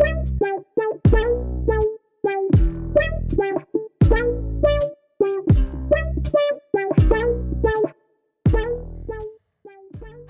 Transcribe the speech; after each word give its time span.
Thank 0.00 0.28
you. 0.40 0.69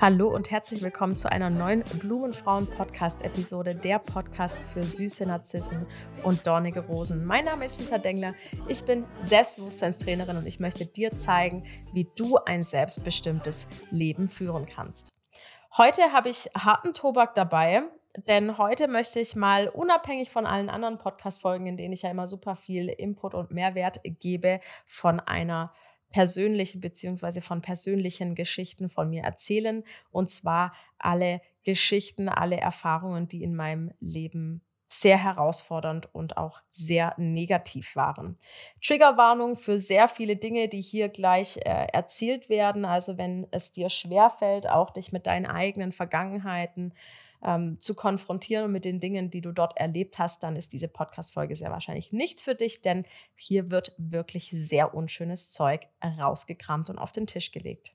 Hallo 0.01 0.35
und 0.35 0.51
herzlich 0.51 0.81
willkommen 0.81 1.15
zu 1.15 1.31
einer 1.31 1.51
neuen 1.51 1.83
Blumenfrauen-Podcast-Episode, 1.83 3.75
der 3.75 3.99
Podcast 3.99 4.65
für 4.65 4.83
süße 4.83 5.27
Narzissen 5.27 5.87
und 6.23 6.47
dornige 6.47 6.81
Rosen. 6.81 7.27
Mein 7.27 7.45
Name 7.45 7.67
ist 7.67 7.79
Lisa 7.79 7.99
Dengler, 7.99 8.35
ich 8.67 8.83
bin 8.87 9.05
Selbstbewusstseinstrainerin 9.25 10.39
und 10.39 10.47
ich 10.47 10.59
möchte 10.59 10.87
dir 10.87 11.19
zeigen, 11.19 11.67
wie 11.93 12.09
du 12.17 12.39
ein 12.39 12.65
selbstbestimmtes 12.65 13.67
Leben 13.91 14.29
führen 14.29 14.65
kannst. 14.65 15.13
Heute 15.77 16.15
habe 16.15 16.31
ich 16.31 16.49
harten 16.57 16.95
Tobak 16.95 17.35
dabei, 17.35 17.83
denn 18.27 18.57
heute 18.57 18.89
möchte 18.89 19.21
ich 19.21 19.37
mal 19.37 19.69
unabhängig 19.69 20.31
von 20.31 20.47
allen 20.47 20.71
anderen 20.71 20.97
Podcast-Folgen, 20.97 21.67
in 21.67 21.77
denen 21.77 21.93
ich 21.93 22.01
ja 22.01 22.11
immer 22.11 22.27
super 22.27 22.57
viel 22.57 22.89
Input 22.89 23.35
und 23.35 23.51
Mehrwert 23.51 24.01
gebe, 24.03 24.61
von 24.87 25.21
einer 25.21 25.75
persönlichen 26.11 26.81
beziehungsweise 26.81 27.41
von 27.41 27.63
persönlichen 27.63 28.35
Geschichten 28.35 28.91
von 28.91 29.11
mir 29.11 29.23
erzählen. 29.23 29.85
Und 30.11 30.31
zwar 30.31 30.75
alle 30.99 31.41
Geschichten, 31.65 32.29
alle 32.29 32.57
Erfahrungen, 32.57 33.29
die 33.29 33.43
in 33.43 33.55
meinem 33.55 33.93
Leben 34.01 34.63
sehr 34.93 35.23
herausfordernd 35.23 36.13
und 36.13 36.37
auch 36.37 36.63
sehr 36.71 37.15
negativ 37.17 37.95
waren. 37.95 38.37
Triggerwarnung 38.83 39.55
für 39.55 39.79
sehr 39.79 40.09
viele 40.09 40.35
Dinge, 40.35 40.67
die 40.67 40.81
hier 40.81 41.09
gleich 41.09 41.59
äh, 41.59 41.87
erzählt 41.93 42.49
werden. 42.49 42.85
Also 42.85 43.17
wenn 43.17 43.47
es 43.53 43.71
dir 43.71 43.89
schwerfällt, 43.89 44.69
auch 44.69 44.91
dich 44.91 45.13
mit 45.13 45.29
deinen 45.29 45.47
eigenen 45.47 45.93
Vergangenheiten 45.93 46.93
ähm, 47.45 47.79
zu 47.81 47.95
konfrontieren 47.95 48.67
und 48.67 48.73
mit 48.73 48.85
den 48.85 49.01
Dingen, 49.01 49.31
die 49.31 49.41
du 49.41 49.53
dort 49.53 49.77
erlebt 49.79 50.19
hast, 50.19 50.43
dann 50.43 50.57
ist 50.57 50.73
diese 50.73 50.89
Podcast-Folge 50.89 51.57
sehr 51.57 51.71
wahrscheinlich 51.71 52.13
nichts 52.13 52.43
für 52.43 52.55
dich, 52.55 52.83
denn 52.83 53.07
hier 53.35 53.71
wird 53.71 53.95
wirklich 53.99 54.51
sehr 54.51 54.95
unschönes 54.95 55.51
Zeug 55.51 55.87
rausgekramt 56.03 56.91
und 56.91 56.99
auf 56.99 57.13
den 57.13 57.27
Tisch 57.27 57.53
gelegt. 57.53 57.93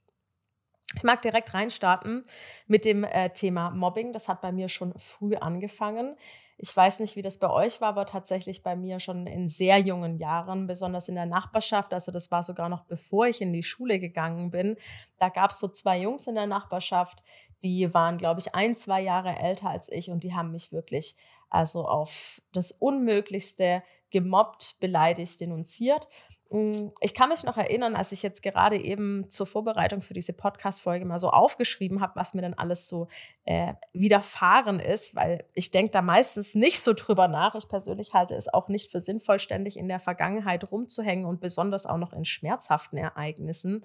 Ich 0.96 1.04
mag 1.04 1.22
direkt 1.22 1.54
reinstarten 1.54 2.26
mit 2.68 2.86
dem 2.86 3.04
äh, 3.04 3.30
Thema 3.32 3.72
Mobbing. 3.72 4.14
Das 4.14 4.30
hat 4.30 4.42
bei 4.42 4.52
mir 4.52 4.70
schon 4.70 4.94
früh 4.98 5.36
angefangen. 5.36 6.16
Ich 6.58 6.74
weiß 6.74 7.00
nicht, 7.02 7.18
wie 7.18 7.22
das 7.22 7.38
bei 7.38 7.50
euch 7.50 7.82
war, 7.82 7.90
aber 7.90 8.06
tatsächlich 8.06 8.64
bei 8.64 8.78
mir 8.78 9.02
schon 9.02 9.28
in 9.28 9.50
sehr 9.50 9.78
jungen 9.80 10.18
Jahren, 10.20 10.68
besonders 10.68 11.10
in 11.10 11.16
der 11.16 11.26
Nachbarschaft. 11.26 11.94
Also 11.94 12.14
das 12.14 12.32
war 12.32 12.44
sogar 12.44 12.70
noch 12.70 12.86
bevor 12.86 13.28
ich 13.28 13.42
in 13.42 13.52
die 13.52 13.64
Schule 13.64 14.00
gegangen 14.00 14.52
bin. 14.52 14.78
Da 15.20 15.28
gab 15.28 15.52
es 15.52 15.60
so 15.60 15.68
zwei 15.68 16.00
Jungs 16.00 16.28
in 16.28 16.36
der 16.36 16.48
Nachbarschaft, 16.48 17.24
die 17.66 17.94
waren, 17.94 18.18
glaube 18.20 18.40
ich, 18.40 18.54
ein, 18.54 18.78
zwei 18.78 19.02
Jahre 19.02 19.36
älter 19.36 19.70
als 19.70 19.92
ich 19.92 20.12
und 20.12 20.24
die 20.24 20.36
haben 20.36 20.52
mich 20.52 20.72
wirklich 20.72 21.16
also 21.50 21.88
auf 21.88 22.42
das 22.54 22.72
Unmöglichste 22.72 23.84
gemobbt, 24.12 24.78
beleidigt, 24.80 25.42
denunziert. 25.42 26.08
Hm, 26.52 26.92
ich 27.02 27.16
kann 27.16 27.30
mich 27.30 27.44
noch 27.44 27.58
erinnern, 27.58 27.96
als 27.96 28.12
ich 28.12 28.22
jetzt 28.22 28.44
gerade 28.44 28.78
eben 28.78 29.32
zur 29.32 29.48
Vorbereitung 29.48 30.04
für 30.04 30.14
diese 30.14 30.34
Podcast-Folge 30.34 31.06
mal 31.06 31.18
so 31.18 31.32
aufgeschrieben 31.32 32.02
habe, 32.02 32.16
was 32.16 32.36
mir 32.36 32.44
dann 32.44 32.54
alles 32.54 32.88
so 32.88 33.08
äh, 33.46 33.74
widerfahren 33.94 34.80
ist, 34.80 35.16
weil 35.16 35.46
ich 35.56 35.72
denke 35.72 35.92
da 35.92 36.04
meistens 36.04 36.54
nicht 36.54 36.82
so 36.82 36.94
drüber 36.94 37.28
nach. 37.28 37.56
Ich 37.56 37.68
persönlich 37.68 38.14
halte 38.14 38.36
es 38.36 38.54
auch 38.54 38.68
nicht 38.68 38.92
für 38.92 39.00
sinnvoll, 39.00 39.40
ständig 39.40 39.76
in 39.76 39.88
der 39.88 40.00
Vergangenheit 40.00 40.72
rumzuhängen 40.72 41.26
und 41.26 41.42
besonders 41.42 41.88
auch 41.88 41.98
noch 41.98 42.14
in 42.14 42.26
schmerzhaften 42.26 42.98
Ereignissen. 42.98 43.84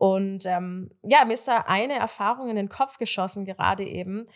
Und 0.00 0.46
ähm, 0.46 0.90
ja, 1.02 1.26
mir 1.26 1.34
ist 1.34 1.46
da 1.46 1.64
eine 1.66 1.92
Erfahrung 1.92 2.48
in 2.48 2.56
den 2.56 2.70
Kopf 2.70 2.96
geschossen, 2.96 3.44
gerade 3.44 3.84
eben, 3.84 4.28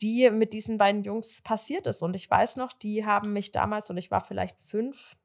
die 0.00 0.30
mit 0.30 0.52
diesen 0.52 0.78
beiden 0.78 1.02
Jungs 1.02 1.42
passiert 1.42 1.88
ist. 1.88 2.02
Und 2.02 2.14
ich 2.14 2.30
weiß 2.30 2.54
noch, 2.54 2.72
die 2.72 3.04
haben 3.04 3.32
mich 3.32 3.50
damals, 3.50 3.90
und 3.90 3.96
ich 3.96 4.12
war 4.12 4.22
vielleicht 4.22 4.56
fünf 4.62 5.16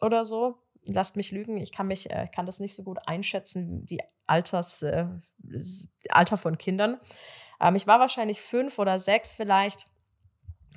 oder 0.00 0.24
so, 0.24 0.58
lasst 0.82 1.16
mich 1.16 1.30
lügen, 1.30 1.58
ich 1.58 1.70
kann 1.70 1.86
mich, 1.86 2.10
äh, 2.10 2.26
kann 2.26 2.44
das 2.44 2.58
nicht 2.58 2.74
so 2.74 2.82
gut 2.82 2.98
einschätzen, 3.06 3.86
die 3.86 4.02
Alters, 4.26 4.82
äh, 4.82 5.06
Alter 6.08 6.38
von 6.38 6.58
Kindern. 6.58 6.98
Ähm, 7.60 7.76
ich 7.76 7.86
war 7.86 8.00
wahrscheinlich 8.00 8.40
fünf 8.40 8.80
oder 8.80 8.98
sechs 8.98 9.32
vielleicht. 9.32 9.86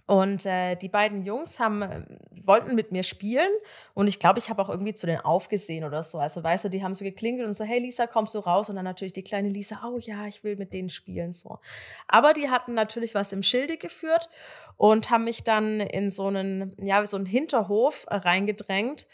Und 0.10 0.48
äh, 0.48 0.76
die 0.76 0.90
beiden 0.90 1.24
Jungs 1.24 1.60
haben, 1.60 1.84
äh, 1.84 2.02
wollten 2.32 2.74
mit 2.74 2.92
mir 2.92 3.04
spielen 3.04 3.52
und 3.94 4.08
ich 4.08 4.20
glaube, 4.20 4.40
ich 4.40 4.50
habe 4.50 4.60
auch 4.60 4.70
irgendwie 4.70 4.96
zu 4.96 5.06
denen 5.06 5.22
aufgesehen 5.22 5.84
oder 5.84 6.02
so. 6.02 6.18
Also 6.18 6.44
weißt 6.44 6.66
du, 6.66 6.70
die 6.70 6.84
haben 6.84 6.96
so 6.96 7.06
geklingelt 7.06 7.46
und 7.46 7.54
so, 7.54 7.64
hey 7.64 7.78
Lisa, 7.78 8.08
kommst 8.08 8.34
du 8.34 8.40
raus? 8.40 8.72
Und 8.72 8.78
dann 8.78 8.86
natürlich 8.86 9.14
die 9.14 9.22
kleine 9.22 9.50
Lisa, 9.50 9.82
oh 9.86 10.00
ja, 10.00 10.26
ich 10.26 10.44
will 10.44 10.56
mit 10.56 10.74
denen 10.74 10.90
spielen. 10.90 11.32
so. 11.32 11.60
Aber 12.08 12.34
die 12.34 12.50
hatten 12.50 12.74
natürlich 12.74 13.14
was 13.14 13.34
im 13.34 13.44
Schilde 13.44 13.78
geführt 13.78 14.30
und 14.78 15.12
haben 15.12 15.26
mich 15.26 15.44
dann 15.44 15.80
in 15.80 16.10
so 16.10 16.26
einen, 16.26 16.76
ja, 16.82 17.06
so 17.06 17.18
einen 17.18 17.28
Hinterhof 17.28 18.08
reingedrängt 18.10 19.08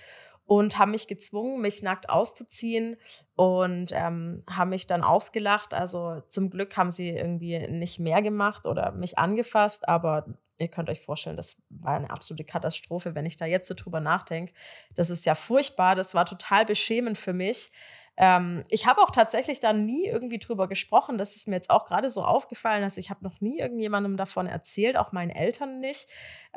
und 0.46 0.78
haben 0.78 0.92
mich 0.92 1.10
gezwungen, 1.10 1.60
mich 1.62 1.84
nackt 1.84 2.08
auszuziehen 2.08 2.96
und 3.36 3.92
ähm, 3.92 4.44
haben 4.50 4.70
mich 4.70 4.88
dann 4.88 5.04
ausgelacht. 5.04 5.74
Also 5.74 6.22
zum 6.30 6.50
Glück 6.50 6.78
haben 6.78 6.90
sie 6.90 7.10
irgendwie 7.10 7.68
nicht 7.68 8.00
mehr 8.00 8.22
gemacht 8.22 8.66
oder 8.66 8.94
mich 8.94 9.18
angefasst, 9.18 9.90
aber 9.90 10.26
ihr 10.58 10.68
könnt 10.70 10.90
euch 10.90 11.02
vorstellen, 11.02 11.38
das 11.38 11.62
war 11.70 11.96
eine 11.96 12.10
absolute 12.10 12.44
Katastrophe, 12.44 13.16
wenn 13.16 13.26
ich 13.26 13.38
da 13.38 13.46
jetzt 13.46 13.68
so 13.68 13.74
drüber 13.74 14.00
nachdenke. 14.00 14.54
Das 14.96 15.10
ist 15.10 15.26
ja 15.26 15.36
furchtbar, 15.36 15.96
das 15.96 16.14
war 16.14 16.26
total 16.26 16.66
beschämend 16.66 17.18
für 17.18 17.34
mich. 17.34 17.72
Ähm, 18.18 18.64
ich 18.70 18.88
habe 18.88 19.02
auch 19.02 19.12
tatsächlich 19.12 19.60
da 19.60 19.74
nie 19.74 20.06
irgendwie 20.06 20.40
drüber 20.40 20.68
gesprochen. 20.68 21.18
Das 21.18 21.36
ist 21.36 21.48
mir 21.48 21.56
jetzt 21.56 21.70
auch 21.70 21.86
gerade 21.86 22.10
so 22.10 22.24
aufgefallen. 22.24 22.84
Also 22.84 23.00
ich 23.00 23.10
habe 23.10 23.24
noch 23.24 23.42
nie 23.42 23.60
irgendjemandem 23.60 24.16
davon 24.16 24.48
erzählt, 24.48 24.98
auch 24.98 25.12
meinen 25.12 25.32
Eltern 25.32 25.82
nicht. 25.82 26.08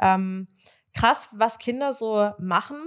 Ähm, 0.01 0.49
krass, 0.95 1.31
was 1.33 1.59
Kinder 1.59 1.93
so 1.93 2.33
machen 2.39 2.79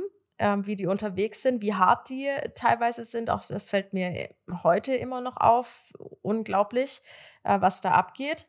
ähm, 0.42 0.66
wie 0.66 0.76
die 0.76 0.88
unterwegs 0.88 1.44
sind, 1.44 1.62
wie 1.62 1.76
hart 1.76 2.10
die 2.10 2.28
teilweise 2.56 3.04
sind. 3.04 3.30
Auch 3.30 3.46
das 3.46 3.70
fällt 3.70 3.94
mir 3.94 4.30
heute 4.64 4.96
immer 4.96 5.22
noch 5.22 5.38
auf. 5.38 5.94
Unglaublich, 6.24 7.02
äh, 7.44 7.62
was 7.62 7.82
da 7.82 7.92
abgeht. 7.92 8.48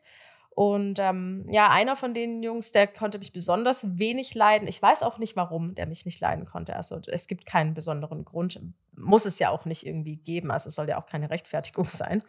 Und 0.55 0.99
ähm, 0.99 1.45
ja, 1.49 1.69
einer 1.69 1.95
von 1.95 2.13
den 2.13 2.43
Jungs, 2.43 2.71
der 2.71 2.85
konnte 2.85 3.17
mich 3.17 3.33
besonders 3.33 3.97
wenig 3.97 4.35
leiden. 4.35 4.67
Ich 4.67 4.79
weiß 4.79 5.01
auch 5.01 5.17
nicht, 5.17 5.35
warum 5.35 5.73
der 5.73 5.87
mich 5.87 6.05
nicht 6.05 6.19
leiden 6.19 6.45
konnte. 6.45 6.75
Also 6.75 6.99
es 7.07 7.27
gibt 7.27 7.47
keinen 7.47 7.73
besonderen 7.73 8.23
Grund. 8.23 8.59
Muss 8.95 9.25
es 9.25 9.39
ja 9.39 9.49
auch 9.49 9.65
nicht 9.65 9.85
irgendwie 9.85 10.17
geben. 10.17 10.51
Also 10.51 10.69
es 10.69 10.75
soll 10.75 10.87
ja 10.87 11.01
auch 11.01 11.07
keine 11.07 11.31
Rechtfertigung 11.31 11.85
sein. 11.89 12.23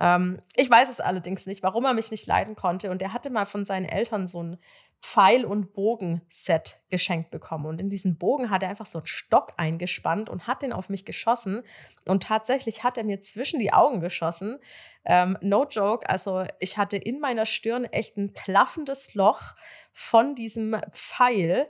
Ähm, 0.00 0.40
ich 0.54 0.70
weiß 0.70 0.90
es 0.90 1.00
allerdings 1.00 1.46
nicht, 1.46 1.64
warum 1.64 1.84
er 1.84 1.94
mich 1.94 2.12
nicht 2.12 2.26
leiden 2.26 2.54
konnte. 2.54 2.90
Und 2.90 3.02
er 3.02 3.12
hatte 3.12 3.30
mal 3.30 3.46
von 3.46 3.64
seinen 3.64 3.86
Eltern 3.86 4.28
so 4.28 4.42
ein 4.42 4.58
Pfeil- 5.06 5.44
und 5.44 5.72
Bogen-Set 5.72 6.80
geschenkt 6.90 7.30
bekommen. 7.30 7.66
Und 7.66 7.80
in 7.80 7.90
diesen 7.90 8.18
Bogen 8.18 8.50
hat 8.50 8.64
er 8.64 8.70
einfach 8.70 8.86
so 8.86 8.98
einen 8.98 9.06
Stock 9.06 9.54
eingespannt 9.56 10.28
und 10.28 10.48
hat 10.48 10.62
den 10.62 10.72
auf 10.72 10.88
mich 10.88 11.04
geschossen. 11.04 11.62
Und 12.06 12.24
tatsächlich 12.24 12.82
hat 12.82 12.98
er 12.98 13.04
mir 13.04 13.20
zwischen 13.20 13.60
die 13.60 13.72
Augen 13.72 14.00
geschossen. 14.00 14.58
Ähm, 15.04 15.38
no 15.40 15.64
joke, 15.64 16.10
also 16.10 16.44
ich 16.58 16.76
hatte 16.76 16.96
in 16.96 17.20
meiner 17.20 17.46
Stirn 17.46 17.84
echt 17.84 18.16
ein 18.16 18.32
klaffendes 18.32 19.14
Loch 19.14 19.54
von 19.92 20.34
diesem 20.34 20.76
Pfeil, 20.90 21.68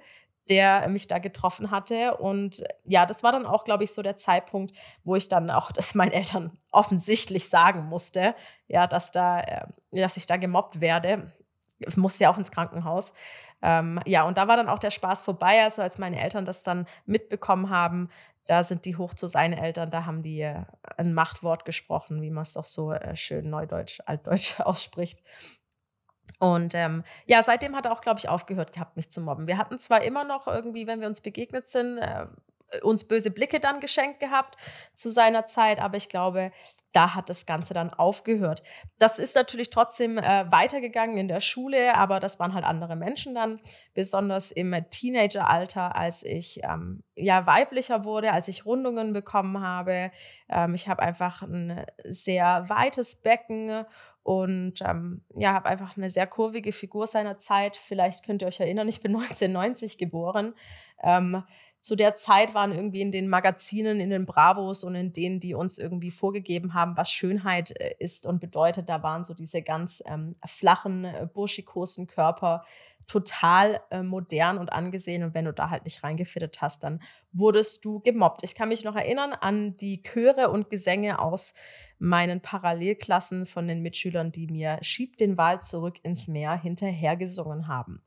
der 0.48 0.88
mich 0.88 1.06
da 1.06 1.18
getroffen 1.18 1.70
hatte. 1.70 2.16
Und 2.16 2.64
ja, 2.84 3.04
das 3.04 3.22
war 3.22 3.32
dann 3.32 3.44
auch, 3.44 3.64
glaube 3.64 3.84
ich, 3.84 3.92
so 3.92 4.00
der 4.00 4.16
Zeitpunkt, 4.16 4.74
wo 5.04 5.14
ich 5.14 5.28
dann 5.28 5.50
auch 5.50 5.72
das 5.72 5.94
meinen 5.94 6.12
Eltern 6.12 6.56
offensichtlich 6.72 7.50
sagen 7.50 7.84
musste, 7.84 8.34
ja, 8.66 8.86
dass 8.86 9.12
da, 9.12 9.40
äh, 9.40 9.66
dass 9.92 10.16
ich 10.16 10.26
da 10.26 10.38
gemobbt 10.38 10.80
werde 10.80 11.30
musste 11.96 12.24
ja 12.24 12.30
auch 12.30 12.38
ins 12.38 12.50
Krankenhaus. 12.50 13.12
Ähm, 13.62 14.00
ja, 14.06 14.24
und 14.24 14.38
da 14.38 14.48
war 14.48 14.56
dann 14.56 14.68
auch 14.68 14.78
der 14.78 14.90
Spaß 14.90 15.22
vorbei. 15.22 15.62
Also 15.62 15.82
als 15.82 15.98
meine 15.98 16.20
Eltern 16.20 16.44
das 16.44 16.62
dann 16.62 16.86
mitbekommen 17.06 17.70
haben, 17.70 18.10
da 18.46 18.62
sind 18.62 18.84
die 18.84 18.96
hoch 18.96 19.14
zu 19.14 19.26
seinen 19.26 19.54
Eltern, 19.54 19.90
da 19.90 20.06
haben 20.06 20.22
die 20.22 20.40
äh, 20.40 20.62
ein 20.96 21.14
Machtwort 21.14 21.64
gesprochen, 21.64 22.22
wie 22.22 22.30
man 22.30 22.42
es 22.42 22.54
doch 22.54 22.64
so 22.64 22.92
äh, 22.92 23.16
schön 23.16 23.50
neudeutsch, 23.50 24.00
altdeutsch 24.06 24.60
ausspricht. 24.64 25.22
Und 26.38 26.74
ähm, 26.74 27.04
ja, 27.26 27.42
seitdem 27.42 27.74
hat 27.74 27.86
er 27.86 27.92
auch, 27.92 28.00
glaube 28.00 28.18
ich, 28.18 28.28
aufgehört 28.28 28.72
gehabt, 28.72 28.96
mich 28.96 29.10
zu 29.10 29.20
mobben. 29.20 29.46
Wir 29.46 29.58
hatten 29.58 29.78
zwar 29.78 30.02
immer 30.02 30.24
noch 30.24 30.46
irgendwie, 30.46 30.86
wenn 30.86 31.00
wir 31.00 31.06
uns 31.06 31.20
begegnet 31.20 31.66
sind, 31.66 31.98
äh, 31.98 32.26
uns 32.82 33.04
böse 33.04 33.30
Blicke 33.30 33.60
dann 33.60 33.80
geschenkt 33.80 34.20
gehabt 34.20 34.56
zu 34.92 35.10
seiner 35.10 35.46
Zeit, 35.46 35.80
aber 35.80 35.96
ich 35.96 36.08
glaube, 36.08 36.52
da 36.96 37.14
hat 37.14 37.28
das 37.28 37.44
Ganze 37.44 37.74
dann 37.74 37.90
aufgehört. 37.90 38.62
Das 38.98 39.18
ist 39.18 39.36
natürlich 39.36 39.68
trotzdem 39.68 40.16
äh, 40.16 40.50
weitergegangen 40.50 41.18
in 41.18 41.28
der 41.28 41.40
Schule, 41.40 41.94
aber 41.94 42.20
das 42.20 42.40
waren 42.40 42.54
halt 42.54 42.64
andere 42.64 42.96
Menschen 42.96 43.34
dann, 43.34 43.60
besonders 43.92 44.50
im 44.50 44.74
Teenageralter, 44.90 45.94
als 45.94 46.22
ich 46.22 46.60
ähm, 46.64 47.02
ja 47.14 47.46
weiblicher 47.46 48.06
wurde, 48.06 48.32
als 48.32 48.48
ich 48.48 48.64
Rundungen 48.64 49.12
bekommen 49.12 49.60
habe. 49.60 50.10
Ähm, 50.48 50.74
ich 50.74 50.88
habe 50.88 51.02
einfach 51.02 51.42
ein 51.42 51.84
sehr 52.02 52.64
weites 52.68 53.16
Becken 53.16 53.84
und 54.22 54.80
ähm, 54.80 55.22
ja, 55.34 55.52
habe 55.52 55.68
einfach 55.68 55.98
eine 55.98 56.08
sehr 56.08 56.26
kurvige 56.26 56.72
Figur 56.72 57.06
seiner 57.06 57.38
Zeit. 57.38 57.76
Vielleicht 57.76 58.24
könnt 58.24 58.40
ihr 58.40 58.48
euch 58.48 58.60
erinnern, 58.60 58.88
ich 58.88 59.02
bin 59.02 59.14
1990 59.16 59.98
geboren. 59.98 60.54
Ähm, 61.02 61.42
zu 61.86 61.94
der 61.94 62.16
Zeit 62.16 62.52
waren 62.52 62.72
irgendwie 62.72 63.00
in 63.00 63.12
den 63.12 63.28
Magazinen, 63.28 64.00
in 64.00 64.10
den 64.10 64.26
Bravos 64.26 64.82
und 64.82 64.96
in 64.96 65.12
denen, 65.12 65.38
die 65.38 65.54
uns 65.54 65.78
irgendwie 65.78 66.10
vorgegeben 66.10 66.74
haben, 66.74 66.96
was 66.96 67.12
Schönheit 67.12 67.80
äh, 67.80 67.94
ist 68.00 68.26
und 68.26 68.40
bedeutet, 68.40 68.88
da 68.88 69.04
waren 69.04 69.22
so 69.22 69.34
diese 69.34 69.62
ganz 69.62 70.02
ähm, 70.04 70.34
flachen, 70.44 71.04
äh, 71.04 71.28
burschikosen 71.32 72.08
Körper 72.08 72.64
total 73.06 73.80
äh, 73.92 74.02
modern 74.02 74.58
und 74.58 74.72
angesehen. 74.72 75.22
Und 75.22 75.34
wenn 75.34 75.44
du 75.44 75.52
da 75.52 75.70
halt 75.70 75.84
nicht 75.84 76.02
reingefittet 76.02 76.60
hast, 76.60 76.82
dann 76.82 77.00
wurdest 77.30 77.84
du 77.84 78.00
gemobbt. 78.00 78.42
Ich 78.42 78.56
kann 78.56 78.68
mich 78.68 78.82
noch 78.82 78.96
erinnern 78.96 79.32
an 79.32 79.76
die 79.76 80.02
Chöre 80.02 80.50
und 80.50 80.70
Gesänge 80.70 81.20
aus 81.20 81.54
meinen 82.00 82.40
Parallelklassen 82.40 83.46
von 83.46 83.68
den 83.68 83.80
Mitschülern, 83.80 84.32
die 84.32 84.48
mir 84.48 84.78
Schieb 84.82 85.18
den 85.18 85.38
Wal 85.38 85.62
zurück 85.62 85.98
ins 86.02 86.26
Meer 86.26 86.60
hinterhergesungen 86.60 87.68
haben. 87.68 88.02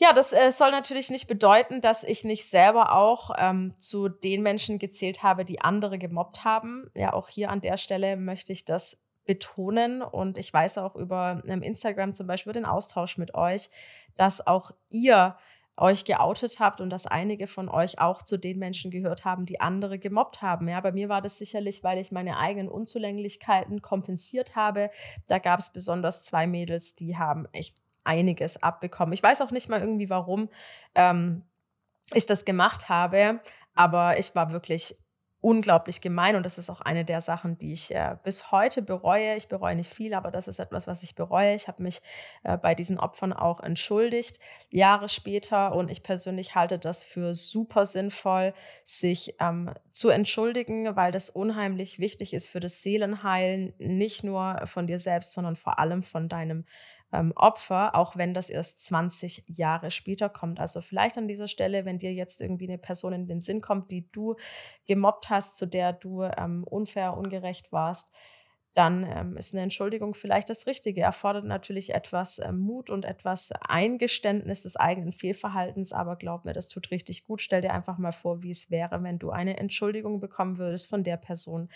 Ja, 0.00 0.12
das 0.12 0.32
äh, 0.32 0.52
soll 0.52 0.70
natürlich 0.70 1.10
nicht 1.10 1.26
bedeuten, 1.26 1.80
dass 1.80 2.04
ich 2.04 2.22
nicht 2.22 2.48
selber 2.48 2.94
auch 2.94 3.30
ähm, 3.36 3.74
zu 3.78 4.08
den 4.08 4.42
Menschen 4.42 4.78
gezählt 4.78 5.24
habe, 5.24 5.44
die 5.44 5.60
andere 5.60 5.98
gemobbt 5.98 6.44
haben. 6.44 6.88
Ja, 6.94 7.12
auch 7.14 7.28
hier 7.28 7.50
an 7.50 7.60
der 7.60 7.76
Stelle 7.76 8.16
möchte 8.16 8.52
ich 8.52 8.64
das 8.64 9.02
betonen 9.24 10.00
und 10.02 10.38
ich 10.38 10.52
weiß 10.52 10.78
auch 10.78 10.94
über 10.94 11.42
ähm, 11.46 11.62
Instagram 11.62 12.14
zum 12.14 12.28
Beispiel 12.28 12.52
den 12.52 12.64
Austausch 12.64 13.18
mit 13.18 13.34
euch, 13.34 13.70
dass 14.16 14.46
auch 14.46 14.70
ihr 14.88 15.36
euch 15.76 16.04
geoutet 16.04 16.60
habt 16.60 16.80
und 16.80 16.90
dass 16.90 17.06
einige 17.06 17.48
von 17.48 17.68
euch 17.68 18.00
auch 18.00 18.22
zu 18.22 18.36
den 18.36 18.58
Menschen 18.58 18.92
gehört 18.92 19.24
haben, 19.24 19.46
die 19.46 19.60
andere 19.60 19.98
gemobbt 19.98 20.42
haben. 20.42 20.68
Ja, 20.68 20.80
bei 20.80 20.92
mir 20.92 21.08
war 21.08 21.22
das 21.22 21.38
sicherlich, 21.38 21.82
weil 21.82 21.98
ich 21.98 22.12
meine 22.12 22.38
eigenen 22.38 22.68
Unzulänglichkeiten 22.68 23.82
kompensiert 23.82 24.54
habe. 24.54 24.90
Da 25.26 25.38
gab 25.38 25.58
es 25.58 25.70
besonders 25.70 26.22
zwei 26.22 26.46
Mädels, 26.46 26.94
die 26.94 27.16
haben 27.16 27.46
echt 27.52 27.76
einiges 28.08 28.62
abbekommen. 28.62 29.12
Ich 29.12 29.22
weiß 29.22 29.42
auch 29.42 29.50
nicht 29.50 29.68
mal 29.68 29.80
irgendwie, 29.80 30.10
warum 30.10 30.48
ähm, 30.94 31.44
ich 32.14 32.26
das 32.26 32.44
gemacht 32.44 32.88
habe, 32.88 33.40
aber 33.74 34.18
ich 34.18 34.34
war 34.34 34.52
wirklich 34.52 34.96
unglaublich 35.40 36.00
gemein 36.00 36.34
und 36.34 36.44
das 36.44 36.58
ist 36.58 36.68
auch 36.68 36.80
eine 36.80 37.04
der 37.04 37.20
Sachen, 37.20 37.58
die 37.58 37.72
ich 37.72 37.94
äh, 37.94 38.16
bis 38.24 38.50
heute 38.50 38.82
bereue. 38.82 39.36
Ich 39.36 39.46
bereue 39.46 39.76
nicht 39.76 39.92
viel, 39.92 40.14
aber 40.14 40.32
das 40.32 40.48
ist 40.48 40.58
etwas, 40.58 40.88
was 40.88 41.04
ich 41.04 41.14
bereue. 41.14 41.54
Ich 41.54 41.68
habe 41.68 41.82
mich 41.82 42.02
äh, 42.42 42.56
bei 42.56 42.74
diesen 42.74 42.98
Opfern 42.98 43.32
auch 43.32 43.60
entschuldigt, 43.60 44.40
Jahre 44.68 45.08
später 45.08 45.76
und 45.76 45.90
ich 45.90 46.02
persönlich 46.02 46.56
halte 46.56 46.78
das 46.80 47.04
für 47.04 47.34
super 47.34 47.86
sinnvoll, 47.86 48.52
sich 48.84 49.36
ähm, 49.38 49.70
zu 49.92 50.08
entschuldigen, 50.08 50.96
weil 50.96 51.12
das 51.12 51.30
unheimlich 51.30 52.00
wichtig 52.00 52.34
ist 52.34 52.48
für 52.48 52.60
das 52.60 52.82
Seelenheilen, 52.82 53.74
nicht 53.78 54.24
nur 54.24 54.62
von 54.64 54.88
dir 54.88 54.98
selbst, 54.98 55.34
sondern 55.34 55.54
vor 55.54 55.78
allem 55.78 56.02
von 56.02 56.28
deinem 56.28 56.64
ähm, 57.12 57.32
Opfer, 57.36 57.94
auch 57.94 58.16
wenn 58.16 58.34
das 58.34 58.50
erst 58.50 58.84
20 58.84 59.44
Jahre 59.46 59.90
später 59.90 60.28
kommt. 60.28 60.60
Also 60.60 60.80
vielleicht 60.80 61.16
an 61.16 61.28
dieser 61.28 61.48
Stelle, 61.48 61.84
wenn 61.84 61.98
dir 61.98 62.12
jetzt 62.12 62.40
irgendwie 62.40 62.68
eine 62.68 62.78
Person 62.78 63.12
in 63.12 63.26
den 63.26 63.40
Sinn 63.40 63.60
kommt, 63.60 63.90
die 63.90 64.10
du 64.12 64.36
gemobbt 64.86 65.30
hast, 65.30 65.56
zu 65.56 65.66
der 65.66 65.92
du 65.92 66.22
ähm, 66.22 66.64
unfair, 66.64 67.16
ungerecht 67.16 67.72
warst, 67.72 68.14
dann 68.74 69.04
ähm, 69.04 69.36
ist 69.36 69.54
eine 69.54 69.62
Entschuldigung 69.62 70.14
vielleicht 70.14 70.50
das 70.50 70.66
Richtige. 70.66 71.00
Erfordert 71.00 71.44
natürlich 71.44 71.94
etwas 71.94 72.38
äh, 72.38 72.52
Mut 72.52 72.90
und 72.90 73.04
etwas 73.04 73.50
Eingeständnis 73.52 74.62
des 74.62 74.76
eigenen 74.76 75.12
Fehlverhaltens, 75.12 75.92
aber 75.92 76.14
glaub 76.14 76.44
mir, 76.44 76.52
das 76.52 76.68
tut 76.68 76.90
richtig 76.92 77.24
gut. 77.24 77.40
Stell 77.40 77.62
dir 77.62 77.72
einfach 77.72 77.98
mal 77.98 78.12
vor, 78.12 78.42
wie 78.42 78.50
es 78.50 78.70
wäre, 78.70 79.02
wenn 79.02 79.18
du 79.18 79.30
eine 79.30 79.56
Entschuldigung 79.56 80.20
bekommen 80.20 80.58
würdest 80.58 80.88
von 80.88 81.02
der 81.02 81.16
Person, 81.16 81.70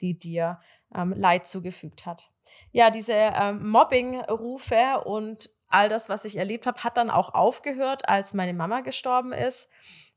die 0.00 0.18
dir 0.18 0.60
ähm, 0.94 1.12
Leid 1.12 1.46
zugefügt 1.46 2.06
hat 2.06 2.30
ja, 2.72 2.90
diese 2.90 3.14
ähm, 3.14 3.68
Mobbing-Rufe 3.70 5.02
und 5.04 5.50
all 5.68 5.88
das, 5.88 6.08
was 6.08 6.24
ich 6.24 6.36
erlebt 6.36 6.66
habe, 6.66 6.82
hat 6.84 6.96
dann 6.96 7.10
auch 7.10 7.34
aufgehört, 7.34 8.08
als 8.08 8.34
meine 8.34 8.54
Mama 8.54 8.80
gestorben 8.80 9.32
ist. 9.32 9.70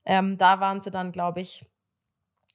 Ähm, 0.06 0.38
da 0.38 0.60
waren 0.60 0.82
sie 0.82 0.92
dann, 0.92 1.12
glaube 1.12 1.42
ich, 1.42 1.66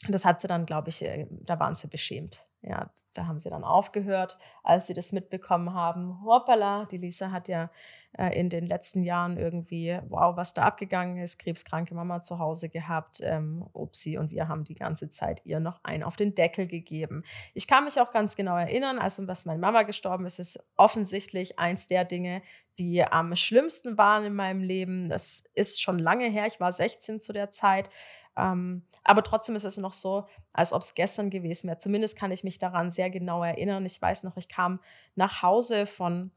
das 0.08 0.24
hat 0.24 0.40
sie 0.40 0.48
dann, 0.48 0.66
glaube 0.66 0.88
ich, 0.88 1.02
äh, 1.02 1.26
da 1.30 1.58
waren 1.58 1.74
sie 1.74 1.88
beschämt. 1.88 2.44
Ja, 2.62 2.90
da 3.12 3.26
haben 3.26 3.38
sie 3.38 3.50
dann 3.50 3.64
aufgehört, 3.64 4.38
als 4.62 4.86
sie 4.86 4.94
das 4.94 5.12
mitbekommen 5.12 5.72
haben. 5.72 6.22
Hoppala, 6.24 6.86
die 6.86 6.98
Lisa 6.98 7.30
hat 7.30 7.48
ja 7.48 7.70
äh, 8.18 8.38
in 8.38 8.48
den 8.48 8.66
letzten 8.66 9.02
Jahren 9.02 9.36
irgendwie, 9.36 9.98
wow, 10.08 10.36
was 10.36 10.54
da 10.54 10.62
abgegangen 10.62 11.18
ist, 11.18 11.38
krebskranke 11.38 11.94
Mama 11.94 12.22
zu 12.22 12.38
Hause 12.38 12.68
gehabt, 12.68 13.20
ähm, 13.22 13.66
Upsi, 13.72 14.16
und 14.16 14.30
wir 14.30 14.48
haben 14.48 14.64
die 14.64 14.74
ganze 14.74 15.10
Zeit 15.10 15.42
ihr 15.44 15.60
noch 15.60 15.80
einen 15.84 16.02
auf 16.02 16.16
den 16.16 16.34
Deckel 16.34 16.66
gegeben. 16.66 17.24
Ich 17.54 17.66
kann 17.66 17.84
mich 17.84 18.00
auch 18.00 18.12
ganz 18.12 18.36
genau 18.36 18.56
erinnern, 18.56 18.98
also 18.98 19.26
was 19.28 19.44
meine 19.44 19.58
Mama 19.58 19.82
gestorben 19.82 20.24
ist, 20.24 20.38
ist 20.38 20.58
offensichtlich 20.76 21.58
eins 21.58 21.86
der 21.86 22.04
Dinge, 22.04 22.42
die 22.78 23.02
am 23.04 23.34
schlimmsten 23.36 23.98
waren 23.98 24.24
in 24.24 24.34
meinem 24.34 24.60
Leben. 24.60 25.08
Das 25.08 25.44
ist 25.54 25.82
schon 25.82 25.98
lange 25.98 26.28
her, 26.28 26.46
ich 26.46 26.60
war 26.60 26.72
16 26.72 27.20
zu 27.20 27.32
der 27.32 27.50
Zeit. 27.50 27.90
Ähm, 28.36 28.82
aber 29.04 29.22
trotzdem 29.22 29.56
ist 29.56 29.64
es 29.64 29.76
noch 29.76 29.92
so, 29.92 30.26
als 30.52 30.72
ob 30.72 30.82
es 30.82 30.94
gestern 30.94 31.30
gewesen 31.30 31.68
wäre. 31.68 31.78
Zumindest 31.78 32.18
kann 32.18 32.32
ich 32.32 32.44
mich 32.44 32.58
daran 32.58 32.90
sehr 32.90 33.10
genau 33.10 33.42
erinnern. 33.42 33.84
Ich 33.86 34.00
weiß 34.00 34.24
noch, 34.24 34.36
ich 34.36 34.48
kam 34.48 34.80
nach 35.14 35.42
Hause 35.42 35.86
von, 35.86 36.30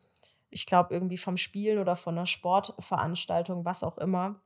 ich 0.49 0.65
glaube, 0.65 0.93
irgendwie 0.93 1.17
vom 1.17 1.37
Spielen 1.37 1.79
oder 1.79 1.95
von 1.95 2.17
einer 2.17 2.25
Sportveranstaltung, 2.25 3.65
was 3.65 3.83
auch 3.83 3.97
immer. 3.97 4.41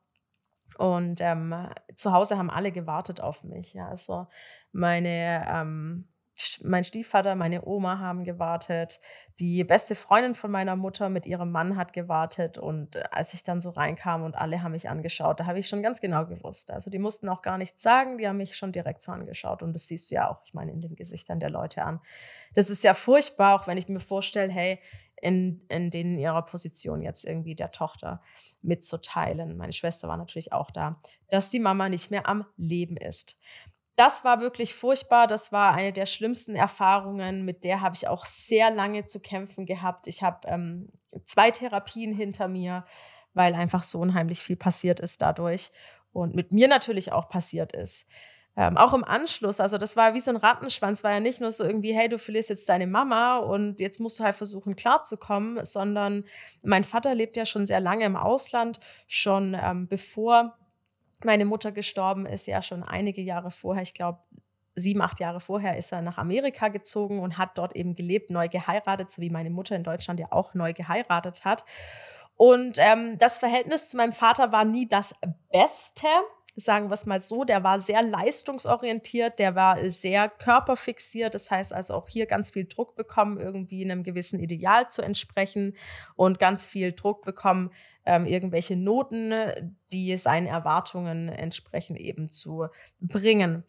Und 0.78 1.22
ähm, 1.22 1.70
zu 1.96 2.14
Hause 2.14 2.38
haben 2.38 2.50
alle 2.50 2.72
gewartet 2.72 3.22
auf 3.22 3.44
mich. 3.44 3.74
Ja, 3.74 3.88
also 3.88 4.28
meine 4.72 5.46
ähm, 5.48 6.08
mein 6.64 6.84
Stiefvater, 6.84 7.36
meine 7.36 7.66
Oma 7.66 8.00
haben 8.00 8.24
gewartet, 8.24 9.00
die 9.40 9.64
beste 9.64 9.96
Freundin 9.96 10.36
von 10.36 10.50
meiner 10.50 10.76
Mutter 10.76 11.10
mit 11.10 11.26
ihrem 11.26 11.52
Mann 11.52 11.76
hat 11.76 11.94
gewartet 11.94 12.58
und 12.58 12.96
äh, 12.96 13.04
als 13.12 13.34
ich 13.34 13.44
dann 13.44 13.62
so 13.62 13.70
reinkam 13.70 14.24
und 14.24 14.36
alle 14.36 14.64
haben 14.64 14.72
mich 14.72 14.90
angeschaut, 14.90 15.40
da 15.40 15.46
habe 15.46 15.60
ich 15.60 15.68
schon 15.68 15.84
ganz 15.84 16.02
genau 16.02 16.26
gewusst. 16.26 16.72
Also 16.72 16.90
die 16.90 17.00
mussten 17.00 17.30
auch 17.30 17.42
gar 17.42 17.58
nichts 17.58 17.84
sagen, 17.84 18.18
die 18.18 18.28
haben 18.28 18.38
mich 18.38 18.56
schon 18.56 18.72
direkt 18.72 19.02
so 19.02 19.12
angeschaut 19.12 19.62
und 19.62 19.74
das 19.74 19.88
siehst 19.88 20.10
du 20.10 20.16
ja 20.16 20.30
auch, 20.30 20.42
ich 20.44 20.54
meine, 20.54 20.72
in 20.72 20.82
den 20.82 20.96
Gesichtern 20.96 21.40
der 21.40 21.50
Leute 21.50 21.84
an. 21.84 22.00
Das 22.56 22.70
ist 22.70 22.84
ja 22.84 22.94
furchtbar, 22.94 23.56
auch 23.56 23.68
wenn 23.68 23.78
ich 23.78 23.88
mir 23.88 24.00
vorstelle, 24.00 24.52
hey, 24.52 24.80
in, 25.24 25.66
in 25.70 25.90
denen 25.90 26.18
ihrer 26.20 26.44
Position 26.44 27.02
jetzt 27.02 27.26
irgendwie 27.26 27.56
der 27.56 27.72
Tochter 27.72 28.22
mitzuteilen. 28.62 29.58
Meine 29.58 29.74
Schwester 29.74 30.08
war 30.08 30.18
natürlich 30.18 30.54
auch 30.54 30.72
da, 30.72 31.00
dass 31.30 31.50
die 31.50 31.60
Mama 31.60 31.90
nicht 31.90 32.12
mehr 32.12 32.28
am 32.28 32.46
Leben 32.58 32.98
ist 32.98 33.40
das 33.96 34.24
war 34.24 34.42
wirklich 34.42 34.74
furchtbar. 34.74 35.28
Das 35.28 35.52
war 35.52 35.74
eine 35.74 35.94
der 35.94 36.06
schlimmsten 36.06 36.56
Erfahrungen. 36.56 37.46
Mit 37.46 37.64
der 37.64 37.82
habe 37.82 37.96
ich 37.96 38.08
auch 38.08 38.26
sehr 38.26 38.72
lange 38.72 39.06
zu 39.06 39.20
kämpfen 39.20 39.66
gehabt. 39.66 40.08
Ich 40.08 40.24
habe 40.24 40.48
ähm, 40.48 40.90
zwei 41.26 41.52
Therapien 41.52 42.14
hinter 42.14 42.48
mir, 42.48 42.86
weil 43.34 43.54
einfach 43.54 43.84
so 43.84 44.00
unheimlich 44.00 44.42
viel 44.42 44.56
passiert 44.56 45.00
ist 45.00 45.22
dadurch 45.22 45.72
und 46.12 46.36
mit 46.36 46.54
mir 46.54 46.68
natürlich 46.68 47.12
auch 47.12 47.30
passiert 47.30 47.74
ist. 47.74 48.08
Ähm, 48.56 48.78
auch 48.78 48.94
im 48.94 49.04
Anschluss, 49.04 49.60
also 49.60 49.80
das 49.80 49.96
war 49.96 50.14
wie 50.14 50.20
so 50.20 50.30
ein 50.30 50.38
Rattenschwanz, 50.38 51.04
war 51.04 51.12
ja 51.12 51.20
nicht 51.20 51.42
nur 51.42 51.52
so 51.52 51.64
irgendwie, 51.64 51.94
hey, 51.94 52.08
du 52.08 52.20
verlierst 52.20 52.50
jetzt 52.50 52.70
deine 52.70 52.86
Mama 52.86 53.38
und 53.38 53.80
jetzt 53.80 54.00
musst 54.00 54.20
du 54.20 54.24
halt 54.24 54.36
versuchen 54.36 54.76
klarzukommen, 54.76 55.66
sondern 55.66 56.26
mein 56.62 56.84
Vater 56.84 57.16
lebt 57.16 57.36
ja 57.36 57.46
schon 57.46 57.66
sehr 57.66 57.80
lange 57.80 58.06
im 58.06 58.16
Ausland, 58.16 58.80
schon 59.08 59.58
ähm, 59.60 59.88
bevor 59.88 60.56
meine 61.24 61.46
Mutter 61.46 61.72
gestorben 61.72 62.28
ist, 62.28 62.46
ja 62.46 62.62
schon 62.62 62.84
einige 62.84 63.22
Jahre 63.22 63.50
vorher, 63.50 63.82
ich 63.82 63.96
glaube 63.96 64.20
sieben, 64.76 65.02
acht 65.02 65.20
Jahre 65.20 65.40
vorher 65.40 65.78
ist 65.78 65.92
er 65.92 66.02
nach 66.02 66.18
Amerika 66.18 66.68
gezogen 66.68 67.20
und 67.20 67.38
hat 67.38 67.58
dort 67.58 67.76
eben 67.76 67.96
gelebt, 67.96 68.30
neu 68.30 68.50
geheiratet, 68.50 69.10
so 69.12 69.22
wie 69.22 69.30
meine 69.30 69.50
Mutter 69.50 69.76
in 69.76 69.84
Deutschland 69.84 70.20
ja 70.20 70.28
auch 70.32 70.54
neu 70.54 70.74
geheiratet 70.74 71.46
hat. 71.46 71.66
Und 72.36 72.78
ähm, 72.80 73.18
das 73.20 73.38
Verhältnis 73.40 73.88
zu 73.88 73.98
meinem 73.98 74.14
Vater 74.14 74.52
war 74.52 74.66
nie 74.66 74.88
das 74.88 75.16
Beste, 75.52 76.08
sagen 76.56 76.90
wir 76.90 76.94
es 76.94 77.06
mal 77.06 77.22
so. 77.22 77.44
Der 77.44 77.64
war 77.64 77.80
sehr 77.80 78.02
leistungsorientiert, 78.04 79.40
der 79.40 79.56
war 79.56 79.78
sehr 79.90 80.30
körperfixiert. 80.30 81.34
Das 81.34 81.50
heißt 81.50 81.74
also 81.74 81.94
auch 81.96 82.08
hier 82.08 82.26
ganz 82.26 82.52
viel 82.52 82.66
Druck 82.66 82.96
bekommen, 82.96 83.40
irgendwie 83.40 83.84
einem 83.84 84.04
gewissen 84.04 84.40
Ideal 84.40 84.90
zu 84.90 85.02
entsprechen 85.02 85.76
und 86.16 86.40
ganz 86.40 86.68
viel 86.68 86.94
Druck 86.94 87.24
bekommen, 87.24 87.72
ähm, 88.06 88.26
irgendwelche 88.26 88.76
Noten, 88.76 89.34
die 89.92 90.18
seinen 90.18 90.48
Erwartungen 90.48 91.30
entsprechen, 91.30 91.96
eben 91.96 92.30
zu 92.30 92.68
bringen. 93.00 93.64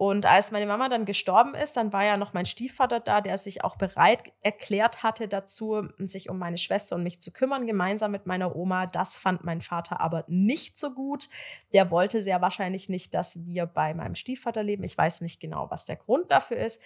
Und 0.00 0.24
als 0.24 0.50
meine 0.50 0.64
Mama 0.64 0.88
dann 0.88 1.04
gestorben 1.04 1.54
ist, 1.54 1.76
dann 1.76 1.92
war 1.92 2.02
ja 2.06 2.16
noch 2.16 2.32
mein 2.32 2.46
Stiefvater 2.46 3.00
da, 3.00 3.20
der 3.20 3.36
sich 3.36 3.64
auch 3.64 3.76
bereit 3.76 4.32
erklärt 4.40 5.02
hatte 5.02 5.28
dazu, 5.28 5.90
sich 5.98 6.30
um 6.30 6.38
meine 6.38 6.56
Schwester 6.56 6.96
und 6.96 7.02
mich 7.02 7.20
zu 7.20 7.34
kümmern, 7.34 7.66
gemeinsam 7.66 8.10
mit 8.10 8.24
meiner 8.24 8.56
Oma. 8.56 8.86
Das 8.86 9.18
fand 9.18 9.44
mein 9.44 9.60
Vater 9.60 10.00
aber 10.00 10.24
nicht 10.26 10.78
so 10.78 10.94
gut. 10.94 11.28
Der 11.74 11.90
wollte 11.90 12.22
sehr 12.22 12.40
wahrscheinlich 12.40 12.88
nicht, 12.88 13.12
dass 13.12 13.44
wir 13.44 13.66
bei 13.66 13.92
meinem 13.92 14.14
Stiefvater 14.14 14.62
leben. 14.62 14.84
Ich 14.84 14.96
weiß 14.96 15.20
nicht 15.20 15.38
genau, 15.38 15.70
was 15.70 15.84
der 15.84 15.96
Grund 15.96 16.30
dafür 16.30 16.56
ist 16.56 16.80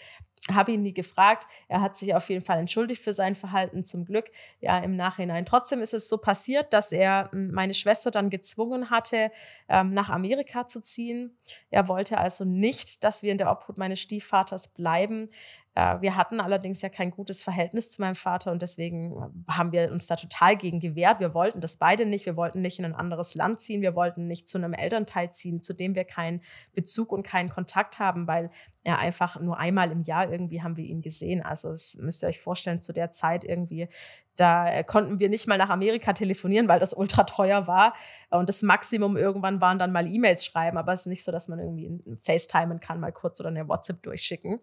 habe 0.53 0.73
ihn 0.73 0.83
nie 0.83 0.93
gefragt. 0.93 1.47
Er 1.69 1.81
hat 1.81 1.97
sich 1.97 2.15
auf 2.15 2.29
jeden 2.29 2.45
Fall 2.45 2.59
entschuldigt 2.59 3.03
für 3.03 3.15
sein 3.15 3.35
Verhalten, 3.35 3.85
zum 3.85 4.05
Glück, 4.05 4.31
ja, 4.61 4.79
im 4.79 4.95
Nachhinein. 4.95 5.47
Trotzdem 5.47 5.81
ist 5.81 5.95
es 5.95 6.09
so 6.09 6.19
passiert, 6.19 6.73
dass 6.73 6.93
er 6.93 7.31
hm, 7.33 7.51
meine 7.53 7.73
Schwester 7.73 8.11
dann 8.11 8.29
gezwungen 8.29 8.91
hatte, 8.91 9.31
ähm, 9.69 9.95
nach 9.95 10.11
Amerika 10.11 10.67
zu 10.67 10.83
ziehen. 10.83 11.39
Er 11.71 11.89
wollte 11.89 12.19
also 12.19 12.45
nicht, 12.45 13.05
dass 13.05 13.23
wir 13.23 13.33
in 13.33 13.39
der 13.39 13.51
Obhut 13.51 13.79
meines 13.79 14.01
Stiefvaters 14.01 14.69
bleiben. 14.69 15.31
Äh, 15.75 16.01
wir 16.01 16.17
hatten 16.17 16.41
allerdings 16.41 16.83
ja 16.83 16.89
kein 16.89 17.11
gutes 17.11 17.43
Verhältnis 17.43 17.91
zu 17.91 18.01
meinem 18.01 18.15
Vater 18.15 18.53
und 18.53 18.63
deswegen 18.63 19.15
haben 19.49 19.73
wir 19.73 19.91
uns 19.91 20.07
da 20.07 20.17
total 20.17 20.57
gegen 20.57 20.81
gewehrt. 20.81 21.21
Wir 21.21 21.35
wollten 21.35 21.61
das 21.61 21.77
beide 21.77 22.07
nicht. 22.07 22.27
Wir 22.27 22.37
wollten 22.37 22.63
nicht 22.63 22.79
in 22.79 22.85
ein 22.85 22.95
anderes 22.95 23.35
Land 23.35 23.61
ziehen. 23.61 23.83
Wir 23.83 23.95
wollten 23.95 24.29
nicht 24.29 24.49
zu 24.49 24.59
einem 24.59 24.73
Elternteil 24.73 25.31
ziehen, 25.33 25.63
zu 25.63 25.75
dem 25.75 25.95
wir 25.95 26.05
keinen 26.05 26.43
Bezug 26.75 27.13
und 27.13 27.25
keinen 27.25 27.49
Kontakt 27.49 27.99
haben, 27.99 28.27
weil 28.27 28.51
er 28.85 28.99
einfach 28.99 29.41
nur 29.41 29.59
einmal 29.59 29.91
im 29.91 30.03
Jahr 30.03 30.31
irgendwie 30.31 30.63
haben 30.63 30.77
wir 30.77 30.85
ihn 30.85 31.01
gesehen. 31.01 31.43
Also 31.43 31.71
das 31.71 31.97
müsst 32.01 32.23
ihr 32.23 32.29
euch 32.29 32.41
vorstellen, 32.41 32.81
zu 32.81 32.93
der 32.93 33.11
Zeit 33.11 33.43
irgendwie, 33.43 33.89
da 34.37 34.71
äh, 34.71 34.85
konnten 34.85 35.19
wir 35.19 35.31
nicht 35.31 35.49
mal 35.49 35.59
nach 35.59 35.71
Amerika 35.71 36.13
telefonieren, 36.13 36.69
weil 36.69 36.81
das 36.81 36.93
ultra 36.93 37.25
teuer 37.25 37.67
war. 37.67 37.95
Und 38.31 38.49
das 38.49 38.63
Maximum 38.63 39.17
irgendwann 39.17 39.61
waren 39.61 39.79
dann 39.79 39.91
mal 39.91 40.07
E-Mails 40.07 40.45
schreiben, 40.45 40.77
aber 40.77 40.93
es 40.93 41.01
ist 41.01 41.07
nicht 41.07 41.25
so, 41.25 41.33
dass 41.33 41.49
man 41.49 41.59
irgendwie 41.59 41.99
FaceTimen 42.21 42.79
kann, 42.79 43.01
mal 43.01 43.13
kurz 43.13 43.41
oder 43.41 43.49
eine 43.49 43.67
WhatsApp 43.69 44.03
durchschicken. 44.03 44.61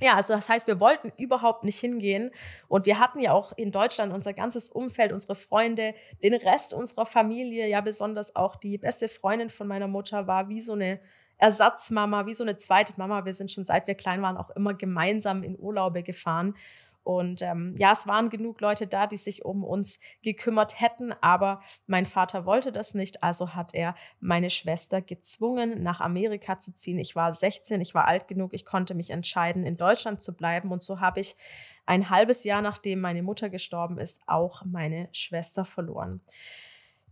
Ja, 0.00 0.14
also 0.14 0.34
das 0.34 0.48
heißt, 0.48 0.66
wir 0.66 0.80
wollten 0.80 1.12
überhaupt 1.18 1.64
nicht 1.64 1.78
hingehen. 1.78 2.30
Und 2.68 2.86
wir 2.86 2.98
hatten 2.98 3.20
ja 3.20 3.32
auch 3.32 3.52
in 3.56 3.72
Deutschland 3.72 4.12
unser 4.12 4.32
ganzes 4.32 4.70
Umfeld, 4.70 5.12
unsere 5.12 5.34
Freunde, 5.34 5.94
den 6.22 6.34
Rest 6.34 6.72
unserer 6.74 7.06
Familie, 7.06 7.68
ja 7.68 7.80
besonders 7.80 8.36
auch 8.36 8.56
die 8.56 8.78
beste 8.78 9.08
Freundin 9.08 9.50
von 9.50 9.66
meiner 9.66 9.88
Mutter 9.88 10.26
war 10.26 10.48
wie 10.48 10.60
so 10.60 10.72
eine 10.72 11.00
Ersatzmama, 11.38 12.26
wie 12.26 12.34
so 12.34 12.44
eine 12.44 12.56
zweite 12.56 12.92
Mama. 12.96 13.24
Wir 13.24 13.34
sind 13.34 13.50
schon 13.50 13.64
seit 13.64 13.86
wir 13.86 13.94
klein 13.94 14.22
waren 14.22 14.36
auch 14.36 14.50
immer 14.50 14.74
gemeinsam 14.74 15.42
in 15.42 15.58
Urlaube 15.58 16.02
gefahren. 16.02 16.54
Und 17.10 17.42
ähm, 17.42 17.74
ja, 17.76 17.90
es 17.90 18.06
waren 18.06 18.30
genug 18.30 18.60
Leute 18.60 18.86
da, 18.86 19.08
die 19.08 19.16
sich 19.16 19.44
um 19.44 19.64
uns 19.64 19.98
gekümmert 20.22 20.80
hätten, 20.80 21.12
aber 21.20 21.60
mein 21.88 22.06
Vater 22.06 22.46
wollte 22.46 22.70
das 22.70 22.94
nicht, 22.94 23.24
also 23.24 23.52
hat 23.56 23.74
er 23.74 23.96
meine 24.20 24.48
Schwester 24.48 25.02
gezwungen, 25.02 25.82
nach 25.82 26.00
Amerika 26.00 26.56
zu 26.60 26.72
ziehen. 26.72 27.00
Ich 27.00 27.16
war 27.16 27.34
16, 27.34 27.80
ich 27.80 27.96
war 27.96 28.06
alt 28.06 28.28
genug, 28.28 28.54
ich 28.54 28.64
konnte 28.64 28.94
mich 28.94 29.10
entscheiden, 29.10 29.66
in 29.66 29.76
Deutschland 29.76 30.22
zu 30.22 30.36
bleiben. 30.36 30.70
Und 30.70 30.82
so 30.82 31.00
habe 31.00 31.18
ich 31.18 31.34
ein 31.84 32.10
halbes 32.10 32.44
Jahr, 32.44 32.62
nachdem 32.62 33.00
meine 33.00 33.24
Mutter 33.24 33.50
gestorben 33.50 33.98
ist, 33.98 34.22
auch 34.28 34.62
meine 34.64 35.08
Schwester 35.10 35.64
verloren. 35.64 36.20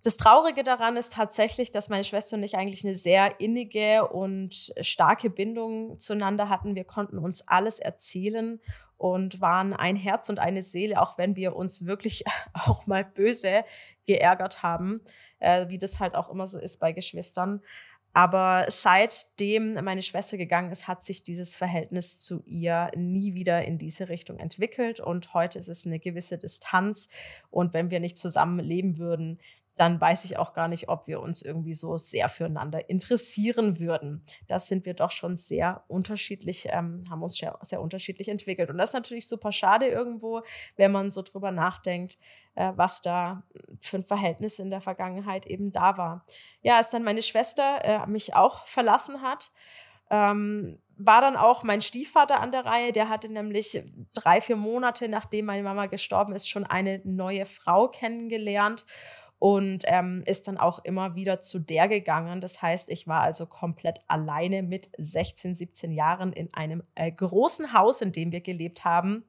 Das 0.05 0.17
Traurige 0.17 0.63
daran 0.63 0.97
ist 0.97 1.13
tatsächlich, 1.13 1.73
dass 1.73 1.89
meine 1.89 2.05
Schwester 2.05 2.37
und 2.37 2.45
ich 2.45 2.57
eigentlich 2.57 2.85
eine 2.85 2.95
sehr 2.95 3.41
innige 3.41 4.07
und 4.07 4.73
starke 4.81 5.29
Bindung 5.29 5.99
zueinander 5.99 6.49
hatten. 6.49 6.77
Wir 6.77 6.85
konnten 6.85 7.19
uns 7.19 7.49
alles 7.49 7.81
erzählen 7.81 8.61
und 8.99 9.41
waren 9.41 9.73
ein 9.73 9.97
Herz 9.97 10.29
und 10.29 10.39
eine 10.39 10.63
Seele, 10.63 11.01
auch 11.01 11.17
wenn 11.17 11.37
wir 11.37 11.57
uns 11.57 11.87
wirklich 11.87 12.25
auch 12.53 12.87
mal 12.87 13.05
böse 13.05 13.65
geärgert 14.07 14.63
haben, 14.63 15.01
äh, 15.39 15.69
wie 15.69 15.79
das 15.79 16.01
halt 16.01 16.15
auch 16.15 16.29
immer 16.29 16.47
so 16.47 16.59
ist 16.59 16.79
bei 16.81 16.93
Geschwistern. 16.93 17.63
Aber 18.15 18.65
seitdem 18.69 19.75
meine 19.85 20.03
Schwester 20.03 20.37
gegangen 20.37 20.73
ist, 20.73 20.89
hat 20.89 21.05
sich 21.05 21.23
dieses 21.23 21.55
Verhältnis 21.55 22.19
zu 22.19 22.43
ihr 22.47 22.91
nie 22.97 23.35
wieder 23.35 23.65
in 23.65 23.79
diese 23.79 24.09
Richtung 24.09 24.39
entwickelt. 24.39 24.99
Und 24.99 25.35
heute 25.35 25.59
ist 25.59 25.69
es 25.69 25.87
eine 25.87 26.01
gewisse 26.01 26.37
Distanz. 26.37 27.11
Und 27.51 27.75
wenn 27.75 27.91
wir 27.91 28.01
nicht 28.01 28.19
zusammen 28.19 28.59
leben 28.59 28.99
würden, 28.99 29.39
dann 29.79 30.01
weiß 30.01 30.25
ich 30.25 30.39
auch 30.39 30.55
gar 30.55 30.67
nicht, 30.67 30.89
ob 30.89 31.07
wir 31.07 31.21
uns 31.21 31.43
irgendwie 31.43 31.75
so 31.75 31.99
sehr 31.99 32.29
füreinander 32.29 32.91
interessieren 32.91 33.79
würden. 33.79 34.25
Das 34.49 34.67
sind 34.67 34.85
wir 34.85 34.95
doch 34.95 35.13
schon 35.13 35.37
sehr 35.37 35.85
unterschiedlich, 35.87 36.67
ähm, 36.71 37.03
haben 37.09 37.23
uns 37.23 37.37
sehr, 37.37 37.57
sehr, 37.63 37.81
unterschiedlich 37.81 38.29
entwickelt. 38.29 38.71
Und 38.71 38.79
das 38.79 38.91
ist 38.91 38.95
natürlich 38.95 39.29
super 39.29 39.53
schade 39.53 39.87
irgendwo, 39.87 40.43
wenn 40.77 40.91
man 40.91 41.13
so 41.13 41.23
drüber 41.23 41.53
nachdenkt, 41.53 42.19
äh, 42.57 42.73
was 42.75 43.03
da 43.03 43.45
für 43.81 43.99
ein 43.99 44.05
Verhältnis 44.05 44.59
in 44.59 44.71
der 44.71 44.81
Vergangenheit 44.81 45.47
eben 45.47 45.71
da 45.71 45.97
war. 45.97 46.25
Ja, 46.63 46.79
als 46.79 46.91
dann 46.91 47.05
meine 47.05 47.23
Schwester 47.23 47.79
äh, 47.85 48.07
mich 48.09 48.35
auch 48.35 48.67
verlassen 48.67 49.23
hat, 49.23 49.53
ähm, 50.11 50.81
war 50.97 51.21
dann 51.21 51.37
auch 51.37 51.63
mein 51.63 51.83
Stiefvater 51.83 52.41
an 52.41 52.51
der 52.51 52.67
Reihe. 52.67 52.91
Der 52.91 53.09
hatte 53.09 53.29
nämlich 53.29 53.81
drei, 54.15 54.41
vier 54.41 54.57
Monate, 54.57 55.09
nachdem 55.09 55.47
meine 55.47 55.63
Mama 55.63 55.87
gestorben 55.87 56.35
ist, 56.35 56.49
schon 56.49 56.65
eine 56.65 57.01
neue 57.05 57.47
Frau 57.47 57.87
kennengelernt 57.87 58.85
und 59.39 59.85
ähm, 59.87 60.23
ist 60.27 60.49
dann 60.49 60.59
auch 60.59 60.85
immer 60.85 61.15
wieder 61.15 61.41
zu 61.41 61.59
der 61.61 61.89
gegangen. 61.89 62.41
Das 62.41 62.61
heißt, 62.61 62.89
ich 62.89 63.07
war 63.07 63.21
also 63.21 63.47
komplett 63.47 64.01
alleine 64.09 64.63
mit 64.63 64.91
16, 64.99 65.57
17 65.57 65.93
Jahren 65.93 66.33
in 66.33 66.53
einem 66.55 66.83
äh, 66.95 67.11
großen 67.13 67.73
Haus, 67.73 68.01
in 68.01 68.13
dem 68.13 68.33
wir 68.33 68.41
gelebt 68.41 68.85
haben. 68.85 69.25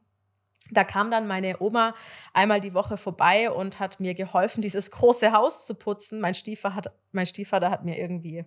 Da 0.72 0.84
kam 0.84 1.10
dann 1.10 1.28
meine 1.28 1.62
Oma 1.62 1.96
einmal 2.34 2.60
die 2.60 2.74
Woche 2.74 2.98
vorbei 2.98 3.52
und 3.52 3.80
hat 3.80 4.00
mir 4.00 4.14
geholfen, 4.14 4.62
dieses 4.62 4.92
große 4.92 5.32
Haus 5.32 5.66
zu 5.66 5.76
putzen. 5.76 6.22
Mein 6.22 6.36
Stiefvater 6.36 6.76
hat, 6.76 6.94
mein 7.12 7.26
Stiefvater 7.26 7.70
hat 7.70 7.86
mir 7.86 7.98
irgendwie 7.98 8.46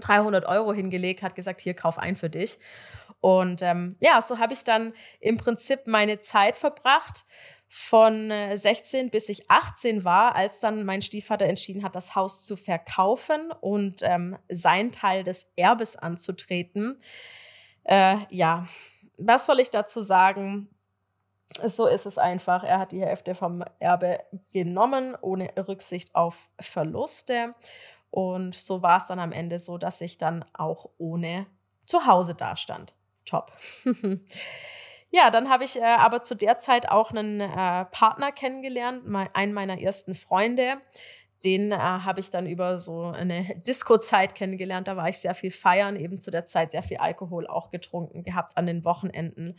300 0.00 0.46
Euro 0.46 0.72
hingelegt, 0.72 1.22
hat 1.22 1.34
gesagt, 1.34 1.60
hier, 1.60 1.74
kauf 1.74 1.98
ein 1.98 2.16
für 2.16 2.30
dich. 2.30 2.58
Und 3.20 3.62
ähm, 3.62 3.96
ja, 4.00 4.20
so 4.22 4.38
habe 4.38 4.52
ich 4.52 4.64
dann 4.64 4.92
im 5.20 5.36
Prinzip 5.36 5.86
meine 5.86 6.20
Zeit 6.20 6.54
verbracht 6.56 7.24
von 7.68 8.32
16 8.54 9.06
äh, 9.06 9.08
bis 9.10 9.28
ich 9.28 9.50
18 9.50 10.04
war, 10.04 10.34
als 10.36 10.60
dann 10.60 10.84
mein 10.84 11.02
Stiefvater 11.02 11.46
entschieden 11.46 11.82
hat, 11.82 11.96
das 11.96 12.14
Haus 12.14 12.42
zu 12.44 12.56
verkaufen 12.56 13.52
und 13.60 14.02
ähm, 14.02 14.36
sein 14.48 14.92
Teil 14.92 15.24
des 15.24 15.52
Erbes 15.56 15.96
anzutreten. 15.96 16.98
Äh, 17.84 18.18
ja, 18.30 18.66
was 19.18 19.46
soll 19.46 19.60
ich 19.60 19.70
dazu 19.70 20.02
sagen? 20.02 20.68
So 21.64 21.86
ist 21.86 22.06
es 22.06 22.18
einfach. 22.18 22.64
Er 22.64 22.80
hat 22.80 22.92
die 22.92 23.00
Hälfte 23.00 23.34
vom 23.34 23.64
Erbe 23.78 24.18
genommen, 24.52 25.16
ohne 25.20 25.48
Rücksicht 25.68 26.14
auf 26.14 26.48
Verluste. 26.60 27.54
Und 28.10 28.54
so 28.54 28.82
war 28.82 28.96
es 28.96 29.06
dann 29.06 29.20
am 29.20 29.32
Ende 29.32 29.58
so, 29.58 29.78
dass 29.78 30.00
ich 30.00 30.18
dann 30.18 30.44
auch 30.54 30.90
ohne 30.98 31.46
Zuhause 31.84 32.34
dastand. 32.34 32.94
Top. 33.24 33.52
Ja, 35.10 35.30
dann 35.30 35.48
habe 35.48 35.64
ich 35.64 35.80
äh, 35.80 35.84
aber 35.84 36.22
zu 36.22 36.34
der 36.34 36.58
Zeit 36.58 36.90
auch 36.90 37.10
einen 37.10 37.40
äh, 37.40 37.84
Partner 37.86 38.32
kennengelernt, 38.32 39.02
einen 39.34 39.52
meiner 39.52 39.80
ersten 39.80 40.14
Freunde. 40.14 40.78
Den 41.44 41.70
äh, 41.70 41.76
habe 41.76 42.20
ich 42.20 42.30
dann 42.30 42.46
über 42.46 42.78
so 42.78 43.04
eine 43.04 43.56
Disco-Zeit 43.66 44.34
kennengelernt. 44.34 44.88
Da 44.88 44.96
war 44.96 45.08
ich 45.08 45.18
sehr 45.18 45.34
viel 45.34 45.50
feiern, 45.50 45.96
eben 45.96 46.20
zu 46.20 46.30
der 46.30 46.44
Zeit 46.44 46.72
sehr 46.72 46.82
viel 46.82 46.98
Alkohol 46.98 47.46
auch 47.46 47.70
getrunken 47.70 48.24
gehabt 48.24 48.56
an 48.56 48.66
den 48.66 48.84
Wochenenden. 48.84 49.58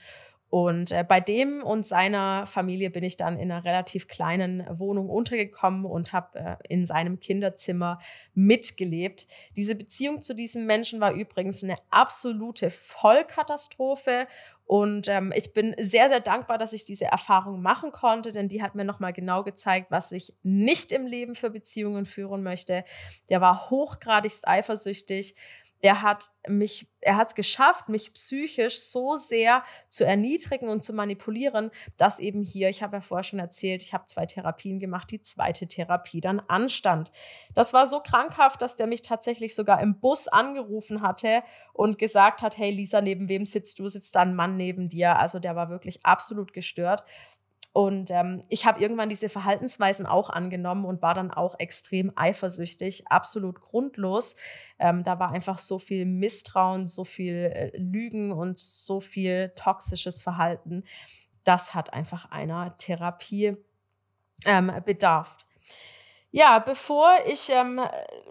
Und 0.50 0.94
äh, 0.94 1.04
bei 1.04 1.20
dem 1.20 1.62
und 1.62 1.86
seiner 1.86 2.48
Familie 2.48 2.90
bin 2.90 3.04
ich 3.04 3.18
dann 3.18 3.38
in 3.38 3.52
einer 3.52 3.66
relativ 3.66 4.08
kleinen 4.08 4.66
Wohnung 4.80 5.10
untergekommen 5.10 5.86
und 5.86 6.14
habe 6.14 6.40
äh, 6.40 6.56
in 6.70 6.86
seinem 6.86 7.20
Kinderzimmer 7.20 8.00
mitgelebt. 8.34 9.28
Diese 9.58 9.76
Beziehung 9.76 10.22
zu 10.22 10.34
diesem 10.34 10.66
Menschen 10.66 11.02
war 11.02 11.12
übrigens 11.12 11.64
eine 11.66 11.76
absolute 11.90 12.70
Vollkatastrophe 12.70 14.28
und 14.68 15.08
ähm, 15.08 15.32
ich 15.34 15.54
bin 15.54 15.74
sehr, 15.80 16.10
sehr 16.10 16.20
dankbar, 16.20 16.58
dass 16.58 16.74
ich 16.74 16.84
diese 16.84 17.06
Erfahrung 17.06 17.62
machen 17.62 17.94
konnte, 17.94 18.34
denn 18.34 18.50
die 18.50 18.62
hat 18.62 18.76
mir 18.76 18.84
nochmal 18.84 19.14
genau 19.14 19.44
gezeigt, 19.44 19.88
was 19.92 20.12
ich 20.12 20.34
nicht 20.44 20.92
im 20.92 21.08
Leben 21.08 21.36
für 21.36 21.50
Beziehungen 21.50 22.06
führen 22.06 22.44
möchte. 22.44 22.84
Der 23.30 23.40
war 23.40 23.70
hochgradigst 23.70 24.46
eifersüchtig 24.46 25.36
der 25.84 26.02
hat 26.02 26.26
mich, 26.48 26.90
er 27.02 27.18
hat 27.18 27.30
es 27.30 27.36
geschafft, 27.36 27.90
mich 27.90 28.14
psychisch 28.14 28.80
so 28.80 29.16
sehr 29.18 29.64
zu 29.90 30.06
erniedrigen 30.06 30.70
und 30.70 30.84
zu 30.84 30.94
manipulieren, 30.94 31.72
dass 31.98 32.20
eben 32.20 32.42
hier, 32.42 32.70
ich 32.70 32.82
habe 32.84 32.98
ja 32.98 33.02
vorher 33.02 33.24
schon 33.24 33.40
erzählt, 33.40 33.82
ich 33.82 33.94
habe 33.94 34.06
zwei 34.06 34.26
Therapien 34.26 34.80
gemacht, 34.80 35.12
die 35.12 35.22
zweite 35.22 35.68
Therapie 35.68 36.22
dann 36.22 36.40
anstand. 36.40 37.12
Das 37.54 37.74
war 37.74 37.88
so 37.88 38.00
krankhaft, 38.00 38.62
dass 38.62 38.76
der 38.76 38.88
mich 38.88 39.02
tatsächlich 39.02 39.56
sogar 39.56 39.82
im 39.82 40.00
Bus 40.00 40.28
angerufen 40.28 41.02
hatte 41.02 41.44
und 41.74 42.00
gesagt 42.00 42.42
hat, 42.42 42.58
hey 42.58 42.72
Lisa, 42.72 43.02
neben 43.02 43.30
wem 43.30 43.46
sitzt 43.46 43.80
du? 43.80 43.88
Sitzt 43.88 44.16
da 44.16 44.22
ein 44.22 44.36
Mann 44.36 44.58
neben 44.58 44.90
dir? 44.90 45.18
Also 45.18 45.40
der 45.40 45.56
war 45.56 45.70
wirklich 45.70 46.06
absolut 46.06 46.54
gestört. 46.54 47.04
Und 47.78 48.10
ähm, 48.10 48.44
ich 48.50 48.66
habe 48.66 48.82
irgendwann 48.82 49.08
diese 49.08 49.30
Verhaltensweisen 49.30 50.08
auch 50.08 50.32
angenommen 50.32 50.84
und 50.84 51.04
war 51.04 51.14
dann 51.14 51.30
auch 51.30 51.60
extrem 51.60 52.12
eifersüchtig, 52.16 53.08
absolut 53.08 53.62
grundlos. 53.62 54.36
Ähm, 54.80 55.04
da 55.04 55.20
war 55.20 55.30
einfach 55.30 55.60
so 55.60 55.78
viel 55.78 56.06
Misstrauen, 56.06 56.88
so 56.88 57.04
viel 57.04 57.36
äh, 57.36 57.78
Lügen 57.78 58.32
und 58.32 58.58
so 58.58 59.00
viel 59.00 59.54
toxisches 59.56 60.24
Verhalten. 60.24 60.86
Das 61.44 61.76
hat 61.76 61.94
einfach 61.94 62.32
einer 62.32 62.76
Therapie 62.80 63.56
ähm, 64.46 64.72
bedarf. 64.84 65.38
Ja, 66.32 66.58
bevor 66.58 67.14
ich, 67.28 67.52
ähm, 67.52 67.80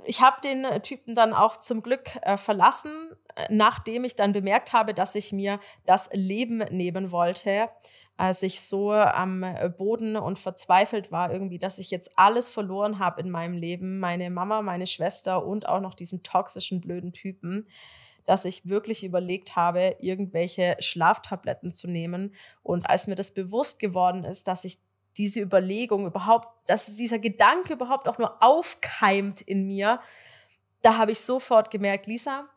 ich 0.06 0.22
habe 0.22 0.40
den 0.40 0.66
Typen 0.82 1.14
dann 1.14 1.32
auch 1.32 1.56
zum 1.56 1.82
Glück 1.84 2.16
äh, 2.22 2.36
verlassen, 2.36 3.12
äh, 3.36 3.46
nachdem 3.48 4.02
ich 4.02 4.16
dann 4.16 4.32
bemerkt 4.32 4.72
habe, 4.72 4.92
dass 4.92 5.14
ich 5.14 5.32
mir 5.32 5.60
das 5.84 6.10
Leben 6.12 6.58
nehmen 6.72 7.12
wollte 7.12 7.68
als 8.16 8.42
ich 8.42 8.60
so 8.60 8.92
am 8.92 9.42
äh, 9.42 9.68
Boden 9.68 10.16
und 10.16 10.38
verzweifelt 10.38 11.12
war 11.12 11.32
irgendwie, 11.32 11.58
dass 11.58 11.78
ich 11.78 11.90
jetzt 11.90 12.18
alles 12.18 12.50
verloren 12.50 12.98
habe 12.98 13.20
in 13.20 13.30
meinem 13.30 13.56
Leben, 13.56 13.98
meine 13.98 14.30
Mama, 14.30 14.62
meine 14.62 14.86
Schwester 14.86 15.44
und 15.44 15.68
auch 15.68 15.80
noch 15.80 15.94
diesen 15.94 16.22
toxischen 16.22 16.80
blöden 16.80 17.12
Typen, 17.12 17.68
dass 18.24 18.44
ich 18.44 18.66
wirklich 18.66 19.04
überlegt 19.04 19.54
habe, 19.54 19.96
irgendwelche 20.00 20.76
Schlaftabletten 20.80 21.72
zu 21.72 21.88
nehmen. 21.88 22.34
Und 22.62 22.88
als 22.88 23.06
mir 23.06 23.14
das 23.14 23.32
bewusst 23.34 23.78
geworden 23.78 24.24
ist, 24.24 24.48
dass 24.48 24.64
ich 24.64 24.78
diese 25.16 25.40
Überlegung 25.40 26.06
überhaupt, 26.06 26.48
dass 26.66 26.94
dieser 26.96 27.18
Gedanke 27.18 27.74
überhaupt 27.74 28.08
auch 28.08 28.18
nur 28.18 28.42
aufkeimt 28.42 29.40
in 29.40 29.66
mir, 29.66 30.00
da 30.82 30.98
habe 30.98 31.12
ich 31.12 31.20
sofort 31.20 31.70
gemerkt, 31.70 32.06
Lisa, 32.06 32.48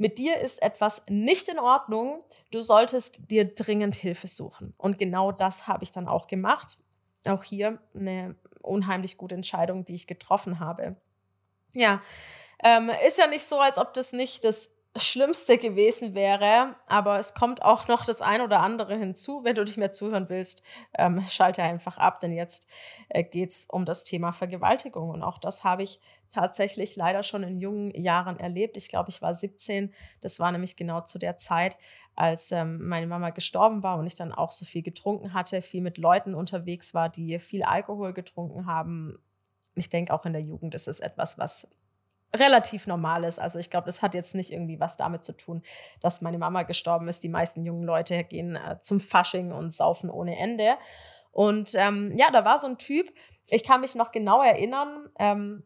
mit 0.00 0.18
dir 0.18 0.38
ist 0.38 0.62
etwas 0.62 1.02
nicht 1.10 1.50
in 1.50 1.58
Ordnung, 1.58 2.24
du 2.52 2.60
solltest 2.60 3.30
dir 3.30 3.54
dringend 3.54 3.96
Hilfe 3.96 4.28
suchen. 4.28 4.72
Und 4.78 4.98
genau 4.98 5.30
das 5.30 5.68
habe 5.68 5.84
ich 5.84 5.92
dann 5.92 6.08
auch 6.08 6.26
gemacht. 6.26 6.78
Auch 7.26 7.44
hier 7.44 7.78
eine 7.94 8.34
unheimlich 8.62 9.18
gute 9.18 9.34
Entscheidung, 9.34 9.84
die 9.84 9.92
ich 9.92 10.06
getroffen 10.06 10.58
habe. 10.58 10.96
Ja, 11.74 12.00
ähm, 12.64 12.90
ist 13.06 13.18
ja 13.18 13.26
nicht 13.26 13.44
so, 13.44 13.60
als 13.60 13.76
ob 13.76 13.92
das 13.92 14.14
nicht 14.14 14.42
das 14.42 14.70
Schlimmste 14.96 15.58
gewesen 15.58 16.14
wäre, 16.14 16.76
aber 16.86 17.18
es 17.18 17.34
kommt 17.34 17.60
auch 17.60 17.86
noch 17.86 18.06
das 18.06 18.22
ein 18.22 18.40
oder 18.40 18.60
andere 18.60 18.96
hinzu. 18.96 19.44
Wenn 19.44 19.54
du 19.54 19.64
nicht 19.64 19.76
mehr 19.76 19.92
zuhören 19.92 20.30
willst, 20.30 20.62
ähm, 20.96 21.22
schalte 21.28 21.62
einfach 21.62 21.98
ab, 21.98 22.20
denn 22.20 22.32
jetzt 22.32 22.70
äh, 23.10 23.22
geht 23.22 23.50
es 23.50 23.66
um 23.66 23.84
das 23.84 24.02
Thema 24.02 24.32
Vergewaltigung. 24.32 25.10
Und 25.10 25.22
auch 25.22 25.36
das 25.36 25.62
habe 25.62 25.82
ich 25.82 26.00
tatsächlich 26.32 26.96
leider 26.96 27.22
schon 27.22 27.42
in 27.42 27.58
jungen 27.58 27.90
Jahren 27.94 28.38
erlebt. 28.38 28.76
Ich 28.76 28.88
glaube, 28.88 29.10
ich 29.10 29.20
war 29.22 29.34
17. 29.34 29.92
Das 30.20 30.38
war 30.38 30.52
nämlich 30.52 30.76
genau 30.76 31.00
zu 31.00 31.18
der 31.18 31.36
Zeit, 31.36 31.76
als 32.14 32.52
ähm, 32.52 32.86
meine 32.86 33.06
Mama 33.06 33.30
gestorben 33.30 33.82
war 33.82 33.98
und 33.98 34.06
ich 34.06 34.14
dann 34.14 34.32
auch 34.32 34.50
so 34.50 34.64
viel 34.64 34.82
getrunken 34.82 35.34
hatte, 35.34 35.62
viel 35.62 35.82
mit 35.82 35.98
Leuten 35.98 36.34
unterwegs 36.34 36.94
war, 36.94 37.08
die 37.08 37.38
viel 37.38 37.62
Alkohol 37.62 38.12
getrunken 38.12 38.66
haben. 38.66 39.18
Ich 39.74 39.88
denke, 39.88 40.12
auch 40.12 40.26
in 40.26 40.32
der 40.32 40.42
Jugend 40.42 40.74
ist 40.74 40.88
es 40.88 41.00
etwas, 41.00 41.38
was 41.38 41.68
relativ 42.34 42.86
normal 42.86 43.24
ist. 43.24 43.40
Also 43.40 43.58
ich 43.58 43.70
glaube, 43.70 43.86
das 43.86 44.02
hat 44.02 44.14
jetzt 44.14 44.34
nicht 44.34 44.52
irgendwie 44.52 44.78
was 44.78 44.96
damit 44.96 45.24
zu 45.24 45.32
tun, 45.32 45.62
dass 46.00 46.20
meine 46.20 46.38
Mama 46.38 46.62
gestorben 46.62 47.08
ist. 47.08 47.24
Die 47.24 47.28
meisten 47.28 47.64
jungen 47.64 47.84
Leute 47.84 48.22
gehen 48.24 48.56
äh, 48.56 48.78
zum 48.80 49.00
Fasching 49.00 49.52
und 49.52 49.70
saufen 49.70 50.10
ohne 50.10 50.38
Ende. 50.38 50.76
Und 51.32 51.74
ähm, 51.74 52.12
ja, 52.16 52.30
da 52.30 52.44
war 52.44 52.58
so 52.58 52.66
ein 52.66 52.78
Typ, 52.78 53.12
ich 53.48 53.64
kann 53.64 53.80
mich 53.80 53.94
noch 53.94 54.12
genau 54.12 54.42
erinnern, 54.42 55.08
ähm, 55.18 55.64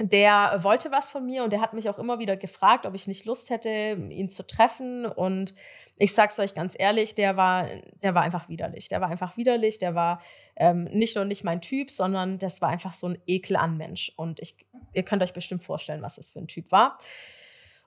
der 0.00 0.58
wollte 0.62 0.90
was 0.90 1.08
von 1.08 1.24
mir 1.24 1.44
und 1.44 1.52
der 1.52 1.60
hat 1.60 1.72
mich 1.72 1.88
auch 1.88 1.98
immer 1.98 2.18
wieder 2.18 2.36
gefragt, 2.36 2.84
ob 2.84 2.94
ich 2.94 3.06
nicht 3.06 3.24
Lust 3.26 3.50
hätte, 3.50 3.96
ihn 4.10 4.28
zu 4.28 4.44
treffen. 4.44 5.06
Und 5.06 5.54
ich 5.98 6.12
sag's 6.12 6.38
euch 6.40 6.54
ganz 6.54 6.74
ehrlich, 6.76 7.14
der 7.14 7.36
war, 7.36 7.68
der 8.02 8.14
war 8.14 8.22
einfach 8.22 8.48
widerlich. 8.48 8.88
Der 8.88 9.00
war 9.00 9.08
einfach 9.08 9.36
widerlich, 9.36 9.78
der 9.78 9.94
war 9.94 10.20
ähm, 10.56 10.84
nicht 10.84 11.14
nur 11.14 11.24
nicht 11.24 11.44
mein 11.44 11.60
Typ, 11.60 11.90
sondern 11.90 12.38
das 12.38 12.60
war 12.60 12.70
einfach 12.70 12.94
so 12.94 13.08
ein 13.08 13.18
Ekel 13.26 13.56
an 13.56 13.76
Mensch. 13.76 14.12
Und 14.16 14.40
ich, 14.40 14.56
ihr 14.94 15.04
könnt 15.04 15.22
euch 15.22 15.32
bestimmt 15.32 15.62
vorstellen, 15.62 16.02
was 16.02 16.16
das 16.16 16.32
für 16.32 16.40
ein 16.40 16.48
Typ 16.48 16.72
war. 16.72 16.98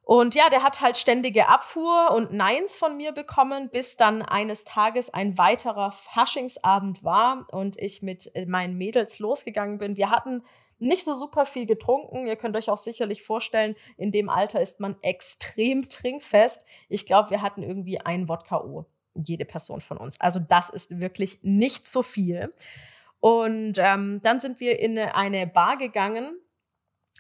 Und 0.08 0.36
ja, 0.36 0.48
der 0.50 0.64
hat 0.64 0.80
halt 0.80 0.96
ständige 0.96 1.50
Abfuhr 1.50 2.12
und 2.16 2.32
Neins 2.32 2.78
von 2.78 2.96
mir 2.96 3.12
bekommen, 3.12 3.70
bis 3.70 3.98
dann 3.98 4.22
eines 4.22 4.64
Tages 4.64 5.14
ein 5.14 5.38
weiterer 5.38 5.92
Faschingsabend 5.92 7.04
war 7.04 7.46
und 7.52 7.78
ich 7.78 8.02
mit 8.02 8.34
äh, 8.34 8.46
meinen 8.46 8.78
Mädels 8.78 9.20
losgegangen 9.20 9.80
bin. 9.80 9.98
Wir 9.98 10.10
hatten 10.10 10.44
nicht 10.80 11.04
so 11.04 11.14
super 11.16 11.46
viel 11.46 11.66
getrunken. 11.66 12.28
Ihr 12.28 12.36
könnt 12.36 12.56
euch 12.56 12.70
auch 12.70 12.78
sicherlich 12.78 13.24
vorstellen, 13.24 13.76
in 13.98 14.12
dem 14.12 14.30
Alter 14.30 14.62
ist 14.62 14.80
man 14.80 14.96
extrem 15.02 15.90
trinkfest. 15.90 16.66
Ich 16.90 17.06
glaube, 17.06 17.30
wir 17.32 17.42
hatten 17.42 17.64
irgendwie 17.64 18.00
ein 18.00 18.30
Wodka 18.30 18.62
O, 18.62 18.86
jede 19.14 19.46
Person 19.46 19.82
von 19.82 19.98
uns. 19.98 20.20
Also 20.22 20.40
das 20.40 20.70
ist 20.70 21.00
wirklich 21.00 21.40
nicht 21.42 21.88
so 21.88 22.04
viel. 22.04 22.52
Und 23.20 23.74
ähm, 23.78 24.22
dann 24.24 24.40
sind 24.40 24.60
wir 24.60 24.80
in 24.80 24.98
eine 25.00 25.48
Bar 25.48 25.78
gegangen. 25.78 26.38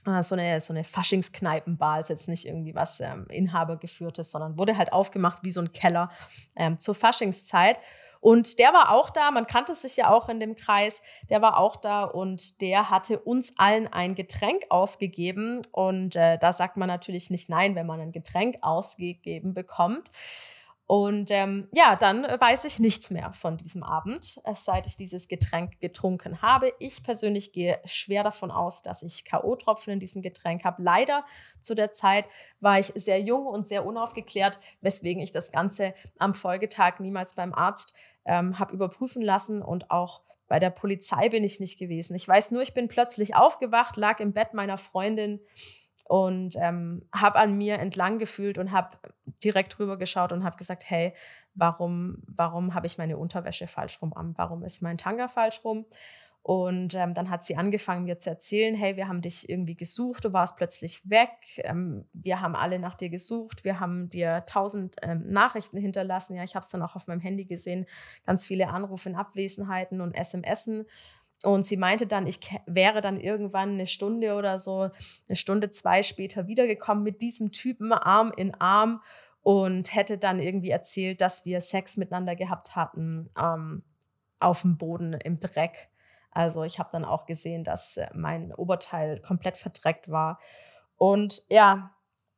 Ah, 0.06 0.22
so 0.22 0.36
eine, 0.36 0.62
so 0.62 0.72
eine 0.72 0.84
Faschingskneipenbar 0.84 2.00
ist 2.00 2.10
jetzt 2.10 2.30
nicht 2.30 2.46
irgendwie 2.46 2.76
was 2.76 3.00
ähm, 3.00 3.26
Inhabergeführtes, 3.30 4.32
sondern 4.32 4.58
wurde 4.58 4.78
halt 4.78 4.94
aufgemacht 4.94 5.44
wie 5.44 5.52
so 5.52 5.60
ein 5.60 5.74
Keller 5.74 6.12
ähm, 6.56 6.80
zur 6.80 6.96
Faschingszeit. 6.96 7.80
Und 8.20 8.60
der 8.60 8.74
war 8.74 8.92
auch 8.92 9.10
da, 9.10 9.32
man 9.32 9.48
kannte 9.48 9.76
sich 9.76 9.98
ja 9.98 10.10
auch 10.10 10.30
in 10.30 10.40
dem 10.40 10.56
Kreis, 10.56 11.02
der 11.30 11.42
war 11.42 11.58
auch 11.58 11.76
da 11.76 12.04
und 12.04 12.62
der 12.62 12.90
hatte 12.90 13.20
uns 13.20 13.58
allen 13.58 13.88
ein 13.88 14.16
Getränk 14.16 14.66
ausgegeben. 14.70 15.62
Und 15.72 16.16
äh, 16.16 16.38
da 16.38 16.54
sagt 16.54 16.78
man 16.78 16.88
natürlich 16.88 17.30
nicht 17.30 17.50
nein, 17.50 17.76
wenn 17.76 17.86
man 17.86 18.00
ein 18.02 18.12
Getränk 18.12 18.58
ausgegeben 18.62 19.54
bekommt. 19.54 20.10
Und 20.88 21.32
ähm, 21.32 21.68
ja, 21.74 21.98
dann 21.98 22.24
weiß 22.24 22.64
ich 22.64 22.80
nichts 22.80 23.12
mehr 23.12 23.34
von 23.34 23.58
diesem 23.58 23.84
Abend, 23.84 24.40
seit 24.54 24.88
ich 24.88 24.96
dieses 24.96 25.28
Getränk 25.28 25.82
getrunken 25.82 26.42
habe. 26.42 26.72
Ich 26.80 27.04
persönlich 27.04 27.52
gehe 27.52 27.82
schwer 27.84 28.24
davon 28.24 28.52
aus, 28.52 28.84
dass 28.84 29.04
ich 29.04 29.26
K.O.-Tropfen 29.26 29.92
in 29.92 30.00
diesem 30.00 30.22
Getränk 30.22 30.64
habe. 30.64 30.82
Leider 30.82 31.26
zu 31.60 31.76
der 31.76 31.92
Zeit 31.92 32.24
war 32.62 32.80
ich 32.80 32.94
sehr 32.96 33.20
jung 33.20 33.48
und 33.48 33.68
sehr 33.68 33.86
unaufgeklärt, 33.86 34.60
weswegen 34.80 35.22
ich 35.22 35.34
das 35.34 35.52
Ganze 35.52 35.94
am 36.20 36.34
Folgetag 36.34 37.00
niemals 37.00 37.36
beim 37.36 37.54
Arzt 37.54 37.94
ähm, 38.24 38.58
habe 38.58 38.74
überprüfen 38.74 39.22
lassen 39.22 39.62
und 39.62 39.92
auch 39.92 40.22
bei 40.48 40.60
der 40.60 40.70
Polizei 40.70 41.28
bin 41.28 41.44
ich 41.44 41.60
nicht 41.60 41.78
gewesen. 41.78 42.16
Ich 42.16 42.26
weiß 42.26 42.52
nur, 42.52 42.62
ich 42.62 42.74
bin 42.74 42.88
plötzlich 42.88 43.36
aufgewacht, 43.36 43.98
lag 43.98 44.22
im 44.22 44.32
Bett 44.32 44.54
meiner 44.54 44.78
Freundin 44.78 45.42
und 46.08 46.56
ähm, 46.56 47.04
habe 47.14 47.40
an 47.40 47.58
mir 47.58 47.80
entlang 47.80 48.18
gefühlt 48.18 48.58
und 48.58 48.72
habe 48.72 48.98
direkt 49.44 49.78
drüber 49.78 49.98
geschaut 49.98 50.32
und 50.32 50.44
habe 50.44 50.58
gesagt, 50.58 50.90
hey, 50.90 51.14
warum, 51.54 52.24
warum 52.28 52.74
habe 52.74 52.88
ich 52.88 52.98
meine 52.98 53.18
Unterwäsche 53.18 53.68
falsch 53.68 54.02
rum 54.02 54.14
an? 54.14 54.34
Warum 54.38 54.64
ist 54.64 54.82
mein 54.82 54.98
Tanga 54.98 55.28
falsch 55.28 55.64
rum? 55.66 55.86
Und 56.48 56.96
ähm, 56.96 57.14
dann 57.14 57.30
hat 57.30 57.44
sie 57.44 57.58
angefangen, 57.58 58.06
mir 58.06 58.20
zu 58.20 58.30
erzählen, 58.30 58.74
hey, 58.74 58.96
wir 58.96 59.10
haben 59.10 59.22
dich 59.22 59.50
irgendwie 59.50 59.76
gesucht, 59.76 60.24
du 60.24 60.32
warst 60.32 60.56
plötzlich 60.56 61.02
weg, 61.10 61.30
ähm, 61.66 62.06
wir 62.14 62.40
haben 62.40 62.56
alle 62.56 62.80
nach 62.80 62.96
dir 62.96 63.10
gesucht, 63.10 63.66
wir 63.66 63.82
haben 63.82 64.10
dir 64.10 64.46
tausend 64.46 64.96
ähm, 65.02 65.26
Nachrichten 65.28 65.76
hinterlassen. 65.76 66.38
Ja, 66.38 66.46
ich 66.46 66.56
habe 66.56 66.64
es 66.64 66.70
dann 66.70 66.82
auch 66.84 66.96
auf 66.96 67.08
meinem 67.08 67.20
Handy 67.20 67.44
gesehen, 67.44 67.86
ganz 68.26 68.46
viele 68.46 68.70
Anrufe 68.70 69.10
in 69.10 69.16
Abwesenheiten 69.18 70.00
und 70.00 70.16
SMSen. 70.16 70.86
Und 71.44 71.64
sie 71.66 71.78
meinte 71.78 72.08
dann, 72.08 72.26
ich 72.26 72.40
wäre 72.66 73.02
dann 73.02 73.20
irgendwann 73.20 73.72
eine 73.72 73.88
Stunde 73.88 74.36
oder 74.36 74.58
so, 74.58 74.90
eine 75.28 75.36
Stunde, 75.36 75.70
zwei 75.70 76.02
später 76.02 76.48
wiedergekommen 76.48 77.04
mit 77.04 77.22
diesem 77.22 77.52
Typen 77.52 77.94
Arm 77.94 78.34
in 78.36 78.56
Arm 78.56 79.02
und 79.44 79.94
hätte 79.96 80.18
dann 80.18 80.40
irgendwie 80.40 80.72
erzählt, 80.72 81.22
dass 81.22 81.46
wir 81.46 81.62
Sex 81.62 81.96
miteinander 81.96 82.36
gehabt 82.36 82.76
hatten 82.76 83.30
ähm, 83.42 83.84
auf 84.40 84.64
dem 84.64 84.78
Boden 84.78 85.14
im 85.14 85.40
Dreck. 85.40 85.90
Also 86.32 86.64
ich 86.64 86.80
habe 86.80 86.90
dann 86.92 87.06
auch 87.06 87.26
gesehen, 87.26 87.64
dass 87.64 87.98
äh, 87.98 88.10
mein 88.14 88.54
Oberteil 88.54 89.20
komplett 89.22 89.58
verdreckt 89.58 90.10
war. 90.10 90.40
Und 90.98 91.44
ja, 91.50 91.92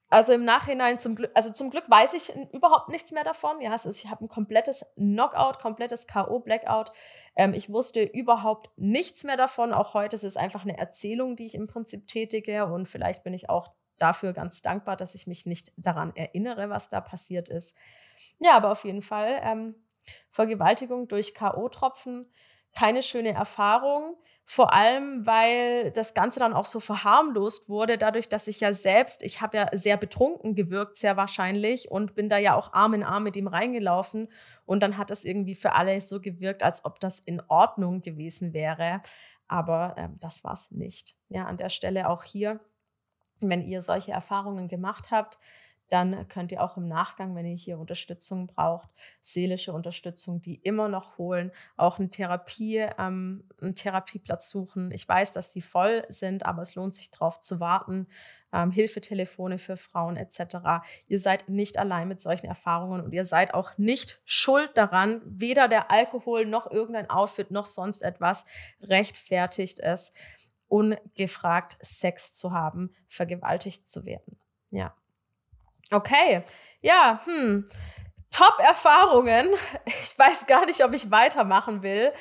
also 0.09 0.33
im 0.33 0.43
Nachhinein 0.43 0.97
zum 0.97 1.15
Glück, 1.15 1.31
also 1.35 1.51
zum 1.51 1.69
Glück 1.69 1.89
weiß 1.89 2.15
ich 2.15 2.33
überhaupt 2.51 2.89
nichts 2.89 3.11
mehr 3.11 3.23
davon. 3.23 3.61
Ja, 3.61 3.71
also 3.71 3.89
ich 3.89 4.09
habe 4.09 4.25
ein 4.25 4.27
komplettes 4.27 4.85
Knockout, 4.95 5.59
komplettes 5.59 6.07
K.O. 6.07 6.39
Blackout. 6.39 6.91
Ähm, 7.35 7.53
ich 7.53 7.69
wusste 7.71 8.01
überhaupt 8.03 8.69
nichts 8.75 9.23
mehr 9.23 9.37
davon. 9.37 9.71
Auch 9.71 9.93
heute 9.93 10.15
ist 10.15 10.23
es 10.23 10.35
einfach 10.35 10.63
eine 10.63 10.77
Erzählung, 10.77 11.35
die 11.35 11.45
ich 11.45 11.55
im 11.55 11.67
Prinzip 11.67 12.07
tätige. 12.07 12.65
Und 12.65 12.87
vielleicht 12.87 13.23
bin 13.23 13.33
ich 13.33 13.49
auch 13.49 13.71
dafür 13.99 14.33
ganz 14.33 14.61
dankbar, 14.63 14.97
dass 14.97 15.13
ich 15.13 15.27
mich 15.27 15.45
nicht 15.45 15.71
daran 15.77 16.15
erinnere, 16.15 16.69
was 16.69 16.89
da 16.89 17.01
passiert 17.01 17.49
ist. 17.49 17.75
Ja, 18.39 18.57
aber 18.57 18.71
auf 18.71 18.85
jeden 18.85 19.03
Fall 19.03 19.39
ähm, 19.43 19.75
Vergewaltigung 20.31 21.07
durch 21.07 21.35
K.O.-Tropfen 21.35 22.25
keine 22.75 23.03
schöne 23.03 23.33
Erfahrung. 23.33 24.15
Vor 24.45 24.73
allem, 24.73 25.27
weil 25.27 25.91
das 25.91 26.15
Ganze 26.15 26.39
dann 26.39 26.53
auch 26.53 26.65
so 26.65 26.79
verharmlost 26.79 27.69
wurde, 27.69 27.99
dadurch, 27.99 28.29
dass 28.29 28.47
ich 28.47 28.59
ja 28.59 28.73
selbst, 28.73 29.21
ich 29.21 29.41
habe 29.41 29.57
ja 29.57 29.67
sehr 29.73 29.95
betrunken 29.95 30.55
gewirkt, 30.55 30.95
sehr 30.95 31.17
wahrscheinlich, 31.17 31.91
und 31.91 32.15
bin 32.15 32.29
da 32.29 32.39
ja 32.39 32.55
auch 32.55 32.73
Arm 32.73 32.95
in 32.95 33.03
Arm 33.03 33.23
mit 33.23 33.35
ihm 33.35 33.47
reingelaufen. 33.47 34.27
Und 34.65 34.81
dann 34.81 34.97
hat 34.97 35.11
es 35.11 35.23
irgendwie 35.23 35.53
für 35.53 35.73
alle 35.73 36.01
so 36.01 36.19
gewirkt, 36.19 36.63
als 36.63 36.83
ob 36.83 36.99
das 36.99 37.19
in 37.19 37.41
Ordnung 37.47 38.01
gewesen 38.01 38.53
wäre. 38.53 39.01
Aber 39.47 39.95
ähm, 39.97 40.17
das 40.19 40.43
war 40.43 40.53
es 40.53 40.71
nicht. 40.71 41.15
Ja, 41.27 41.45
an 41.45 41.57
der 41.57 41.69
Stelle 41.69 42.09
auch 42.09 42.23
hier, 42.23 42.59
wenn 43.39 43.61
ihr 43.61 43.81
solche 43.81 44.11
Erfahrungen 44.11 44.67
gemacht 44.67 45.11
habt, 45.11 45.37
dann 45.89 46.27
könnt 46.27 46.51
ihr 46.51 46.63
auch 46.63 46.77
im 46.77 46.87
Nachgang, 46.87 47.35
wenn 47.35 47.45
ihr 47.45 47.55
hier 47.55 47.79
Unterstützung 47.79 48.47
braucht, 48.47 48.89
seelische 49.21 49.73
Unterstützung, 49.73 50.41
die 50.41 50.55
immer 50.55 50.87
noch 50.87 51.17
holen, 51.17 51.51
auch 51.77 51.99
eine 51.99 52.09
Therapie, 52.09 52.87
ähm, 52.97 53.43
einen 53.59 53.75
Therapieplatz 53.75 54.49
suchen. 54.49 54.91
Ich 54.91 55.07
weiß, 55.07 55.33
dass 55.33 55.49
die 55.49 55.61
voll 55.61 56.05
sind, 56.09 56.45
aber 56.45 56.61
es 56.61 56.75
lohnt 56.75 56.93
sich 56.93 57.09
darauf 57.11 57.39
zu 57.39 57.59
warten. 57.59 58.07
Ähm, 58.51 58.71
Hilfetelefone 58.71 59.59
für 59.59 59.77
Frauen 59.77 60.15
etc. 60.15 60.57
Ihr 61.07 61.19
seid 61.19 61.49
nicht 61.49 61.77
allein 61.77 62.07
mit 62.07 62.19
solchen 62.19 62.47
Erfahrungen 62.47 63.01
und 63.03 63.13
ihr 63.13 63.25
seid 63.25 63.53
auch 63.53 63.77
nicht 63.77 64.21
schuld 64.25 64.71
daran. 64.75 65.21
Weder 65.25 65.67
der 65.67 65.91
Alkohol 65.91 66.45
noch 66.45 66.69
irgendein 66.69 67.09
Outfit 67.09 67.51
noch 67.51 67.65
sonst 67.65 68.01
etwas 68.01 68.45
rechtfertigt 68.81 69.79
es, 69.79 70.13
ungefragt 70.67 71.77
Sex 71.81 72.33
zu 72.33 72.51
haben, 72.51 72.93
vergewaltigt 73.07 73.89
zu 73.89 74.05
werden. 74.05 74.39
Ja. 74.71 74.95
Okay, 75.91 76.43
ja, 76.81 77.19
hm. 77.25 77.67
Top-Erfahrungen. 78.31 79.47
Ich 80.03 80.17
weiß 80.17 80.45
gar 80.45 80.65
nicht, 80.65 80.83
ob 80.85 80.93
ich 80.93 81.11
weitermachen 81.11 81.81
will. 81.83 82.11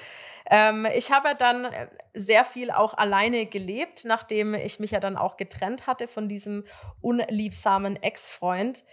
Ähm, 0.51 0.87
ich 0.97 1.13
habe 1.13 1.35
dann 1.37 1.67
äh, 1.67 1.89
sehr 2.15 2.45
viel 2.45 2.71
auch 2.71 2.95
alleine 2.95 3.45
gelebt, 3.47 4.05
nachdem 4.07 4.55
ich 4.55 4.81
mich 4.81 4.93
ja 4.93 5.01
dann 5.01 5.17
auch 5.17 5.37
getrennt 5.37 5.87
hatte 5.87 6.09
von 6.09 6.29
diesem 6.29 6.65
unliebsamen 7.03 8.03
Ex-Freund, 8.03 8.85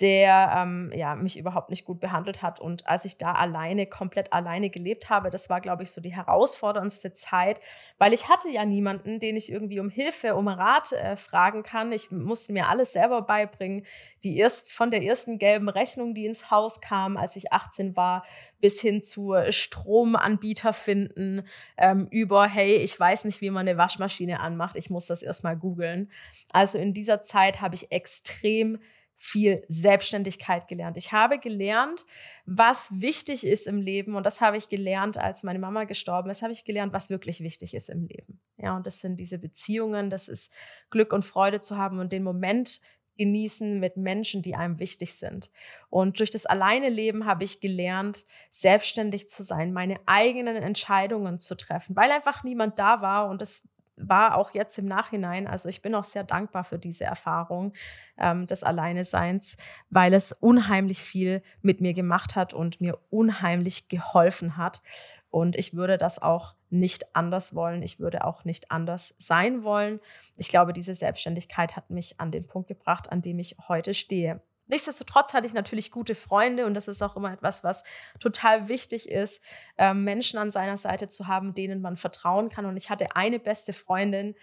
der 0.00 0.52
ähm, 0.56 0.90
ja, 0.94 1.14
mich 1.14 1.38
überhaupt 1.38 1.70
nicht 1.70 1.84
gut 1.84 2.00
behandelt 2.00 2.42
hat. 2.42 2.60
Und 2.60 2.86
als 2.86 3.04
ich 3.04 3.18
da 3.18 3.32
alleine, 3.32 3.86
komplett 3.86 4.32
alleine 4.32 4.70
gelebt 4.70 5.10
habe, 5.10 5.30
das 5.30 5.50
war, 5.50 5.60
glaube 5.60 5.82
ich, 5.82 5.90
so 5.90 6.00
die 6.00 6.14
herausforderndste 6.14 7.12
Zeit, 7.12 7.60
weil 7.98 8.12
ich 8.12 8.28
hatte 8.28 8.48
ja 8.48 8.64
niemanden, 8.64 9.20
den 9.20 9.36
ich 9.36 9.52
irgendwie 9.52 9.80
um 9.80 9.90
Hilfe, 9.90 10.34
um 10.36 10.48
Rat 10.48 10.92
äh, 10.92 11.16
fragen 11.16 11.62
kann. 11.62 11.92
Ich 11.92 12.10
musste 12.10 12.52
mir 12.52 12.68
alles 12.68 12.92
selber 12.92 13.22
beibringen. 13.22 13.84
Die 14.24 14.38
erst, 14.38 14.72
von 14.72 14.90
der 14.90 15.02
ersten 15.02 15.38
gelben 15.38 15.68
Rechnung, 15.68 16.14
die 16.14 16.26
ins 16.26 16.50
Haus 16.50 16.80
kam, 16.80 17.16
als 17.16 17.36
ich 17.36 17.52
18 17.52 17.96
war, 17.96 18.24
bis 18.60 18.80
hin 18.80 19.02
zu 19.02 19.34
Stromanbieter 19.48 20.72
finden, 20.72 21.46
ähm, 21.76 22.08
über, 22.10 22.46
hey, 22.46 22.76
ich 22.76 22.98
weiß 22.98 23.24
nicht, 23.24 23.40
wie 23.40 23.50
man 23.50 23.66
eine 23.66 23.78
Waschmaschine 23.78 24.40
anmacht, 24.40 24.76
ich 24.76 24.90
muss 24.90 25.06
das 25.06 25.22
erstmal 25.22 25.56
googeln. 25.56 26.10
Also 26.52 26.78
in 26.78 26.92
dieser 26.92 27.22
Zeit 27.22 27.60
habe 27.60 27.74
ich 27.74 27.90
extrem 27.90 28.78
viel 29.22 29.62
Selbstständigkeit 29.68 30.66
gelernt. 30.66 30.96
Ich 30.96 31.12
habe 31.12 31.38
gelernt, 31.38 32.06
was 32.46 32.88
wichtig 33.02 33.46
ist 33.46 33.66
im 33.66 33.82
Leben 33.82 34.14
und 34.14 34.24
das 34.24 34.40
habe 34.40 34.56
ich 34.56 34.70
gelernt, 34.70 35.18
als 35.18 35.42
meine 35.42 35.58
Mama 35.58 35.84
gestorben 35.84 36.30
ist, 36.30 36.40
habe 36.40 36.54
ich 36.54 36.64
gelernt, 36.64 36.94
was 36.94 37.10
wirklich 37.10 37.40
wichtig 37.40 37.74
ist 37.74 37.90
im 37.90 38.06
Leben. 38.06 38.40
Ja, 38.56 38.74
und 38.74 38.86
das 38.86 39.00
sind 39.00 39.20
diese 39.20 39.38
Beziehungen, 39.38 40.08
das 40.08 40.28
ist 40.28 40.50
Glück 40.88 41.12
und 41.12 41.22
Freude 41.22 41.60
zu 41.60 41.76
haben 41.76 41.98
und 41.98 42.14
den 42.14 42.22
Moment 42.22 42.80
genießen 43.18 43.78
mit 43.78 43.98
Menschen, 43.98 44.40
die 44.40 44.54
einem 44.54 44.78
wichtig 44.78 45.12
sind. 45.12 45.50
Und 45.90 46.18
durch 46.18 46.30
das 46.30 46.46
alleine 46.46 46.88
Leben 46.88 47.26
habe 47.26 47.44
ich 47.44 47.60
gelernt, 47.60 48.24
selbstständig 48.50 49.28
zu 49.28 49.42
sein, 49.42 49.74
meine 49.74 49.96
eigenen 50.06 50.56
Entscheidungen 50.56 51.38
zu 51.38 51.56
treffen, 51.56 51.94
weil 51.94 52.10
einfach 52.10 52.42
niemand 52.42 52.78
da 52.78 53.02
war 53.02 53.28
und 53.28 53.42
das 53.42 53.68
war 54.08 54.36
auch 54.36 54.52
jetzt 54.54 54.78
im 54.78 54.86
Nachhinein, 54.86 55.46
also 55.46 55.68
ich 55.68 55.82
bin 55.82 55.94
auch 55.94 56.04
sehr 56.04 56.24
dankbar 56.24 56.64
für 56.64 56.78
diese 56.78 57.04
Erfahrung 57.04 57.72
ähm, 58.18 58.46
des 58.46 58.64
Alleineseins, 58.64 59.56
weil 59.90 60.14
es 60.14 60.32
unheimlich 60.32 61.00
viel 61.00 61.42
mit 61.62 61.80
mir 61.80 61.94
gemacht 61.94 62.36
hat 62.36 62.54
und 62.54 62.80
mir 62.80 62.98
unheimlich 63.10 63.88
geholfen 63.88 64.56
hat. 64.56 64.82
Und 65.30 65.56
ich 65.56 65.74
würde 65.74 65.96
das 65.96 66.20
auch 66.20 66.54
nicht 66.70 67.14
anders 67.14 67.54
wollen. 67.54 67.82
Ich 67.82 68.00
würde 68.00 68.24
auch 68.24 68.44
nicht 68.44 68.70
anders 68.72 69.14
sein 69.18 69.62
wollen. 69.62 70.00
Ich 70.36 70.48
glaube, 70.48 70.72
diese 70.72 70.94
Selbstständigkeit 70.94 71.76
hat 71.76 71.90
mich 71.90 72.18
an 72.18 72.32
den 72.32 72.46
Punkt 72.46 72.68
gebracht, 72.68 73.10
an 73.12 73.22
dem 73.22 73.38
ich 73.38 73.56
heute 73.68 73.94
stehe. 73.94 74.42
Nichtsdestotrotz 74.70 75.34
hatte 75.34 75.46
ich 75.46 75.52
natürlich 75.52 75.90
gute 75.90 76.14
Freunde 76.14 76.64
und 76.64 76.74
das 76.74 76.88
ist 76.88 77.02
auch 77.02 77.16
immer 77.16 77.32
etwas, 77.32 77.64
was 77.64 77.82
total 78.20 78.68
wichtig 78.68 79.08
ist, 79.08 79.42
äh, 79.76 79.92
Menschen 79.92 80.38
an 80.38 80.50
seiner 80.50 80.78
Seite 80.78 81.08
zu 81.08 81.26
haben, 81.26 81.54
denen 81.54 81.82
man 81.82 81.96
vertrauen 81.96 82.48
kann. 82.48 82.66
Und 82.66 82.76
ich 82.76 82.88
hatte 82.88 83.16
eine 83.16 83.38
beste 83.38 83.72
Freundin, 83.72 84.34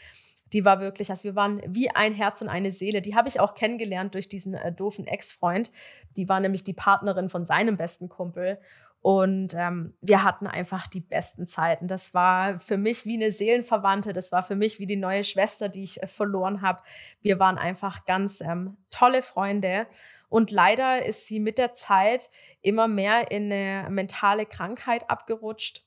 die 0.54 0.64
war 0.64 0.80
wirklich, 0.80 1.10
also 1.10 1.24
wir 1.26 1.36
waren 1.36 1.62
wie 1.68 1.90
ein 1.90 2.14
Herz 2.14 2.42
und 2.42 2.50
eine 2.50 2.72
Seele. 2.72 3.02
Die 3.02 3.16
habe 3.16 3.28
ich 3.28 3.40
auch 3.40 3.56
kennengelernt 3.56 4.14
durch 4.14 4.30
diesen 4.30 4.54
äh, 4.54 4.72
doofen 4.72 5.08
Ex-Freund. 5.08 5.72
Die 6.16 6.30
war 6.30 6.40
nämlich 6.40 6.64
die 6.64 6.74
Partnerin 6.74 7.30
von 7.30 7.46
seinem 7.46 7.78
besten 7.78 8.10
Kumpel. 8.10 8.60
Und 9.02 9.54
ähm, 9.56 9.94
wir 10.02 10.24
hatten 10.24 10.48
einfach 10.48 10.88
die 10.88 11.00
besten 11.00 11.48
Zeiten. 11.48 11.88
Das 11.88 12.14
war 12.14 12.60
für 12.60 12.78
mich 12.78 13.06
wie 13.06 13.16
eine 13.16 13.32
Seelenverwandte. 13.32 14.12
Das 14.12 14.32
war 14.32 14.44
für 14.44 14.56
mich 14.56 14.80
wie 14.80 14.86
die 14.86 14.96
neue 14.96 15.24
Schwester, 15.24 15.70
die 15.70 15.84
ich 15.84 16.02
äh, 16.04 16.08
verloren 16.08 16.62
habe. 16.62 16.84
Wir 17.22 17.40
waren 17.40 17.58
einfach 17.58 18.06
ganz 18.06 18.42
ähm, 18.42 18.78
tolle 18.90 19.22
Freunde. 19.22 19.88
Und 20.30 20.52
leider 20.52 21.06
ist 21.06 21.28
sie 21.28 21.40
mit 21.40 21.58
der 21.58 21.74
Zeit 21.74 22.30
immer 22.62 22.88
mehr 22.88 23.32
in 23.32 23.52
eine 23.52 23.90
mentale 23.90 24.46
Krankheit 24.46 25.10
abgerutscht. 25.10 25.86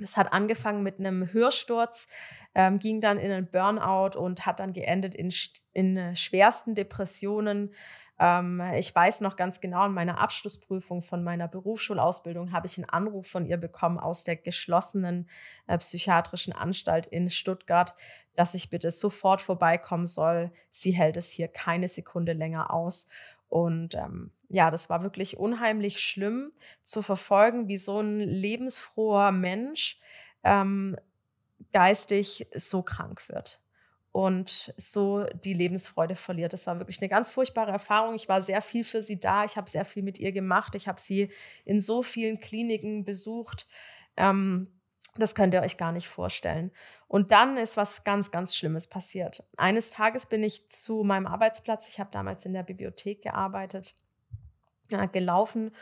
Das 0.00 0.16
hat 0.16 0.32
angefangen 0.32 0.82
mit 0.82 0.98
einem 0.98 1.32
Hörsturz, 1.32 2.08
ähm, 2.54 2.78
ging 2.78 3.00
dann 3.00 3.18
in 3.18 3.30
einen 3.30 3.50
Burnout 3.50 4.18
und 4.18 4.44
hat 4.44 4.60
dann 4.60 4.72
geendet 4.72 5.14
in, 5.14 5.32
in 5.72 5.96
äh, 5.96 6.16
schwersten 6.16 6.74
Depressionen. 6.74 7.72
Ähm, 8.18 8.62
ich 8.76 8.94
weiß 8.94 9.20
noch 9.20 9.36
ganz 9.36 9.60
genau, 9.60 9.86
in 9.86 9.92
meiner 9.92 10.18
Abschlussprüfung 10.18 11.02
von 11.02 11.22
meiner 11.22 11.48
Berufsschulausbildung 11.48 12.52
habe 12.52 12.66
ich 12.66 12.78
einen 12.78 12.88
Anruf 12.88 13.26
von 13.26 13.46
ihr 13.46 13.58
bekommen 13.58 13.98
aus 13.98 14.24
der 14.24 14.36
geschlossenen 14.36 15.28
äh, 15.66 15.76
psychiatrischen 15.78 16.52
Anstalt 16.52 17.06
in 17.06 17.28
Stuttgart, 17.30 17.94
dass 18.34 18.54
ich 18.54 18.70
bitte 18.70 18.90
sofort 18.90 19.40
vorbeikommen 19.40 20.06
soll. 20.06 20.50
Sie 20.70 20.92
hält 20.92 21.16
es 21.16 21.30
hier 21.30 21.48
keine 21.48 21.88
Sekunde 21.88 22.32
länger 22.32 22.72
aus. 22.72 23.06
Und 23.48 23.94
ähm, 23.94 24.32
ja, 24.48 24.70
das 24.70 24.90
war 24.90 25.02
wirklich 25.02 25.36
unheimlich 25.36 26.00
schlimm 26.00 26.52
zu 26.84 27.02
verfolgen, 27.02 27.68
wie 27.68 27.78
so 27.78 28.00
ein 28.00 28.20
lebensfroher 28.20 29.30
Mensch 29.30 29.98
ähm, 30.42 30.96
geistig 31.72 32.46
so 32.54 32.82
krank 32.82 33.28
wird 33.28 33.60
und 34.16 34.72
so 34.78 35.24
die 35.44 35.52
Lebensfreude 35.52 36.16
verliert. 36.16 36.54
Das 36.54 36.66
war 36.66 36.78
wirklich 36.78 37.02
eine 37.02 37.10
ganz 37.10 37.28
furchtbare 37.28 37.70
Erfahrung. 37.70 38.14
Ich 38.14 38.30
war 38.30 38.40
sehr 38.40 38.62
viel 38.62 38.82
für 38.82 39.02
sie 39.02 39.20
da. 39.20 39.44
Ich 39.44 39.58
habe 39.58 39.68
sehr 39.68 39.84
viel 39.84 40.02
mit 40.02 40.18
ihr 40.18 40.32
gemacht. 40.32 40.74
Ich 40.74 40.88
habe 40.88 40.98
sie 40.98 41.30
in 41.66 41.80
so 41.80 42.02
vielen 42.02 42.40
Kliniken 42.40 43.04
besucht. 43.04 43.66
Ähm, 44.16 44.68
das 45.16 45.34
könnt 45.34 45.52
ihr 45.52 45.60
euch 45.60 45.76
gar 45.76 45.92
nicht 45.92 46.08
vorstellen. 46.08 46.70
Und 47.08 47.30
dann 47.30 47.58
ist 47.58 47.76
was 47.76 48.04
ganz, 48.04 48.30
ganz 48.30 48.56
Schlimmes 48.56 48.86
passiert. 48.86 49.46
Eines 49.58 49.90
Tages 49.90 50.24
bin 50.24 50.42
ich 50.42 50.70
zu 50.70 51.02
meinem 51.02 51.26
Arbeitsplatz, 51.26 51.90
ich 51.90 52.00
habe 52.00 52.08
damals 52.10 52.46
in 52.46 52.54
der 52.54 52.62
Bibliothek 52.62 53.20
gearbeitet, 53.20 53.96
ja, 54.88 55.04
gelaufen 55.04 55.72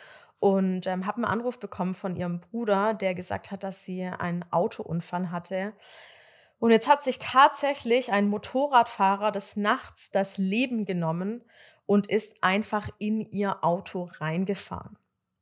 und 0.40 0.88
ähm, 0.88 1.06
habe 1.06 1.18
einen 1.18 1.24
Anruf 1.26 1.60
bekommen 1.60 1.94
von 1.94 2.16
ihrem 2.16 2.40
Bruder, 2.40 2.94
der 2.94 3.14
gesagt 3.14 3.52
hat, 3.52 3.62
dass 3.62 3.84
sie 3.84 4.02
einen 4.02 4.44
Autounfall 4.50 5.30
hatte. 5.30 5.72
Und 6.64 6.70
jetzt 6.70 6.88
hat 6.88 7.02
sich 7.02 7.18
tatsächlich 7.18 8.10
ein 8.10 8.26
Motorradfahrer 8.26 9.32
des 9.32 9.54
Nachts 9.54 10.10
das 10.10 10.38
Leben 10.38 10.86
genommen 10.86 11.44
und 11.84 12.06
ist 12.06 12.42
einfach 12.42 12.88
in 12.96 13.20
ihr 13.20 13.62
Auto 13.62 14.08
reingefahren. 14.18 14.96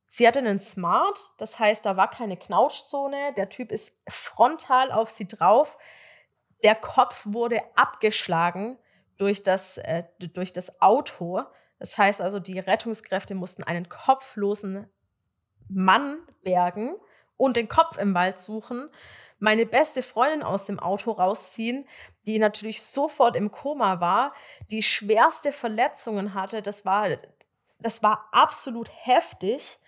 Sie 0.08 0.26
hatte 0.26 0.40
einen 0.40 0.58
Smart, 0.58 1.30
das 1.38 1.60
heißt, 1.60 1.86
da 1.86 1.96
war 1.96 2.10
keine 2.10 2.36
Knautschzone. 2.36 3.34
Der 3.36 3.48
Typ 3.50 3.70
ist 3.70 4.02
frontal 4.08 4.90
auf 4.90 5.10
sie 5.10 5.28
drauf. 5.28 5.78
Der 6.64 6.74
Kopf 6.74 7.24
wurde 7.24 7.60
abgeschlagen 7.76 8.76
durch 9.16 9.44
das, 9.44 9.78
äh, 9.78 10.02
durch 10.18 10.52
das 10.52 10.82
Auto. 10.82 11.40
Das 11.78 11.98
heißt 11.98 12.20
also, 12.20 12.40
die 12.40 12.58
Rettungskräfte 12.58 13.36
mussten 13.36 13.62
einen 13.62 13.88
kopflosen 13.88 14.90
Mann 15.68 16.18
bergen 16.42 16.96
und 17.36 17.56
den 17.56 17.68
Kopf 17.68 17.96
im 17.96 18.12
Wald 18.12 18.40
suchen. 18.40 18.90
Meine 19.42 19.66
beste 19.66 20.02
Freundin 20.02 20.44
aus 20.44 20.66
dem 20.66 20.78
Auto 20.78 21.10
rausziehen, 21.10 21.84
die 22.26 22.38
natürlich 22.38 22.80
sofort 22.80 23.34
im 23.34 23.50
Koma 23.50 23.98
war, 23.98 24.34
die 24.70 24.84
schwerste 24.84 25.50
Verletzungen 25.50 26.34
hatte. 26.34 26.62
Das 26.62 26.84
war, 26.84 27.08
das 27.80 28.04
war 28.04 28.28
absolut 28.30 28.88
heftig. 29.04 29.80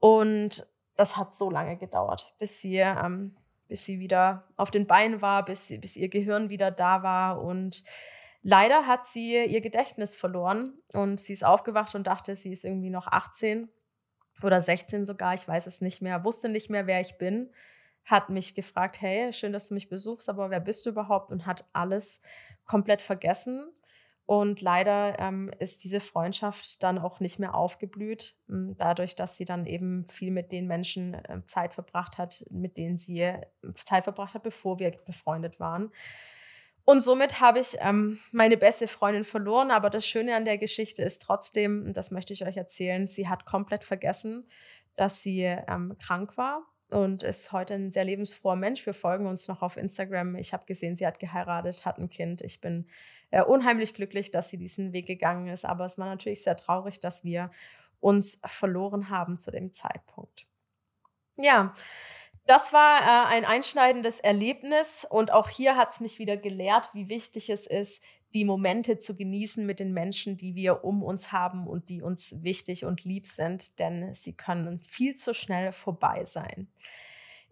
Und 0.00 0.66
das 0.96 1.16
hat 1.16 1.32
so 1.32 1.48
lange 1.48 1.78
gedauert, 1.78 2.34
bis 2.38 2.60
sie, 2.60 2.76
ähm, 2.76 3.34
bis 3.68 3.86
sie 3.86 4.00
wieder 4.00 4.44
auf 4.58 4.70
den 4.70 4.86
Beinen 4.86 5.22
war, 5.22 5.46
bis, 5.46 5.68
bis 5.80 5.96
ihr 5.96 6.10
Gehirn 6.10 6.50
wieder 6.50 6.70
da 6.70 7.02
war. 7.02 7.40
Und 7.40 7.84
leider 8.42 8.86
hat 8.86 9.06
sie 9.06 9.46
ihr 9.46 9.62
Gedächtnis 9.62 10.14
verloren 10.14 10.74
und 10.92 11.20
sie 11.20 11.32
ist 11.32 11.42
aufgewacht 11.46 11.94
und 11.94 12.06
dachte, 12.06 12.36
sie 12.36 12.52
ist 12.52 12.66
irgendwie 12.66 12.90
noch 12.90 13.06
18 13.06 13.70
oder 14.42 14.60
16 14.60 15.06
sogar, 15.06 15.32
ich 15.32 15.48
weiß 15.48 15.66
es 15.66 15.80
nicht 15.80 16.02
mehr, 16.02 16.22
wusste 16.22 16.50
nicht 16.50 16.68
mehr, 16.68 16.86
wer 16.86 17.00
ich 17.00 17.16
bin, 17.16 17.50
hat 18.04 18.30
mich 18.30 18.54
gefragt, 18.54 19.00
hey, 19.00 19.32
schön, 19.32 19.52
dass 19.52 19.68
du 19.68 19.74
mich 19.74 19.88
besuchst, 19.88 20.28
aber 20.28 20.50
wer 20.50 20.60
bist 20.60 20.84
du 20.84 20.90
überhaupt? 20.90 21.30
Und 21.30 21.46
hat 21.46 21.68
alles 21.72 22.20
komplett 22.66 23.02
vergessen 23.02 23.72
und 24.26 24.62
leider 24.62 25.18
ähm, 25.18 25.50
ist 25.58 25.84
diese 25.84 26.00
Freundschaft 26.00 26.82
dann 26.82 26.98
auch 26.98 27.20
nicht 27.20 27.38
mehr 27.38 27.54
aufgeblüht, 27.54 28.36
hm, 28.48 28.74
dadurch, 28.78 29.16
dass 29.16 29.36
sie 29.36 29.44
dann 29.44 29.66
eben 29.66 30.08
viel 30.08 30.30
mit 30.30 30.50
den 30.50 30.66
Menschen 30.66 31.14
äh, 31.14 31.44
Zeit 31.44 31.74
verbracht 31.74 32.16
hat, 32.16 32.44
mit 32.50 32.78
denen 32.78 32.96
sie 32.96 33.20
äh, 33.20 33.42
Zeit 33.74 34.04
verbracht 34.04 34.34
hat, 34.34 34.42
bevor 34.42 34.78
wir 34.78 34.92
befreundet 35.04 35.60
waren. 35.60 35.92
Und 36.86 37.02
somit 37.02 37.40
habe 37.40 37.60
ich 37.60 37.76
ähm, 37.80 38.18
meine 38.32 38.56
beste 38.56 38.88
Freundin 38.88 39.24
verloren. 39.24 39.70
Aber 39.70 39.88
das 39.90 40.06
Schöne 40.06 40.36
an 40.36 40.44
der 40.44 40.58
Geschichte 40.58 41.02
ist 41.02 41.22
trotzdem, 41.22 41.92
das 41.94 42.10
möchte 42.10 42.32
ich 42.32 42.46
euch 42.46 42.56
erzählen, 42.56 43.06
sie 43.06 43.28
hat 43.28 43.46
komplett 43.46 43.84
vergessen, 43.84 44.46
dass 44.96 45.22
sie 45.22 45.42
ähm, 45.42 45.96
krank 45.98 46.36
war 46.36 46.62
und 46.94 47.22
ist 47.22 47.52
heute 47.52 47.74
ein 47.74 47.90
sehr 47.90 48.04
lebensfroher 48.04 48.56
Mensch. 48.56 48.86
Wir 48.86 48.94
folgen 48.94 49.26
uns 49.26 49.48
noch 49.48 49.62
auf 49.62 49.76
Instagram. 49.76 50.36
Ich 50.36 50.52
habe 50.52 50.64
gesehen, 50.64 50.96
sie 50.96 51.06
hat 51.06 51.18
geheiratet, 51.18 51.84
hat 51.84 51.98
ein 51.98 52.08
Kind. 52.08 52.40
Ich 52.42 52.60
bin 52.60 52.86
äh, 53.30 53.42
unheimlich 53.42 53.94
glücklich, 53.94 54.30
dass 54.30 54.50
sie 54.50 54.58
diesen 54.58 54.92
Weg 54.92 55.06
gegangen 55.06 55.48
ist. 55.48 55.64
Aber 55.64 55.84
es 55.84 55.98
war 55.98 56.06
natürlich 56.06 56.42
sehr 56.42 56.56
traurig, 56.56 57.00
dass 57.00 57.24
wir 57.24 57.50
uns 58.00 58.40
verloren 58.46 59.10
haben 59.10 59.38
zu 59.38 59.50
dem 59.50 59.72
Zeitpunkt. 59.72 60.46
Ja, 61.36 61.74
das 62.46 62.72
war 62.72 63.00
äh, 63.00 63.34
ein 63.34 63.44
einschneidendes 63.44 64.20
Erlebnis 64.20 65.06
und 65.08 65.32
auch 65.32 65.48
hier 65.48 65.76
hat 65.76 65.90
es 65.90 66.00
mich 66.00 66.18
wieder 66.18 66.36
gelehrt, 66.36 66.90
wie 66.92 67.08
wichtig 67.08 67.48
es 67.48 67.66
ist, 67.66 68.04
die 68.34 68.44
Momente 68.44 68.98
zu 68.98 69.16
genießen 69.16 69.64
mit 69.64 69.80
den 69.80 69.92
Menschen, 69.94 70.36
die 70.36 70.54
wir 70.54 70.84
um 70.84 71.02
uns 71.02 71.32
haben 71.32 71.66
und 71.66 71.88
die 71.88 72.02
uns 72.02 72.42
wichtig 72.42 72.84
und 72.84 73.04
lieb 73.04 73.26
sind, 73.26 73.78
denn 73.78 74.12
sie 74.14 74.34
können 74.34 74.80
viel 74.80 75.14
zu 75.14 75.32
schnell 75.32 75.72
vorbei 75.72 76.24
sein. 76.26 76.68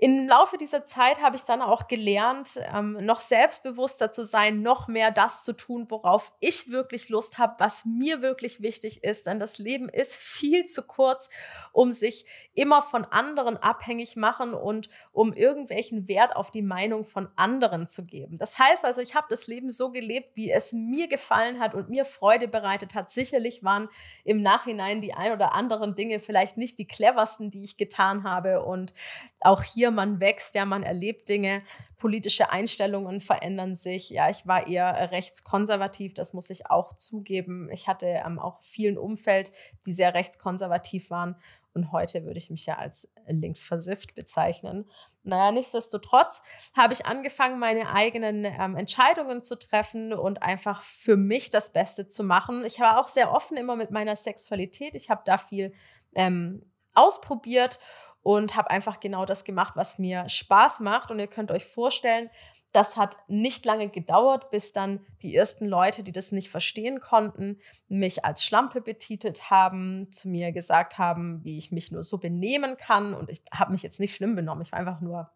Im 0.02 0.26
Laufe 0.26 0.58
dieser 0.58 0.84
Zeit 0.84 1.22
habe 1.22 1.36
ich 1.36 1.44
dann 1.44 1.62
auch 1.62 1.86
gelernt, 1.86 2.60
ähm, 2.74 2.98
noch 3.02 3.20
selbstbewusster 3.20 4.10
zu 4.10 4.24
sein, 4.24 4.60
noch 4.60 4.88
mehr 4.88 5.12
das 5.12 5.44
zu 5.44 5.52
tun, 5.52 5.86
worauf 5.90 6.32
ich 6.40 6.72
wirklich 6.72 7.08
Lust 7.08 7.38
habe, 7.38 7.54
was 7.58 7.84
mir 7.84 8.20
wirklich 8.20 8.62
wichtig 8.62 9.04
ist. 9.04 9.26
Denn 9.28 9.38
das 9.38 9.58
Leben 9.58 9.88
ist 9.88 10.16
viel 10.16 10.64
zu 10.64 10.82
kurz, 10.82 11.30
um 11.70 11.92
sich 11.92 12.26
immer 12.52 12.82
von 12.82 13.04
anderen 13.04 13.56
abhängig 13.56 14.16
machen 14.16 14.54
und 14.54 14.88
um 15.12 15.32
irgendwelchen 15.32 16.08
Wert 16.08 16.34
auf 16.34 16.50
die 16.50 16.62
Meinung 16.62 17.04
von 17.04 17.28
anderen 17.36 17.86
zu 17.86 18.02
geben. 18.02 18.38
Das 18.38 18.58
heißt 18.58 18.84
also, 18.84 19.00
ich 19.00 19.14
habe 19.14 19.28
das 19.30 19.46
Leben 19.46 19.70
so 19.70 19.92
gelebt, 19.92 20.34
wie 20.34 20.50
es 20.50 20.72
mir 20.72 21.06
gefallen 21.06 21.60
hat 21.60 21.74
und 21.76 21.90
mir 21.90 22.04
Freude 22.04 22.48
bereitet 22.48 22.96
hat. 22.96 23.08
Sicherlich 23.08 23.62
waren 23.62 23.88
im 24.24 24.42
Nachhinein 24.42 25.00
die 25.00 25.14
ein 25.14 25.30
oder 25.30 25.54
anderen 25.54 25.94
Dinge 25.94 26.18
vielleicht 26.18 26.56
nicht 26.56 26.80
die 26.80 26.88
cleversten, 26.88 27.52
die 27.52 27.62
ich 27.62 27.76
getan 27.76 28.24
habe 28.24 28.64
und 28.64 28.94
auch 29.38 29.62
hier, 29.62 29.91
man 29.94 30.20
wächst, 30.20 30.54
ja, 30.54 30.64
man 30.64 30.82
erlebt 30.82 31.28
Dinge, 31.28 31.62
politische 31.98 32.50
Einstellungen 32.50 33.20
verändern 33.20 33.76
sich. 33.76 34.10
Ja, 34.10 34.28
ich 34.28 34.46
war 34.46 34.66
eher 34.66 35.12
rechtskonservativ, 35.12 36.14
das 36.14 36.34
muss 36.34 36.50
ich 36.50 36.70
auch 36.70 36.94
zugeben. 36.94 37.68
Ich 37.70 37.88
hatte 37.88 38.06
ähm, 38.06 38.38
auch 38.38 38.60
vielen 38.62 38.98
Umfeld, 38.98 39.52
die 39.86 39.92
sehr 39.92 40.14
rechtskonservativ 40.14 41.10
waren. 41.10 41.36
Und 41.74 41.92
heute 41.92 42.24
würde 42.24 42.38
ich 42.38 42.50
mich 42.50 42.66
ja 42.66 42.76
als 42.76 43.08
linksversifft 43.26 44.14
bezeichnen. 44.14 44.90
Naja, 45.22 45.52
nichtsdestotrotz 45.52 46.42
habe 46.76 46.92
ich 46.92 47.06
angefangen, 47.06 47.58
meine 47.58 47.90
eigenen 47.94 48.44
ähm, 48.44 48.76
Entscheidungen 48.76 49.42
zu 49.42 49.58
treffen 49.58 50.12
und 50.12 50.42
einfach 50.42 50.82
für 50.82 51.16
mich 51.16 51.50
das 51.50 51.72
Beste 51.72 52.08
zu 52.08 52.24
machen. 52.24 52.64
Ich 52.64 52.80
war 52.80 53.00
auch 53.00 53.08
sehr 53.08 53.32
offen 53.32 53.56
immer 53.56 53.76
mit 53.76 53.90
meiner 53.90 54.16
Sexualität. 54.16 54.94
Ich 54.94 55.08
habe 55.08 55.22
da 55.24 55.38
viel 55.38 55.72
ähm, 56.14 56.64
ausprobiert 56.94 57.78
und 58.22 58.56
habe 58.56 58.70
einfach 58.70 59.00
genau 59.00 59.24
das 59.24 59.44
gemacht, 59.44 59.74
was 59.76 59.98
mir 59.98 60.28
Spaß 60.28 60.80
macht. 60.80 61.10
Und 61.10 61.18
ihr 61.18 61.26
könnt 61.26 61.50
euch 61.50 61.64
vorstellen, 61.64 62.30
das 62.72 62.96
hat 62.96 63.18
nicht 63.28 63.66
lange 63.66 63.88
gedauert, 63.88 64.50
bis 64.50 64.72
dann 64.72 65.04
die 65.20 65.36
ersten 65.36 65.66
Leute, 65.66 66.02
die 66.02 66.12
das 66.12 66.32
nicht 66.32 66.50
verstehen 66.50 67.00
konnten, 67.00 67.60
mich 67.88 68.24
als 68.24 68.44
Schlampe 68.44 68.80
betitelt 68.80 69.50
haben, 69.50 70.10
zu 70.10 70.28
mir 70.28 70.52
gesagt 70.52 70.96
haben, 70.96 71.44
wie 71.44 71.58
ich 71.58 71.70
mich 71.70 71.92
nur 71.92 72.02
so 72.02 72.16
benehmen 72.16 72.78
kann. 72.78 73.12
Und 73.12 73.28
ich 73.28 73.42
habe 73.52 73.72
mich 73.72 73.82
jetzt 73.82 74.00
nicht 74.00 74.14
schlimm 74.14 74.34
benommen. 74.34 74.62
Ich 74.62 74.72
war 74.72 74.78
einfach 74.78 75.00
nur 75.00 75.30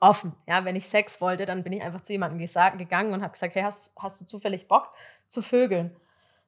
offen. 0.00 0.34
Ja, 0.46 0.64
wenn 0.64 0.76
ich 0.76 0.88
Sex 0.88 1.20
wollte, 1.20 1.44
dann 1.44 1.62
bin 1.62 1.74
ich 1.74 1.82
einfach 1.82 2.00
zu 2.00 2.12
jemandem 2.12 2.38
gegangen 2.38 3.12
und 3.12 3.22
habe 3.22 3.32
gesagt, 3.32 3.54
hey, 3.54 3.62
hast, 3.62 3.94
hast 3.98 4.20
du 4.20 4.24
zufällig 4.24 4.66
Bock 4.66 4.92
zu 5.28 5.42
vögeln? 5.42 5.94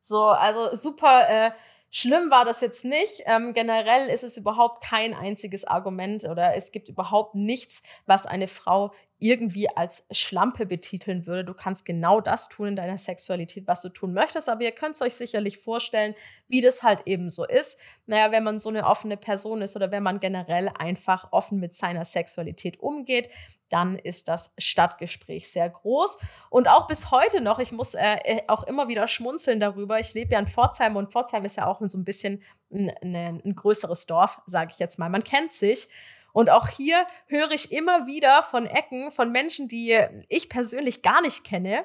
So, 0.01 0.29
also 0.29 0.75
super 0.75 1.29
äh, 1.29 1.51
Schlimm 1.91 2.31
war 2.31 2.45
das 2.45 2.61
jetzt 2.61 2.85
nicht. 2.85 3.23
Ähm, 3.27 3.55
generell 3.55 4.09
ist 4.09 4.25
es 4.25 4.37
überhaupt 4.37 4.85
kein 4.85 5.15
einziges 5.15 5.65
Argument 5.65 6.25
oder 6.25 6.55
es 6.55 6.71
gibt 6.71 6.89
überhaupt 6.89 7.35
nichts, 7.35 7.83
was 8.07 8.27
eine 8.27 8.49
Frau 8.49 8.93
irgendwie 9.21 9.69
als 9.69 10.07
Schlampe 10.13 10.65
betiteln 10.65 11.27
würde. 11.27 11.45
Du 11.45 11.55
kannst 11.55 11.85
genau 11.85 12.21
das 12.21 12.49
tun 12.49 12.69
in 12.69 12.77
deiner 12.77 12.99
Sexualität, 12.99 13.67
was 13.67 13.83
du 13.83 13.89
tun 13.89 14.13
möchtest. 14.13 14.49
Aber 14.49 14.63
ihr 14.63 14.71
könnt 14.71 14.95
es 14.95 15.03
euch 15.03 15.15
sicherlich 15.15 15.59
vorstellen, 15.59 16.15
wie 16.47 16.61
das 16.61 16.83
halt 16.83 17.03
eben 17.07 17.31
so 17.31 17.45
ist. 17.45 17.79
Naja, 18.07 18.31
wenn 18.31 18.45
man 18.45 18.61
so 18.61 18.69
eine 18.69 18.87
offene 18.87 19.17
Person 19.17 19.61
ist 19.61 19.75
oder 19.75 19.91
wenn 19.91 20.05
man 20.05 20.21
generell 20.21 20.71
einfach 20.79 21.33
offen 21.33 21.59
mit 21.59 21.75
seiner 21.75 22.05
Sexualität 22.05 22.79
umgeht, 22.81 23.29
dann 23.71 23.97
ist 23.97 24.29
das 24.29 24.53
Stadtgespräch 24.57 25.51
sehr 25.51 25.69
groß. 25.69 26.19
Und 26.49 26.69
auch 26.69 26.87
bis 26.87 27.11
heute 27.11 27.41
noch, 27.41 27.59
ich 27.59 27.73
muss 27.73 27.95
äh, 27.95 28.17
äh 28.25 28.43
auch 28.47 28.63
immer 28.65 28.89
wieder 28.89 29.09
schmunzeln 29.09 29.59
darüber. 29.59 29.99
Ich 29.99 30.15
lebe 30.15 30.33
ja 30.33 30.39
in 30.39 30.47
Pforzheim 30.47 30.97
und 30.97 31.13
Pforzheim 31.13 31.45
ist 31.45 31.57
ja 31.57 31.67
auch 31.67 31.83
so 31.87 31.99
ein 31.99 32.05
bisschen 32.05 32.43
ein, 32.71 32.93
ein, 33.03 33.43
ein 33.45 33.55
größeres 33.55 34.07
Dorf, 34.07 34.41
sage 34.47 34.71
ich 34.73 34.79
jetzt 34.79 34.99
mal. 34.99 35.09
Man 35.09 35.25
kennt 35.25 35.53
sich. 35.53 35.89
Und 36.33 36.51
auch 36.51 36.69
hier 36.69 37.07
höre 37.27 37.51
ich 37.51 37.73
immer 37.73 38.07
wieder 38.07 38.43
von 38.43 38.67
Ecken, 38.67 39.11
von 39.11 39.33
Menschen, 39.33 39.69
die 39.69 39.99
ich 40.29 40.49
persönlich 40.49 41.03
gar 41.03 41.21
nicht 41.23 41.45
kenne, 41.45 41.85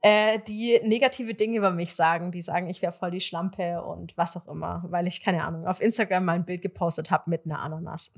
äh, 0.00 0.38
die 0.46 0.80
negative 0.84 1.34
Dinge 1.34 1.58
über 1.58 1.70
mich 1.70 1.94
sagen. 1.94 2.30
Die 2.30 2.42
sagen, 2.42 2.68
ich 2.68 2.82
wäre 2.82 2.92
voll 2.92 3.10
die 3.10 3.20
Schlampe 3.20 3.82
und 3.82 4.16
was 4.16 4.36
auch 4.36 4.46
immer, 4.46 4.84
weil 4.88 5.06
ich, 5.06 5.22
keine 5.22 5.44
Ahnung, 5.44 5.66
auf 5.66 5.80
Instagram 5.80 6.24
mal 6.24 6.34
ein 6.34 6.44
Bild 6.44 6.62
gepostet 6.62 7.10
habe 7.10 7.30
mit 7.30 7.44
einer 7.44 7.60
Ananas. 7.60 8.12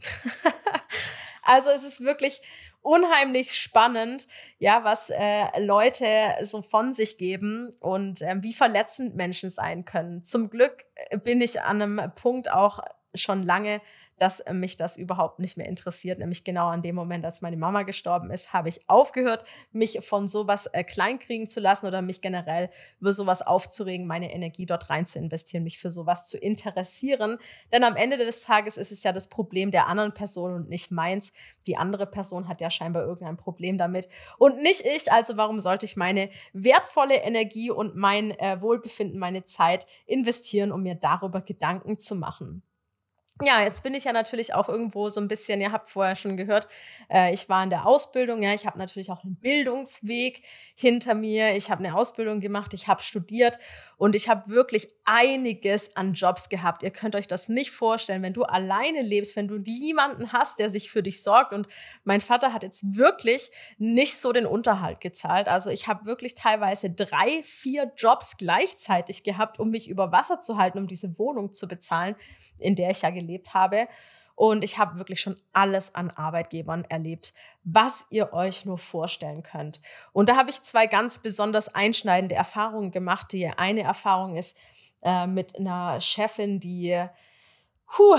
also 1.43 1.71
es 1.71 1.83
ist 1.83 2.01
wirklich 2.01 2.43
unheimlich 2.83 3.55
spannend, 3.55 4.27
ja, 4.59 4.85
was 4.85 5.11
äh, 5.11 5.61
Leute 5.61 6.07
so 6.45 6.63
von 6.63 6.95
sich 6.95 7.19
geben 7.19 7.75
und 7.81 8.23
äh, 8.23 8.37
wie 8.41 8.55
verletzend 8.55 9.17
Menschen 9.17 9.51
sein 9.51 9.85
können. 9.85 10.23
Zum 10.23 10.51
Glück 10.51 10.85
äh, 11.11 11.19
bin 11.19 11.41
ich 11.41 11.63
an 11.63 11.83
einem 11.83 12.13
Punkt 12.15 12.51
auch 12.51 12.81
schon 13.15 13.43
lange, 13.43 13.81
dass 14.21 14.41
äh, 14.41 14.53
mich 14.53 14.77
das 14.77 14.97
überhaupt 14.97 15.39
nicht 15.39 15.57
mehr 15.57 15.67
interessiert. 15.67 16.19
Nämlich 16.19 16.45
genau 16.45 16.69
an 16.69 16.83
dem 16.83 16.95
Moment, 16.95 17.25
als 17.25 17.41
meine 17.41 17.57
Mama 17.57 17.83
gestorben 17.83 18.31
ist, 18.31 18.53
habe 18.53 18.69
ich 18.69 18.89
aufgehört, 18.89 19.45
mich 19.73 20.01
von 20.07 20.29
sowas 20.29 20.67
äh, 20.67 20.85
kleinkriegen 20.85 21.49
zu 21.49 21.59
lassen 21.59 21.87
oder 21.87 22.03
mich 22.03 22.21
generell 22.21 22.71
über 23.01 23.13
sowas 23.13 23.41
aufzuregen, 23.43 24.07
meine 24.07 24.33
Energie 24.33 24.67
dort 24.67 24.91
rein 24.91 25.07
zu 25.07 25.19
investieren, 25.19 25.65
mich 25.65 25.79
für 25.79 25.91
sowas 25.91 26.29
zu 26.29 26.37
interessieren. 26.37 27.39
Denn 27.73 27.83
am 27.83 27.97
Ende 27.97 28.19
des 28.19 28.43
Tages 28.43 28.77
ist 28.77 28.93
es 28.93 29.03
ja 29.03 29.13
das 29.13 29.29
Problem 29.29 29.71
der 29.71 29.87
anderen 29.87 30.13
Person 30.13 30.53
und 30.53 30.69
nicht 30.69 30.91
meins. 30.91 31.33
Die 31.67 31.79
andere 31.79 32.07
Person 32.07 32.47
hat 32.47 32.61
ja 32.61 32.71
scheinbar 32.71 33.05
irgendein 33.05 33.39
Problem 33.39 33.79
damit 33.79 34.09
und 34.39 34.63
nicht 34.63 34.85
ich. 34.85 35.11
Also 35.11 35.39
warum 35.39 35.61
sollte 35.61 35.87
ich 35.87 35.97
meine 35.97 36.29
wertvolle 36.53 37.17
Energie 37.17 37.71
und 37.71 37.97
mein 37.97 38.33
äh, 38.33 38.61
Wohlbefinden, 38.61 39.19
meine 39.19 39.45
Zeit 39.45 39.87
investieren, 40.07 40.73
um 40.73 40.83
mir 40.83 40.95
darüber 40.95 41.41
Gedanken 41.41 41.99
zu 41.99 42.15
machen? 42.15 42.63
Ja, 43.43 43.63
jetzt 43.63 43.83
bin 43.83 43.95
ich 43.95 44.05
ja 44.05 44.13
natürlich 44.13 44.55
auch 44.55 44.69
irgendwo 44.69 45.09
so 45.09 45.21
ein 45.21 45.29
bisschen, 45.29 45.61
ihr 45.61 45.73
habt 45.73 45.91
vorher 45.91 46.17
schon 46.17 46.37
gehört, 46.37 46.69
äh, 47.11 47.33
ich 47.33 47.49
war 47.49 47.63
in 47.63 47.71
der 47.71 47.87
Ausbildung, 47.87 48.43
ja, 48.43 48.55
ich 48.55 48.67
habe 48.67 48.79
natürlich 48.79 49.11
auch 49.11 49.25
einen 49.25 49.37
Bildungsweg 49.37 50.43
hinter 50.75 51.15
mir, 51.15 51.57
ich 51.57 51.71
habe 51.71 51.85
eine 51.85 51.97
Ausbildung 51.97 52.41
gemacht, 52.41 52.75
ich 52.75 52.89
habe 52.89 53.03
studiert 53.03 53.59
und 54.01 54.17
ich 54.17 54.31
habe 54.31 54.49
wirklich 54.49 54.89
einiges 55.05 55.95
an 55.95 56.15
Jobs 56.15 56.49
gehabt. 56.49 56.83
Ihr 56.83 56.91
könnt 56.91 57.15
euch 57.15 57.29
das 57.29 57.51
nicht 57.51 57.71
vorstellen, 57.71 58.23
wenn 58.23 58.33
du 58.33 58.45
alleine 58.45 59.03
lebst, 59.03 59.37
wenn 59.37 59.47
du 59.47 59.59
niemanden 59.59 60.33
hast, 60.33 60.59
der 60.59 60.71
sich 60.71 60.91
für 60.91 61.03
dich 61.03 61.23
sorgt 61.23 61.53
und 61.53 61.69
mein 62.05 62.23
Vater 62.23 62.55
hat 62.55 62.63
jetzt 62.63 62.97
wirklich 62.97 63.51
nicht 63.77 64.17
so 64.17 64.33
den 64.33 64.47
Unterhalt 64.47 65.03
gezahlt. 65.03 65.49
Also 65.49 65.69
ich 65.69 65.87
habe 65.87 66.07
wirklich 66.07 66.35
teilweise 66.35 66.89
drei, 66.89 67.43
vier 67.45 67.93
Jobs 67.95 68.39
gleichzeitig 68.39 69.23
gehabt, 69.23 69.61
um 69.61 69.69
mich 69.69 69.87
über 69.91 70.11
Wasser 70.11 70.41
zu 70.41 70.57
halten, 70.57 70.79
um 70.79 70.87
diese 70.87 71.19
Wohnung 71.19 71.53
zu 71.53 71.69
bezahlen, 71.69 72.17
in 72.59 72.77
der 72.77 72.93
ich 72.93 73.03
ja 73.03 73.11
gelebt 73.11 73.53
habe. 73.53 73.87
Und 74.41 74.65
ich 74.65 74.79
habe 74.79 74.97
wirklich 74.97 75.21
schon 75.21 75.37
alles 75.53 75.95
an 75.95 76.09
Arbeitgebern 76.09 76.87
erlebt, 76.89 77.35
was 77.63 78.07
ihr 78.09 78.33
euch 78.33 78.65
nur 78.65 78.79
vorstellen 78.79 79.43
könnt. 79.43 79.83
Und 80.15 80.31
da 80.31 80.37
habe 80.37 80.49
ich 80.49 80.63
zwei 80.63 80.87
ganz 80.87 81.19
besonders 81.19 81.75
einschneidende 81.75 82.37
Erfahrungen 82.37 82.91
gemacht. 82.91 83.33
Die 83.33 83.47
eine 83.49 83.83
Erfahrung 83.83 84.39
ist 84.39 84.57
äh, 85.03 85.27
mit 85.27 85.59
einer 85.59 86.01
Chefin, 86.01 86.59
die, 86.59 87.05
huh, 87.99 88.19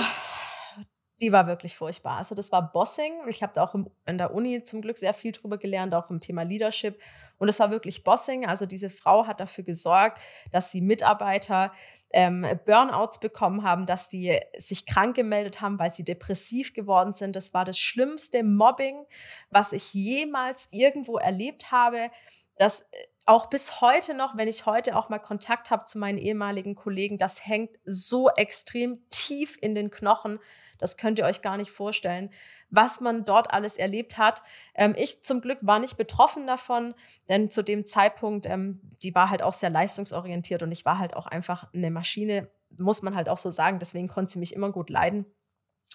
die 1.21 1.31
war 1.31 1.47
wirklich 1.47 1.75
furchtbar. 1.75 2.17
Also 2.17 2.35
das 2.35 2.51
war 2.51 2.71
Bossing. 2.71 3.13
Ich 3.27 3.41
habe 3.41 3.53
da 3.55 3.63
auch 3.63 3.73
im, 3.73 3.89
in 4.05 4.19
der 4.19 4.31
Uni 4.31 4.61
zum 4.61 4.83
Glück 4.83 4.99
sehr 4.99 5.15
viel 5.15 5.31
drüber 5.31 5.57
gelernt, 5.57 5.95
auch 5.95 6.11
im 6.11 6.21
Thema 6.21 6.43
Leadership. 6.43 7.01
Und 7.39 7.49
es 7.49 7.59
war 7.59 7.71
wirklich 7.71 8.03
Bossing. 8.03 8.45
Also 8.45 8.67
diese 8.67 8.91
Frau 8.91 9.25
hat 9.25 9.39
dafür 9.39 9.63
gesorgt, 9.63 10.21
dass 10.51 10.69
die 10.69 10.81
Mitarbeiter 10.81 11.73
ähm, 12.13 12.45
Burnouts 12.65 13.19
bekommen 13.19 13.63
haben, 13.63 13.85
dass 13.85 14.09
die 14.09 14.39
sich 14.57 14.85
krank 14.85 15.15
gemeldet 15.15 15.61
haben, 15.61 15.79
weil 15.79 15.93
sie 15.93 16.03
depressiv 16.03 16.73
geworden 16.73 17.13
sind. 17.13 17.35
Das 17.35 17.53
war 17.53 17.65
das 17.65 17.79
schlimmste 17.79 18.43
Mobbing, 18.43 19.05
was 19.49 19.73
ich 19.73 19.93
jemals 19.93 20.67
irgendwo 20.71 21.17
erlebt 21.17 21.71
habe. 21.71 22.09
Das 22.57 22.81
äh, 22.81 22.85
auch 23.25 23.47
bis 23.47 23.81
heute 23.81 24.13
noch, 24.13 24.35
wenn 24.35 24.47
ich 24.47 24.65
heute 24.65 24.95
auch 24.95 25.09
mal 25.09 25.19
Kontakt 25.19 25.69
habe 25.69 25.85
zu 25.85 25.99
meinen 25.99 26.17
ehemaligen 26.17 26.75
Kollegen, 26.75 27.17
das 27.17 27.45
hängt 27.45 27.69
so 27.85 28.29
extrem 28.29 29.07
tief 29.09 29.57
in 29.61 29.75
den 29.75 29.91
Knochen. 29.91 30.39
Das 30.81 30.97
könnt 30.97 31.19
ihr 31.19 31.25
euch 31.25 31.41
gar 31.41 31.57
nicht 31.57 31.71
vorstellen, 31.71 32.29
was 32.69 32.99
man 32.99 33.25
dort 33.25 33.53
alles 33.53 33.77
erlebt 33.77 34.17
hat. 34.17 34.41
Ähm, 34.75 34.95
ich 34.97 35.23
zum 35.23 35.41
Glück 35.41 35.59
war 35.61 35.79
nicht 35.79 35.97
betroffen 35.97 36.47
davon, 36.47 36.95
denn 37.29 37.49
zu 37.49 37.63
dem 37.63 37.85
Zeitpunkt, 37.85 38.45
ähm, 38.45 38.81
die 39.01 39.15
war 39.15 39.29
halt 39.29 39.43
auch 39.43 39.53
sehr 39.53 39.69
leistungsorientiert 39.69 40.63
und 40.63 40.71
ich 40.71 40.85
war 40.85 40.99
halt 40.99 41.15
auch 41.15 41.27
einfach 41.27 41.71
eine 41.73 41.91
Maschine, 41.91 42.49
muss 42.77 43.01
man 43.01 43.15
halt 43.15 43.29
auch 43.29 43.37
so 43.37 43.51
sagen. 43.51 43.79
Deswegen 43.79 44.07
konnte 44.07 44.33
sie 44.33 44.39
mich 44.39 44.53
immer 44.53 44.71
gut 44.71 44.89
leiden. 44.89 45.25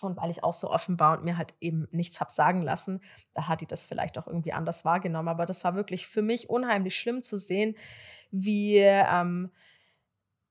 Und 0.03 0.19
weil 0.19 0.29
ich 0.29 0.45
auch 0.45 0.53
so 0.53 0.71
offen 0.71 1.01
war 1.01 1.17
und 1.17 1.25
mir 1.25 1.39
halt 1.39 1.55
eben 1.59 1.89
nichts 1.91 2.21
hab 2.21 2.31
sagen 2.31 2.61
lassen, 2.61 3.01
da 3.33 3.49
hat 3.49 3.63
die 3.63 3.67
das 3.67 3.87
vielleicht 3.87 4.19
auch 4.19 4.27
irgendwie 4.27 4.53
anders 4.53 4.85
wahrgenommen. 4.85 5.29
Aber 5.29 5.47
das 5.47 5.65
war 5.65 5.75
wirklich 5.75 6.07
für 6.07 6.21
mich 6.21 6.51
unheimlich 6.51 6.99
schlimm 6.99 7.23
zu 7.23 7.39
sehen, 7.39 7.77
wie 8.31 8.77
ähm, 8.77 9.51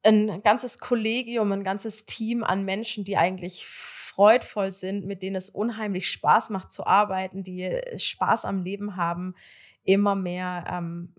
ein 0.05 0.41
ganzes 0.43 0.79
Kollegium, 0.79 1.51
ein 1.51 1.63
ganzes 1.63 2.05
Team 2.05 2.43
an 2.43 2.65
Menschen, 2.65 3.03
die 3.03 3.17
eigentlich 3.17 3.65
freudvoll 4.15 4.71
sind, 4.71 5.05
mit 5.05 5.21
denen 5.21 5.35
es 5.35 5.49
unheimlich 5.49 6.09
Spaß 6.09 6.49
macht 6.49 6.71
zu 6.71 6.85
arbeiten, 6.85 7.43
die 7.43 7.79
Spaß 7.97 8.45
am 8.45 8.63
Leben 8.63 8.95
haben, 8.95 9.35
immer 9.83 10.15
mehr 10.15 10.65
ähm, 10.69 11.13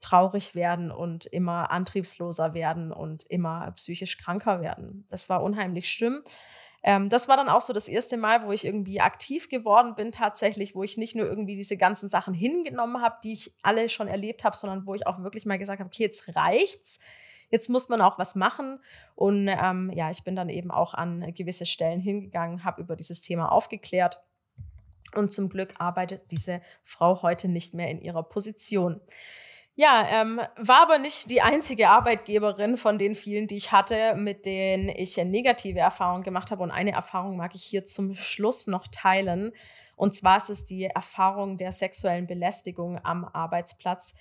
traurig 0.00 0.54
werden 0.54 0.90
und 0.90 1.24
immer 1.26 1.70
antriebsloser 1.70 2.52
werden 2.52 2.92
und 2.92 3.24
immer 3.24 3.72
psychisch 3.72 4.18
kranker 4.18 4.60
werden. 4.60 5.06
Das 5.08 5.30
war 5.30 5.42
unheimlich 5.42 5.88
schlimm. 5.90 6.22
Ähm, 6.82 7.08
das 7.08 7.28
war 7.28 7.38
dann 7.38 7.48
auch 7.48 7.62
so 7.62 7.72
das 7.72 7.88
erste 7.88 8.18
Mal, 8.18 8.44
wo 8.44 8.52
ich 8.52 8.66
irgendwie 8.66 9.00
aktiv 9.00 9.48
geworden 9.48 9.94
bin 9.94 10.12
tatsächlich, 10.12 10.74
wo 10.74 10.82
ich 10.82 10.98
nicht 10.98 11.16
nur 11.16 11.26
irgendwie 11.26 11.56
diese 11.56 11.78
ganzen 11.78 12.10
Sachen 12.10 12.34
hingenommen 12.34 13.00
habe, 13.00 13.16
die 13.24 13.32
ich 13.32 13.54
alle 13.62 13.88
schon 13.88 14.06
erlebt 14.06 14.44
habe, 14.44 14.54
sondern 14.54 14.86
wo 14.86 14.94
ich 14.94 15.06
auch 15.06 15.22
wirklich 15.22 15.46
mal 15.46 15.58
gesagt 15.58 15.80
habe, 15.80 15.88
okay, 15.88 16.02
jetzt 16.02 16.36
reicht's. 16.36 16.98
Jetzt 17.54 17.70
muss 17.70 17.88
man 17.88 18.00
auch 18.00 18.18
was 18.18 18.34
machen. 18.34 18.80
Und 19.14 19.46
ähm, 19.46 19.92
ja, 19.94 20.10
ich 20.10 20.24
bin 20.24 20.34
dann 20.34 20.48
eben 20.48 20.72
auch 20.72 20.92
an 20.92 21.32
gewisse 21.36 21.66
Stellen 21.66 22.00
hingegangen, 22.00 22.64
habe 22.64 22.82
über 22.82 22.96
dieses 22.96 23.20
Thema 23.20 23.52
aufgeklärt. 23.52 24.20
Und 25.14 25.32
zum 25.32 25.48
Glück 25.48 25.72
arbeitet 25.78 26.32
diese 26.32 26.62
Frau 26.82 27.22
heute 27.22 27.46
nicht 27.46 27.72
mehr 27.72 27.88
in 27.90 28.00
ihrer 28.00 28.24
Position. 28.24 29.00
Ja, 29.76 30.04
ähm, 30.10 30.40
war 30.56 30.82
aber 30.82 30.98
nicht 30.98 31.30
die 31.30 31.42
einzige 31.42 31.90
Arbeitgeberin 31.90 32.76
von 32.76 32.98
den 32.98 33.14
vielen, 33.14 33.46
die 33.46 33.54
ich 33.54 33.70
hatte, 33.70 34.16
mit 34.16 34.46
denen 34.46 34.88
ich 34.88 35.16
negative 35.16 35.78
Erfahrungen 35.78 36.24
gemacht 36.24 36.50
habe. 36.50 36.64
Und 36.64 36.72
eine 36.72 36.90
Erfahrung 36.90 37.36
mag 37.36 37.54
ich 37.54 37.62
hier 37.62 37.84
zum 37.84 38.16
Schluss 38.16 38.66
noch 38.66 38.88
teilen. 38.88 39.52
Und 39.94 40.12
zwar 40.12 40.38
ist 40.38 40.50
es 40.50 40.66
die 40.66 40.86
Erfahrung 40.86 41.56
der 41.56 41.70
sexuellen 41.70 42.26
Belästigung 42.26 42.98
am 43.04 43.24
Arbeitsplatz 43.24 44.16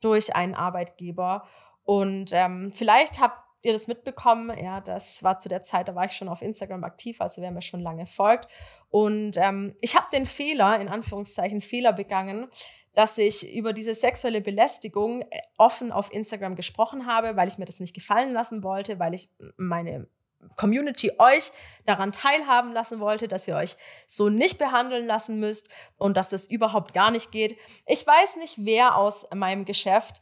durch 0.00 0.34
einen 0.34 0.56
Arbeitgeber. 0.56 1.46
Und 1.84 2.32
ähm, 2.32 2.72
vielleicht 2.72 3.20
habt 3.20 3.38
ihr 3.64 3.72
das 3.72 3.86
mitbekommen. 3.88 4.56
Ja, 4.58 4.80
das 4.80 5.22
war 5.22 5.38
zu 5.38 5.48
der 5.48 5.62
Zeit, 5.62 5.88
da 5.88 5.94
war 5.94 6.06
ich 6.06 6.12
schon 6.12 6.28
auf 6.28 6.42
Instagram 6.42 6.84
aktiv, 6.84 7.20
also 7.20 7.42
wer 7.42 7.50
mir 7.50 7.62
schon 7.62 7.80
lange 7.80 8.06
folgt. 8.06 8.48
Und 8.90 9.36
ähm, 9.36 9.74
ich 9.80 9.96
habe 9.96 10.06
den 10.12 10.26
Fehler, 10.26 10.80
in 10.80 10.88
Anführungszeichen 10.88 11.60
Fehler 11.60 11.92
begangen, 11.92 12.48
dass 12.94 13.16
ich 13.16 13.54
über 13.54 13.72
diese 13.72 13.94
sexuelle 13.94 14.40
Belästigung 14.40 15.22
äh, 15.22 15.26
offen 15.56 15.92
auf 15.92 16.12
Instagram 16.12 16.56
gesprochen 16.56 17.06
habe, 17.06 17.36
weil 17.36 17.48
ich 17.48 17.58
mir 17.58 17.64
das 17.64 17.80
nicht 17.80 17.94
gefallen 17.94 18.32
lassen 18.32 18.62
wollte, 18.62 18.98
weil 18.98 19.14
ich 19.14 19.30
meine 19.56 20.08
Community 20.56 21.12
euch 21.18 21.52
daran 21.86 22.12
teilhaben 22.12 22.72
lassen 22.72 23.00
wollte, 23.00 23.28
dass 23.28 23.46
ihr 23.46 23.56
euch 23.56 23.76
so 24.06 24.28
nicht 24.28 24.58
behandeln 24.58 25.06
lassen 25.06 25.38
müsst 25.38 25.68
und 25.96 26.16
dass 26.16 26.30
das 26.30 26.46
überhaupt 26.46 26.94
gar 26.94 27.10
nicht 27.10 27.30
geht. 27.30 27.56
Ich 27.86 28.06
weiß 28.06 28.36
nicht, 28.36 28.56
wer 28.58 28.96
aus 28.96 29.28
meinem 29.32 29.64
Geschäft 29.64 30.20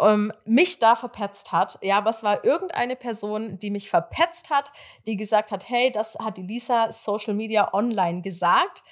ähm, 0.00 0.32
mich 0.44 0.78
da 0.78 0.94
verpetzt 0.94 1.52
hat. 1.52 1.78
Ja, 1.82 1.98
aber 1.98 2.10
es 2.10 2.22
war 2.22 2.44
irgendeine 2.44 2.96
Person, 2.96 3.58
die 3.58 3.70
mich 3.70 3.90
verpetzt 3.90 4.50
hat, 4.50 4.72
die 5.06 5.16
gesagt 5.16 5.50
hat, 5.50 5.68
hey, 5.68 5.90
das 5.90 6.16
hat 6.18 6.36
die 6.36 6.42
Lisa 6.42 6.92
Social 6.92 7.34
Media 7.34 7.72
Online 7.72 8.22
gesagt. 8.22 8.82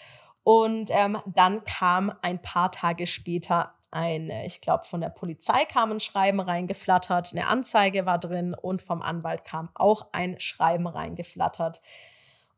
Und 0.42 0.90
ähm, 0.92 1.18
dann 1.26 1.64
kam 1.64 2.12
ein 2.22 2.40
paar 2.40 2.70
Tage 2.70 3.06
später 3.06 3.74
ein, 3.90 4.30
ich 4.44 4.60
glaube, 4.60 4.84
von 4.84 5.00
der 5.00 5.08
Polizei 5.08 5.64
kam 5.64 5.90
ein 5.90 6.00
Schreiben 6.00 6.40
reingeflattert, 6.40 7.32
eine 7.32 7.46
Anzeige 7.46 8.04
war 8.04 8.18
drin 8.18 8.54
und 8.54 8.82
vom 8.82 9.00
Anwalt 9.00 9.44
kam 9.44 9.70
auch 9.74 10.08
ein 10.12 10.38
Schreiben 10.38 10.86
reingeflattert. 10.86 11.80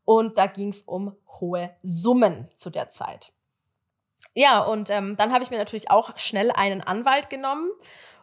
Und 0.05 0.37
da 0.37 0.47
ging 0.47 0.69
es 0.69 0.81
um 0.81 1.15
hohe 1.39 1.75
Summen 1.81 2.49
zu 2.55 2.69
der 2.69 2.89
Zeit. 2.89 3.31
Ja, 4.33 4.59
und 4.61 4.89
ähm, 4.89 5.15
dann 5.17 5.31
habe 5.31 5.43
ich 5.43 5.49
mir 5.49 5.57
natürlich 5.57 5.91
auch 5.91 6.17
schnell 6.17 6.51
einen 6.51 6.81
Anwalt 6.81 7.29
genommen 7.29 7.69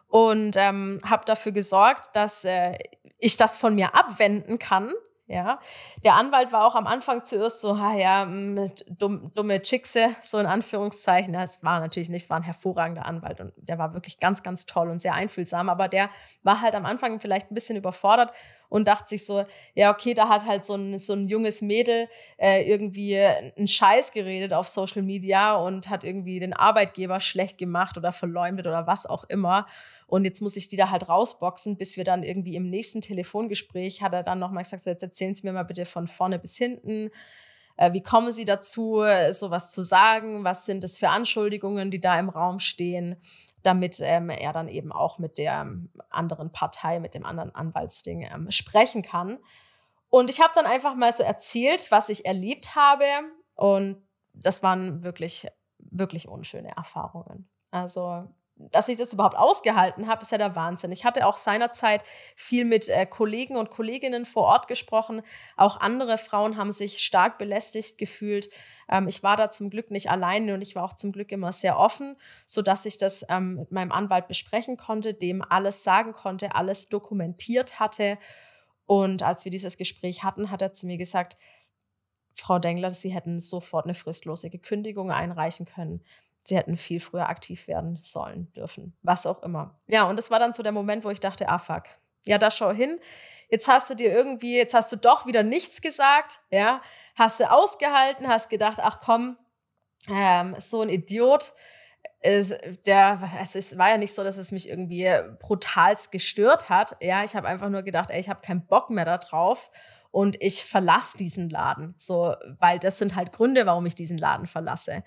und 0.07 0.55
ähm, 0.57 1.01
habe 1.05 1.25
dafür 1.25 1.51
gesorgt, 1.51 2.15
dass 2.15 2.45
äh, 2.45 2.77
ich 3.19 3.37
das 3.37 3.57
von 3.57 3.75
mir 3.75 3.95
abwenden 3.95 4.59
kann 4.59 4.91
ja, 5.29 5.59
der 6.05 6.15
Anwalt 6.15 6.53
war 6.53 6.65
auch 6.65 6.75
am 6.75 6.87
Anfang 6.87 7.25
zuerst 7.25 7.59
so, 7.59 7.77
ha 7.81 7.93
ja, 7.97 8.23
mit 8.23 8.85
dumm, 8.87 9.29
dumme 9.35 9.61
Chickse, 9.61 10.15
so 10.21 10.37
in 10.37 10.45
Anführungszeichen. 10.45 11.33
Ja, 11.33 11.43
es 11.43 11.61
war 11.63 11.81
natürlich 11.81 12.07
nicht, 12.07 12.23
es 12.23 12.29
war 12.29 12.37
ein 12.37 12.43
hervorragender 12.43 13.05
Anwalt 13.05 13.41
und 13.41 13.51
der 13.57 13.77
war 13.77 13.93
wirklich 13.93 14.21
ganz, 14.21 14.41
ganz 14.41 14.65
toll 14.65 14.89
und 14.89 15.01
sehr 15.01 15.15
einfühlsam, 15.15 15.67
aber 15.67 15.89
der 15.89 16.09
war 16.43 16.61
halt 16.61 16.75
am 16.75 16.85
Anfang 16.85 17.19
vielleicht 17.19 17.51
ein 17.51 17.55
bisschen 17.55 17.75
überfordert 17.75 18.31
und 18.69 18.87
dachte 18.87 19.09
sich 19.09 19.25
so, 19.25 19.45
ja, 19.75 19.91
okay, 19.91 20.13
da 20.13 20.29
hat 20.29 20.45
halt 20.45 20.65
so 20.65 20.75
ein, 20.75 20.97
so 20.97 21.11
ein 21.11 21.27
junges 21.27 21.61
Mädel 21.61 22.07
äh, 22.37 22.63
irgendwie 22.63 23.17
einen 23.17 23.67
Scheiß 23.67 24.13
geredet 24.13 24.53
auf 24.53 24.69
Social 24.69 25.01
Media 25.01 25.55
und 25.55 25.89
hat 25.89 26.05
irgendwie 26.05 26.39
den 26.39 26.53
Arbeitgeber 26.53 27.19
schlecht 27.19 27.57
gemacht 27.57 27.97
oder 27.97 28.13
verleumdet 28.13 28.65
oder 28.65 28.87
was 28.87 29.05
auch 29.05 29.25
immer. 29.25 29.67
Und 30.07 30.25
jetzt 30.25 30.41
muss 30.41 30.55
ich 30.55 30.67
die 30.67 30.77
da 30.77 30.89
halt 30.89 31.09
rausboxen, 31.09 31.77
bis 31.77 31.97
wir 31.97 32.03
dann 32.03 32.23
irgendwie 32.23 32.55
im 32.55 32.69
nächsten 32.69 33.01
Telefongespräch 33.01 34.01
hat 34.01 34.13
er 34.13 34.23
dann 34.23 34.39
nochmal 34.39 34.63
gesagt, 34.63 34.83
so 34.83 34.89
jetzt 34.89 35.03
erzählen 35.03 35.35
Sie 35.35 35.45
mir 35.45 35.53
mal 35.53 35.63
bitte 35.63 35.85
von 35.85 36.07
vorne 36.07 36.39
bis 36.39 36.57
hinten. 36.57 37.11
Äh, 37.75 37.93
wie 37.93 38.01
kommen 38.01 38.31
Sie 38.31 38.45
dazu, 38.45 39.03
sowas 39.31 39.71
zu 39.71 39.83
sagen? 39.83 40.43
Was 40.43 40.65
sind 40.65 40.83
das 40.83 40.97
für 40.97 41.09
Anschuldigungen, 41.09 41.91
die 41.91 42.01
da 42.01 42.17
im 42.17 42.29
Raum 42.29 42.59
stehen? 42.59 43.17
damit 43.67 43.99
ähm, 44.01 44.29
er 44.29 44.53
dann 44.53 44.69
eben 44.69 44.93
auch 44.93 45.19
mit 45.19 45.37
der 45.37 45.69
anderen 46.09 46.51
Partei, 46.53 46.99
mit 46.99 47.13
dem 47.13 47.25
anderen 47.25 47.53
Anwaltsding 47.53 48.21
ähm, 48.21 48.49
sprechen 48.49 49.01
kann. 49.01 49.39
Und 50.09 50.29
ich 50.29 50.39
habe 50.39 50.53
dann 50.55 50.65
einfach 50.65 50.95
mal 50.95 51.11
so 51.11 51.21
erzählt, 51.21 51.91
was 51.91 52.07
ich 52.07 52.25
erlebt 52.25 52.75
habe. 52.75 53.03
Und 53.55 54.07
das 54.33 54.63
waren 54.63 55.03
wirklich, 55.03 55.47
wirklich 55.79 56.29
unschöne 56.29 56.75
Erfahrungen. 56.77 57.49
Also 57.71 58.27
dass 58.59 58.89
ich 58.89 58.97
das 58.97 59.13
überhaupt 59.13 59.37
ausgehalten 59.37 60.07
habe, 60.07 60.21
ist 60.21 60.31
ja 60.31 60.37
der 60.37 60.55
Wahnsinn. 60.55 60.91
Ich 60.91 61.05
hatte 61.05 61.27
auch 61.27 61.37
seinerzeit 61.37 62.01
viel 62.35 62.65
mit 62.65 62.89
äh, 62.89 63.05
Kollegen 63.05 63.55
und 63.55 63.69
Kolleginnen 63.69 64.25
vor 64.25 64.43
Ort 64.43 64.67
gesprochen. 64.67 65.21
Auch 65.55 65.79
andere 65.79 66.17
Frauen 66.17 66.57
haben 66.57 66.71
sich 66.71 66.99
stark 66.99 67.37
belästigt 67.37 67.97
gefühlt. 67.97 68.49
Ähm, 68.89 69.07
ich 69.07 69.21
war 69.21 69.37
da 69.37 69.51
zum 69.51 69.69
Glück 69.69 69.91
nicht 69.91 70.09
alleine 70.09 70.55
und 70.55 70.61
ich 70.61 70.75
war 70.75 70.83
auch 70.83 70.93
zum 70.93 71.11
Glück 71.11 71.31
immer 71.31 71.53
sehr 71.53 71.77
offen, 71.77 72.15
sodass 72.45 72.85
ich 72.85 72.97
das 72.97 73.25
ähm, 73.29 73.55
mit 73.55 73.71
meinem 73.71 73.91
Anwalt 73.91 74.27
besprechen 74.27 74.77
konnte, 74.77 75.13
dem 75.13 75.43
alles 75.47 75.83
sagen 75.83 76.13
konnte, 76.13 76.55
alles 76.55 76.89
dokumentiert 76.89 77.79
hatte. 77.79 78.17
Und 78.85 79.21
als 79.21 79.45
wir 79.45 79.51
dieses 79.51 79.77
Gespräch 79.77 80.23
hatten, 80.23 80.49
hat 80.49 80.61
er 80.61 80.73
zu 80.73 80.87
mir 80.87 80.97
gesagt, 80.97 81.37
Frau 82.33 82.59
Dengler, 82.59 82.91
Sie 82.91 83.09
hätten 83.09 83.39
sofort 83.39 83.85
eine 83.85 83.95
fristlose 83.95 84.49
Kündigung 84.49 85.11
einreichen 85.11 85.65
können 85.65 86.03
sie 86.47 86.55
hätten 86.55 86.77
viel 86.77 86.99
früher 86.99 87.27
aktiv 87.27 87.67
werden 87.67 87.99
sollen, 88.01 88.51
dürfen, 88.53 88.95
was 89.01 89.25
auch 89.25 89.43
immer. 89.43 89.79
Ja, 89.87 90.03
und 90.03 90.15
das 90.15 90.31
war 90.31 90.39
dann 90.39 90.53
so 90.53 90.63
der 90.63 90.71
Moment, 90.71 91.03
wo 91.03 91.09
ich 91.09 91.19
dachte, 91.19 91.49
ah 91.49 91.57
fuck, 91.57 91.83
ja, 92.25 92.37
da 92.37 92.49
schau 92.49 92.71
hin. 92.71 92.99
Jetzt 93.49 93.67
hast 93.67 93.89
du 93.89 93.95
dir 93.95 94.11
irgendwie, 94.11 94.57
jetzt 94.57 94.73
hast 94.73 94.91
du 94.91 94.95
doch 94.95 95.25
wieder 95.25 95.43
nichts 95.43 95.81
gesagt, 95.81 96.41
ja, 96.49 96.81
hast 97.15 97.39
du 97.39 97.51
ausgehalten, 97.51 98.27
hast 98.27 98.49
gedacht, 98.49 98.79
ach 98.81 98.99
komm, 99.01 99.37
ähm, 100.09 100.55
so 100.59 100.81
ein 100.81 100.89
Idiot, 100.89 101.53
der, 102.85 103.19
also 103.37 103.59
es 103.59 103.77
war 103.77 103.89
ja 103.89 103.97
nicht 103.97 104.13
so, 104.13 104.23
dass 104.23 104.37
es 104.37 104.51
mich 104.51 104.67
irgendwie 104.67 105.09
brutalst 105.39 106.11
gestört 106.11 106.69
hat. 106.69 106.97
Ja, 107.01 107.23
ich 107.23 107.35
habe 107.35 107.47
einfach 107.47 107.69
nur 107.69 107.83
gedacht, 107.83 108.09
ey, 108.09 108.19
ich 108.19 108.29
habe 108.29 108.41
keinen 108.41 108.65
Bock 108.65 108.89
mehr 108.89 109.05
darauf 109.05 109.69
und 110.11 110.35
ich 110.41 110.63
verlasse 110.63 111.17
diesen 111.17 111.49
Laden. 111.49 111.93
So, 111.97 112.35
weil 112.59 112.79
das 112.79 112.97
sind 112.97 113.15
halt 113.15 113.33
Gründe, 113.33 113.65
warum 113.65 113.85
ich 113.85 113.95
diesen 113.95 114.17
Laden 114.17 114.47
verlasse. 114.47 115.03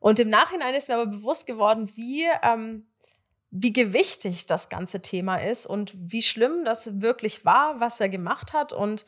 Und 0.00 0.18
im 0.18 0.30
Nachhinein 0.30 0.74
ist 0.74 0.88
mir 0.88 0.94
aber 0.94 1.06
bewusst 1.06 1.46
geworden, 1.46 1.90
wie, 1.94 2.26
ähm, 2.42 2.86
wie 3.50 3.72
gewichtig 3.72 4.46
das 4.46 4.68
ganze 4.68 5.02
Thema 5.02 5.36
ist 5.36 5.66
und 5.66 5.92
wie 5.94 6.22
schlimm 6.22 6.64
das 6.64 7.00
wirklich 7.00 7.44
war, 7.44 7.78
was 7.80 8.00
er 8.00 8.08
gemacht 8.08 8.54
hat 8.54 8.72
und 8.72 9.06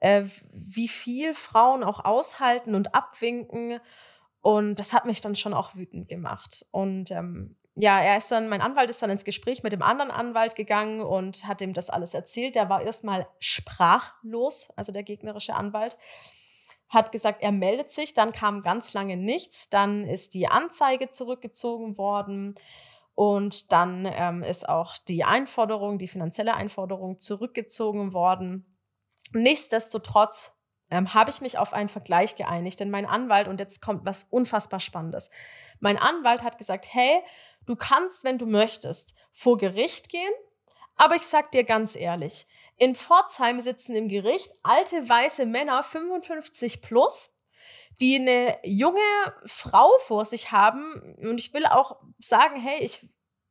äh, 0.00 0.24
wie 0.52 0.88
viel 0.88 1.32
Frauen 1.32 1.84
auch 1.84 2.04
aushalten 2.04 2.74
und 2.74 2.94
abwinken. 2.94 3.80
Und 4.40 4.80
das 4.80 4.92
hat 4.92 5.06
mich 5.06 5.20
dann 5.20 5.36
schon 5.36 5.54
auch 5.54 5.76
wütend 5.76 6.08
gemacht. 6.08 6.66
Und 6.72 7.12
ähm, 7.12 7.54
ja, 7.76 8.00
er 8.00 8.16
ist 8.16 8.30
dann, 8.32 8.48
mein 8.48 8.60
Anwalt 8.60 8.90
ist 8.90 9.00
dann 9.00 9.10
ins 9.10 9.24
Gespräch 9.24 9.62
mit 9.62 9.72
dem 9.72 9.82
anderen 9.82 10.10
Anwalt 10.10 10.56
gegangen 10.56 11.02
und 11.02 11.46
hat 11.46 11.60
ihm 11.60 11.72
das 11.72 11.88
alles 11.88 12.14
erzählt. 12.14 12.56
Der 12.56 12.68
war 12.68 12.82
erstmal 12.82 13.28
sprachlos, 13.38 14.70
also 14.74 14.90
der 14.90 15.04
gegnerische 15.04 15.54
Anwalt 15.54 15.96
hat 16.92 17.10
gesagt, 17.10 17.42
er 17.42 17.52
meldet 17.52 17.90
sich, 17.90 18.12
dann 18.12 18.32
kam 18.32 18.62
ganz 18.62 18.92
lange 18.92 19.16
nichts, 19.16 19.70
dann 19.70 20.06
ist 20.06 20.34
die 20.34 20.46
Anzeige 20.46 21.08
zurückgezogen 21.08 21.96
worden 21.96 22.54
und 23.14 23.72
dann 23.72 24.06
ähm, 24.12 24.42
ist 24.42 24.68
auch 24.68 24.96
die 25.08 25.24
Einforderung, 25.24 25.98
die 25.98 26.08
finanzielle 26.08 26.54
Einforderung 26.54 27.18
zurückgezogen 27.18 28.12
worden. 28.12 28.78
Nichtsdestotrotz 29.32 30.52
ähm, 30.90 31.14
habe 31.14 31.30
ich 31.30 31.40
mich 31.40 31.56
auf 31.56 31.72
einen 31.72 31.88
Vergleich 31.88 32.36
geeinigt, 32.36 32.78
denn 32.78 32.90
mein 32.90 33.06
Anwalt, 33.06 33.48
und 33.48 33.58
jetzt 33.58 33.80
kommt 33.80 34.04
was 34.04 34.24
unfassbar 34.24 34.80
Spannendes, 34.80 35.30
mein 35.80 35.96
Anwalt 35.96 36.42
hat 36.42 36.58
gesagt, 36.58 36.86
hey, 36.90 37.22
du 37.64 37.74
kannst, 37.74 38.22
wenn 38.22 38.36
du 38.36 38.44
möchtest, 38.44 39.14
vor 39.32 39.56
Gericht 39.56 40.10
gehen, 40.10 40.32
aber 40.96 41.16
ich 41.16 41.22
sag 41.22 41.52
dir 41.52 41.64
ganz 41.64 41.96
ehrlich, 41.96 42.46
in 42.82 42.96
Pforzheim 42.96 43.60
sitzen 43.60 43.94
im 43.94 44.08
Gericht 44.08 44.52
alte 44.64 45.08
weiße 45.08 45.46
Männer, 45.46 45.84
55 45.84 46.82
plus, 46.82 47.32
die 48.00 48.16
eine 48.16 48.58
junge 48.64 48.98
Frau 49.46 49.88
vor 50.00 50.24
sich 50.24 50.50
haben. 50.50 50.92
Und 51.20 51.38
ich 51.38 51.54
will 51.54 51.64
auch 51.64 52.00
sagen, 52.18 52.58
hey, 52.58 52.82
ich, 52.82 53.08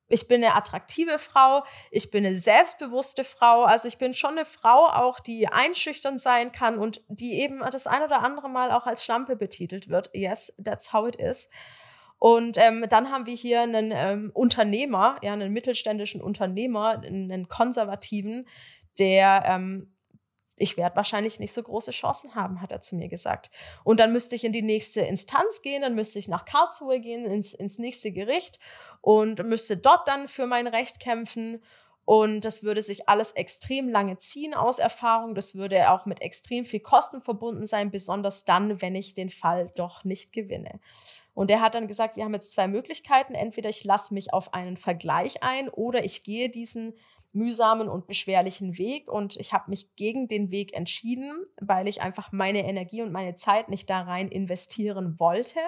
ich 0.10 0.28
bin 0.28 0.44
eine 0.44 0.54
attraktive 0.54 1.18
Frau, 1.18 1.64
ich 1.92 2.12
bin 2.12 2.26
eine 2.26 2.36
selbstbewusste 2.36 3.24
Frau. 3.24 3.64
Also 3.64 3.88
ich 3.88 3.98
bin 3.98 4.14
schon 4.14 4.32
eine 4.32 4.44
Frau 4.44 4.88
auch, 4.88 5.22
die 5.22 5.48
einschüchtern 5.48 6.20
sein 6.20 6.52
kann 6.52 6.78
und 6.78 7.02
die 7.08 7.40
eben 7.40 7.60
das 7.72 7.88
ein 7.88 8.04
oder 8.04 8.24
andere 8.24 8.50
Mal 8.50 8.74
auch 8.74 8.86
als 8.86 9.02
Schlampe 9.06 9.38
betitelt 9.38 9.88
wird. 9.88 10.10
Yes, 10.14 10.54
that's 10.62 10.92
how 10.92 11.08
it 11.08 11.16
is. 11.16 11.50
Und 12.20 12.58
ähm, 12.58 12.86
dann 12.90 13.12
haben 13.12 13.26
wir 13.26 13.34
hier 13.34 13.62
einen 13.62 13.94
ähm, 13.96 14.32
Unternehmer, 14.34 15.18
ja, 15.22 15.32
einen 15.32 15.54
mittelständischen 15.54 16.22
Unternehmer, 16.22 17.02
einen 17.02 17.48
konservativen, 17.48 18.46
der 19.00 19.44
ähm, 19.46 19.92
ich 20.62 20.78
werde 20.78 20.96
wahrscheinlich 20.96 21.40
nicht 21.40 21.54
so 21.54 21.64
große 21.64 21.92
Chancen 21.92 22.36
haben, 22.36 22.62
hat 22.62 22.72
er 22.72 22.82
zu 22.82 22.96
mir 22.96 23.08
gesagt. 23.10 23.50
Und 23.84 24.00
dann 24.00 24.14
müsste 24.14 24.36
ich 24.36 24.44
in 24.44 24.54
die 24.54 24.62
nächste 24.62 25.02
Instanz 25.02 25.62
gehen, 25.62 25.82
dann 25.82 25.96
müsste 25.96 26.20
ich 26.20 26.28
nach 26.28 26.46
Karlsruhe 26.46 27.00
gehen, 27.00 27.26
ins, 27.26 27.54
ins 27.54 27.80
nächste 27.80 28.12
Gericht 28.12 28.60
und 29.02 29.44
müsste 29.44 29.78
dort 29.78 30.08
dann 30.08 30.28
für 30.28 30.46
mein 30.46 30.68
Recht 30.68 31.00
kämpfen. 31.00 31.64
Und 32.06 32.46
das 32.46 32.64
würde 32.64 32.82
sich 32.82 33.10
alles 33.10 33.32
extrem 33.34 33.90
lange 33.90 34.18
ziehen 34.18 34.54
aus 34.54 34.80
Erfahrung. 34.80 35.36
Das 35.36 35.56
würde 35.56 35.92
auch 35.92 36.06
mit 36.06 36.22
extrem 36.22 36.66
viel 36.66 36.80
Kosten 36.80 37.22
verbunden 37.22 37.66
sein, 37.66 37.92
besonders 37.92 38.46
dann, 38.46 38.82
wenn 38.82 38.96
ich 38.96 39.14
den 39.14 39.30
Fall 39.30 39.72
doch 39.76 40.04
nicht 40.04 40.34
gewinne. 40.34 40.80
Und 41.34 41.50
er 41.50 41.62
hat 41.62 41.76
dann 41.76 41.88
gesagt, 41.88 42.18
wir 42.18 42.26
haben 42.26 42.34
jetzt 42.34 42.52
zwei 42.52 42.68
Möglichkeiten. 42.68 43.34
Entweder 43.34 43.70
ich 43.70 43.84
lasse 43.84 44.14
mich 44.14 44.34
auf 44.34 44.54
einen 44.54 44.78
Vergleich 44.78 45.44
ein 45.44 45.70
oder 45.70 46.04
ich 46.04 46.24
gehe 46.24 46.50
diesen 46.50 46.94
mühsamen 47.34 47.88
und 47.88 48.08
beschwerlichen 48.08 48.78
Weg. 48.78 49.10
Und 49.10 49.38
ich 49.38 49.54
habe 49.54 49.70
mich 49.70 49.96
gegen 49.96 50.28
den 50.28 50.52
Weg 50.52 50.74
entschieden, 50.74 51.46
weil 51.60 51.88
ich 51.88 52.02
einfach 52.02 52.32
meine 52.32 52.68
Energie 52.68 53.02
und 53.02 53.12
meine 53.12 53.36
Zeit 53.36 53.70
nicht 53.70 53.90
da 53.90 54.02
rein 54.02 54.28
investieren 54.28 55.20
wollte. 55.20 55.60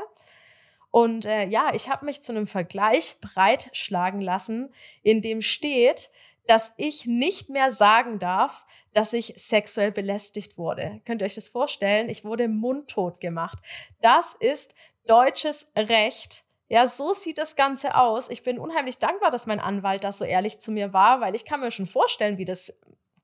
Und 0.92 1.26
äh, 1.26 1.48
ja, 1.48 1.72
ich 1.74 1.90
habe 1.90 2.06
mich 2.06 2.22
zu 2.22 2.32
einem 2.32 2.46
Vergleich 2.46 3.18
breitschlagen 3.20 4.22
lassen, 4.22 4.74
in 5.02 5.22
dem 5.22 5.42
steht, 5.42 6.12
dass 6.46 6.74
ich 6.78 7.06
nicht 7.06 7.50
mehr 7.50 7.72
sagen 7.72 8.20
darf, 8.20 8.66
dass 8.94 9.14
ich 9.14 9.34
sexuell 9.38 9.92
belästigt 9.92 10.58
wurde. 10.58 11.02
Könnt 11.06 11.22
ihr 11.22 11.26
euch 11.26 11.36
das 11.36 11.50
vorstellen? 11.50 12.10
Ich 12.10 12.26
wurde 12.26 12.48
mundtot 12.48 13.20
gemacht. 13.20 13.58
Das 14.02 14.34
ist 14.34 14.76
deutsches 15.08 15.72
Recht 15.76 16.43
ja, 16.74 16.88
so 16.88 17.14
sieht 17.14 17.38
das 17.38 17.56
Ganze 17.56 17.94
aus. 17.94 18.32
Ich 18.32 18.42
bin 18.42 18.58
unheimlich 18.58 18.98
dankbar, 18.98 19.30
dass 19.30 19.46
mein 19.46 19.60
Anwalt 19.60 20.04
da 20.04 20.12
so 20.12 20.26
ehrlich 20.26 20.58
zu 20.58 20.72
mir 20.72 20.92
war, 20.92 21.22
weil 21.22 21.36
ich 21.36 21.46
kann 21.46 21.60
mir 21.60 21.70
schon 21.70 21.86
vorstellen, 21.86 22.40
wie 22.40 22.46
das 22.46 22.74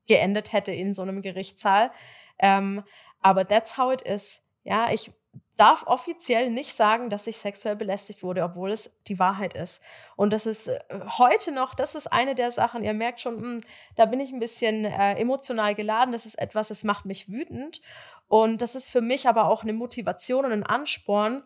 geendet 0.08 0.54
hätte 0.54 0.72
in 0.72 0.94
so 0.94 1.02
einem 1.02 1.24
Gerichtssaal. 1.24 1.90
Ähm, 2.38 2.84
aber 3.22 3.48
that's 3.48 3.76
how 3.76 3.92
it 3.92 4.04
is. 4.04 4.44
Ja, 4.64 4.92
ich 4.92 5.12
darf 5.58 5.88
offiziell 5.88 6.52
nicht 6.52 6.76
sagen, 6.76 7.10
dass 7.10 7.26
ich 7.26 7.40
sexuell 7.40 7.76
belästigt 7.76 8.22
wurde, 8.22 8.44
obwohl 8.44 8.70
es 8.72 8.96
die 9.08 9.18
Wahrheit 9.18 9.56
ist. 9.56 9.82
Und 10.16 10.32
das 10.32 10.46
ist 10.46 10.68
äh, 10.68 10.80
heute 11.18 11.52
noch, 11.52 11.74
das 11.74 11.96
ist 11.96 12.06
eine 12.06 12.36
der 12.36 12.52
Sachen, 12.52 12.84
ihr 12.84 12.94
merkt 12.94 13.20
schon, 13.20 13.38
mh, 13.38 13.42
hm, 13.42 13.62
da 13.96 14.06
bin 14.06 14.20
ich 14.20 14.32
ein 14.32 14.40
bisschen 14.40 14.86
äh, 14.86 15.16
emotional 15.16 15.74
geladen. 15.74 16.12
Das 16.12 16.28
ist 16.28 16.38
etwas, 16.38 16.68
das 16.68 16.84
macht 16.84 17.06
mich 17.06 17.30
wütend. 17.30 17.82
Und 18.28 18.62
das 18.62 18.76
ist 18.76 18.92
für 18.92 19.02
mich 19.02 19.28
aber 19.28 19.46
auch 19.46 19.64
eine 19.64 19.74
Motivation 19.74 20.46
und 20.46 20.52
ein 20.52 20.62
Ansporn, 20.62 21.42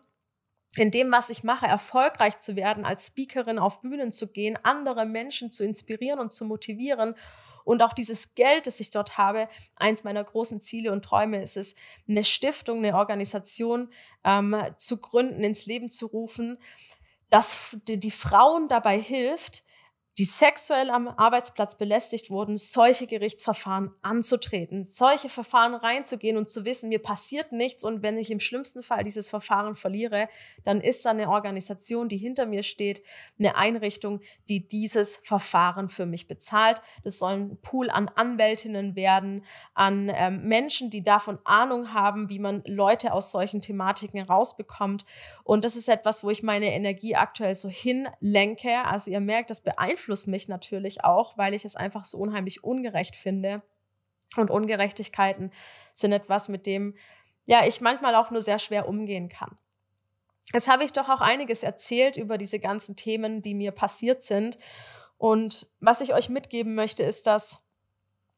in 0.76 0.90
dem, 0.90 1.12
was 1.12 1.30
ich 1.30 1.44
mache, 1.44 1.66
erfolgreich 1.66 2.40
zu 2.40 2.56
werden, 2.56 2.84
als 2.84 3.08
Speakerin 3.08 3.58
auf 3.58 3.80
Bühnen 3.82 4.12
zu 4.12 4.28
gehen, 4.28 4.58
andere 4.62 5.06
Menschen 5.06 5.52
zu 5.52 5.64
inspirieren 5.64 6.18
und 6.18 6.32
zu 6.32 6.44
motivieren. 6.44 7.14
Und 7.64 7.82
auch 7.82 7.92
dieses 7.92 8.34
Geld, 8.34 8.66
das 8.66 8.80
ich 8.80 8.90
dort 8.90 9.16
habe, 9.16 9.48
eins 9.76 10.04
meiner 10.04 10.22
großen 10.22 10.60
Ziele 10.60 10.92
und 10.92 11.04
Träume 11.04 11.42
ist 11.42 11.56
es, 11.56 11.74
eine 12.08 12.24
Stiftung, 12.24 12.78
eine 12.78 12.96
Organisation 12.96 13.90
ähm, 14.24 14.56
zu 14.76 14.98
gründen, 14.98 15.42
ins 15.42 15.66
Leben 15.66 15.90
zu 15.90 16.06
rufen, 16.06 16.58
dass 17.30 17.76
die, 17.88 17.98
die 17.98 18.10
Frauen 18.10 18.68
dabei 18.68 18.98
hilft, 19.00 19.64
die 20.16 20.24
sexuell 20.24 20.90
am 20.90 21.08
Arbeitsplatz 21.08 21.76
belästigt 21.76 22.30
wurden, 22.30 22.56
solche 22.56 23.08
Gerichtsverfahren 23.08 23.90
anzutreten, 24.00 24.84
solche 24.84 25.28
Verfahren 25.28 25.74
reinzugehen 25.74 26.36
und 26.36 26.48
zu 26.48 26.64
wissen, 26.64 26.88
mir 26.88 27.02
passiert 27.02 27.50
nichts 27.50 27.82
und 27.82 28.02
wenn 28.02 28.16
ich 28.16 28.30
im 28.30 28.38
schlimmsten 28.38 28.84
Fall 28.84 29.02
dieses 29.02 29.28
Verfahren 29.28 29.74
verliere, 29.74 30.28
dann 30.64 30.80
ist 30.80 31.04
da 31.04 31.10
eine 31.10 31.28
Organisation, 31.28 32.08
die 32.08 32.16
hinter 32.16 32.46
mir 32.46 32.62
steht, 32.62 33.02
eine 33.40 33.56
Einrichtung, 33.56 34.20
die 34.48 34.68
dieses 34.68 35.16
Verfahren 35.16 35.88
für 35.88 36.06
mich 36.06 36.28
bezahlt. 36.28 36.80
Das 37.02 37.18
soll 37.18 37.32
ein 37.32 37.58
Pool 37.60 37.90
an 37.90 38.08
Anwältinnen 38.08 38.94
werden, 38.94 39.44
an 39.74 40.12
ähm, 40.14 40.42
Menschen, 40.44 40.90
die 40.90 41.02
davon 41.02 41.40
Ahnung 41.42 41.92
haben, 41.92 42.28
wie 42.28 42.38
man 42.38 42.62
Leute 42.66 43.12
aus 43.12 43.32
solchen 43.32 43.60
Thematiken 43.60 44.20
rausbekommt. 44.20 45.04
Und 45.42 45.64
das 45.64 45.74
ist 45.74 45.88
etwas, 45.88 46.22
wo 46.22 46.30
ich 46.30 46.44
meine 46.44 46.72
Energie 46.72 47.16
aktuell 47.16 47.54
so 47.56 47.68
hinlenke. 47.68 48.84
Also 48.84 49.10
ihr 49.10 49.20
merkt, 49.20 49.50
das 49.50 49.60
beeinflusst 49.60 50.03
beeinflusst 50.04 50.28
mich 50.28 50.48
natürlich 50.48 51.04
auch, 51.04 51.36
weil 51.38 51.54
ich 51.54 51.64
es 51.64 51.76
einfach 51.76 52.04
so 52.04 52.18
unheimlich 52.18 52.62
ungerecht 52.62 53.16
finde. 53.16 53.62
Und 54.36 54.50
Ungerechtigkeiten 54.50 55.52
sind 55.92 56.12
etwas, 56.12 56.48
mit 56.48 56.66
dem 56.66 56.96
ja 57.46 57.64
ich 57.66 57.80
manchmal 57.80 58.14
auch 58.14 58.30
nur 58.30 58.42
sehr 58.42 58.58
schwer 58.58 58.88
umgehen 58.88 59.28
kann. 59.28 59.56
Jetzt 60.52 60.68
habe 60.68 60.84
ich 60.84 60.92
doch 60.92 61.08
auch 61.08 61.20
einiges 61.20 61.62
erzählt 61.62 62.16
über 62.16 62.36
diese 62.36 62.58
ganzen 62.58 62.96
Themen, 62.96 63.42
die 63.42 63.54
mir 63.54 63.72
passiert 63.72 64.24
sind. 64.24 64.58
Und 65.16 65.68
was 65.80 66.00
ich 66.00 66.12
euch 66.12 66.28
mitgeben 66.28 66.74
möchte, 66.74 67.02
ist, 67.02 67.26
dass 67.26 67.60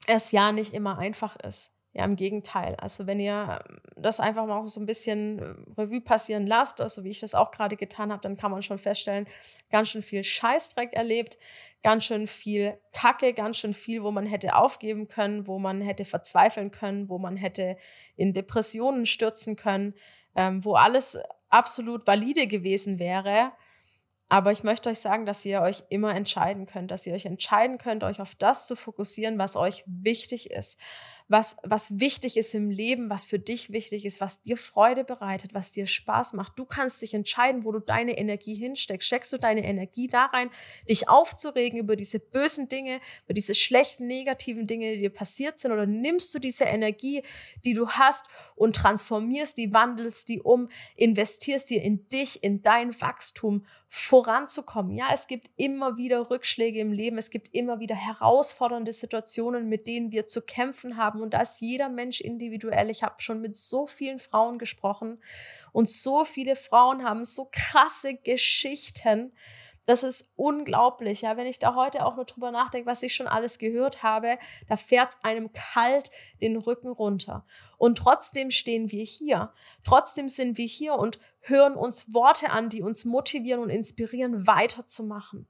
es 0.07 0.31
ja 0.33 0.53
nicht 0.53 0.73
immer 0.73 0.99
einfach 0.99 1.37
ist. 1.37 1.73
Ja, 1.97 2.05
im 2.05 2.15
Gegenteil. 2.15 2.75
Also 2.77 3.07
wenn 3.07 3.19
ihr 3.19 3.59
ähm, 3.67 3.79
das 3.97 4.21
einfach 4.21 4.45
mal 4.45 4.69
so 4.69 4.81
ein 4.81 4.85
bisschen 4.85 5.39
äh, 5.39 5.81
Revue 5.81 6.03
passieren 6.03 6.47
lasst, 6.47 6.83
also 6.83 7.05
wie 7.05 7.09
ich 7.09 7.21
das 7.21 7.35
auch 7.35 7.51
gerade 7.51 7.77
getan 7.77 8.13
habe, 8.13 8.21
dann 8.21 8.37
kann 8.37 8.51
man 8.51 8.63
schon 8.63 8.77
feststellen, 8.77 9.27
ganz 9.71 9.89
schön 9.89 10.03
viel 10.03 10.23
Scheißdreck 10.23 10.93
erlebt, 10.93 11.39
ganz 11.83 12.05
schön 12.05 12.29
viel 12.29 12.79
Kacke, 12.93 13.33
ganz 13.33 13.57
schön 13.57 13.73
viel, 13.73 14.03
wo 14.03 14.11
man 14.11 14.27
hätte 14.27 14.57
aufgeben 14.57 15.09
können, 15.09 15.47
wo 15.47 15.59
man 15.59 15.81
hätte 15.81 16.05
verzweifeln 16.05 16.71
können, 16.71 17.09
wo 17.09 17.17
man 17.17 17.39
hätte 17.39 17.79
in 18.15 18.35
Depressionen 18.35 19.07
stürzen 19.07 19.57
können, 19.57 19.95
ähm, 20.35 20.63
wo 20.67 20.75
alles 20.75 21.19
absolut 21.49 22.07
valide 22.07 22.47
gewesen 22.47 22.99
wäre. 22.99 23.53
Aber 24.29 24.53
ich 24.53 24.65
möchte 24.65 24.91
euch 24.91 24.99
sagen, 24.99 25.25
dass 25.25 25.47
ihr 25.47 25.63
euch 25.63 25.85
immer 25.89 26.15
entscheiden 26.15 26.67
könnt, 26.67 26.91
dass 26.91 27.07
ihr 27.07 27.15
euch 27.15 27.25
entscheiden 27.25 27.79
könnt, 27.79 28.05
euch 28.05 28.21
auf 28.21 28.35
das 28.35 28.67
zu 28.67 28.77
fokussieren, 28.77 29.39
was 29.39 29.57
euch 29.57 29.83
wichtig 29.87 30.51
ist 30.51 30.79
was, 31.29 31.57
was 31.65 31.99
wichtig 31.99 32.37
ist 32.37 32.55
im 32.55 32.71
Leben, 32.71 33.11
was 33.11 33.25
für 33.25 33.39
dich 33.39 33.73
wichtig 33.73 34.05
ist, 34.05 34.21
was 34.21 34.43
dir 34.43 34.57
Freude 34.57 35.03
bereitet, 35.03 35.55
was 35.55 35.73
dir 35.73 35.87
Spaß 35.87 36.35
macht. 36.35 36.57
Du 36.57 36.65
kannst 36.65 37.03
dich 37.03 37.15
entscheiden, 37.15 37.65
wo 37.65 37.73
du 37.73 37.81
deine 37.81 38.17
Energie 38.17 38.55
hinsteckst. 38.55 39.07
Steckst 39.07 39.33
du 39.33 39.39
deine 39.39 39.65
Energie 39.65 40.07
da 40.07 40.27
rein, 40.27 40.51
dich 40.89 41.09
aufzuregen 41.09 41.81
über 41.81 41.97
diese 41.97 42.21
bösen 42.21 42.69
Dinge, 42.69 43.01
über 43.25 43.35
diese 43.35 43.55
schlechten, 43.55 44.07
negativen 44.07 44.69
Dinge, 44.69 44.95
die 44.95 45.01
dir 45.01 45.11
passiert 45.11 45.59
sind, 45.59 45.73
oder 45.73 45.87
nimmst 45.87 46.33
du 46.33 46.39
diese 46.39 46.65
Energie, 46.65 47.23
die 47.65 47.75
du 47.75 47.89
hast 47.89 48.27
und 48.55 48.77
transformierst 48.77 49.59
die, 49.59 49.73
wandelst 49.73 50.29
die 50.29 50.41
um, 50.41 50.69
investierst 50.95 51.71
die 51.71 51.77
in 51.77 52.09
dich, 52.09 52.45
in 52.45 52.63
dein 52.63 53.01
Wachstum 53.01 53.67
voranzukommen. 53.89 54.91
Ja, 54.91 55.09
es 55.13 55.27
gibt 55.27 55.51
immer 55.57 55.97
wieder 55.97 56.31
Rückschläge 56.31 56.81
im 56.81 56.93
Leben, 56.93 57.19
es 57.19 57.31
gibt 57.31 57.55
immer 57.55 57.79
wieder 57.81 57.95
herausfordernde 57.95 58.93
Situationen, 58.93 59.69
mit 59.69 59.87
denen 59.87 60.11
wir 60.11 60.27
zu 60.27 60.43
kämpfen 60.43 60.97
haben 60.97 61.21
und 61.21 61.35
da 61.35 61.41
ist 61.43 61.61
jeder 61.61 61.89
Mensch 61.89 62.21
individuell. 62.21 62.91
Ich 62.91 63.03
habe 63.03 63.23
schon 63.23 63.41
mit 63.41 63.57
so 63.57 63.87
vielen 63.87 64.19
Frauen 64.19 64.59
gesprochen 64.59 65.23
und 65.73 65.89
so 65.89 66.25
viele 66.25 66.57
Frauen 66.57 67.05
haben 67.05 67.25
so 67.25 67.49
krasse 67.53 68.15
Geschichten. 68.15 69.33
Das 69.87 70.03
ist 70.03 70.33
unglaublich, 70.37 71.23
ja. 71.23 71.37
Wenn 71.37 71.47
ich 71.47 71.59
da 71.59 71.75
heute 71.75 72.05
auch 72.05 72.17
nur 72.17 72.25
drüber 72.25 72.51
nachdenke, 72.51 72.91
was 72.91 73.03
ich 73.03 73.15
schon 73.15 73.29
alles 73.29 73.59
gehört 73.59 74.03
habe, 74.03 74.39
da 74.69 74.77
fährt 74.77 75.17
einem 75.23 75.53
kalt 75.53 76.11
den 76.41 76.57
Rücken 76.57 76.89
runter. 76.89 77.47
Und 77.79 77.99
trotzdem 77.99 78.51
stehen 78.51 78.91
wir 78.91 79.05
hier. 79.05 79.53
Trotzdem 79.85 80.29
sind 80.29 80.59
wir 80.59 80.67
hier 80.67 80.95
und 80.95 81.21
hören 81.41 81.75
uns 81.75 82.13
Worte 82.13 82.51
an, 82.51 82.69
die 82.69 82.83
uns 82.83 83.05
motivieren 83.05 83.63
und 83.63 83.71
inspirieren, 83.71 84.47
weiterzumachen 84.47 85.47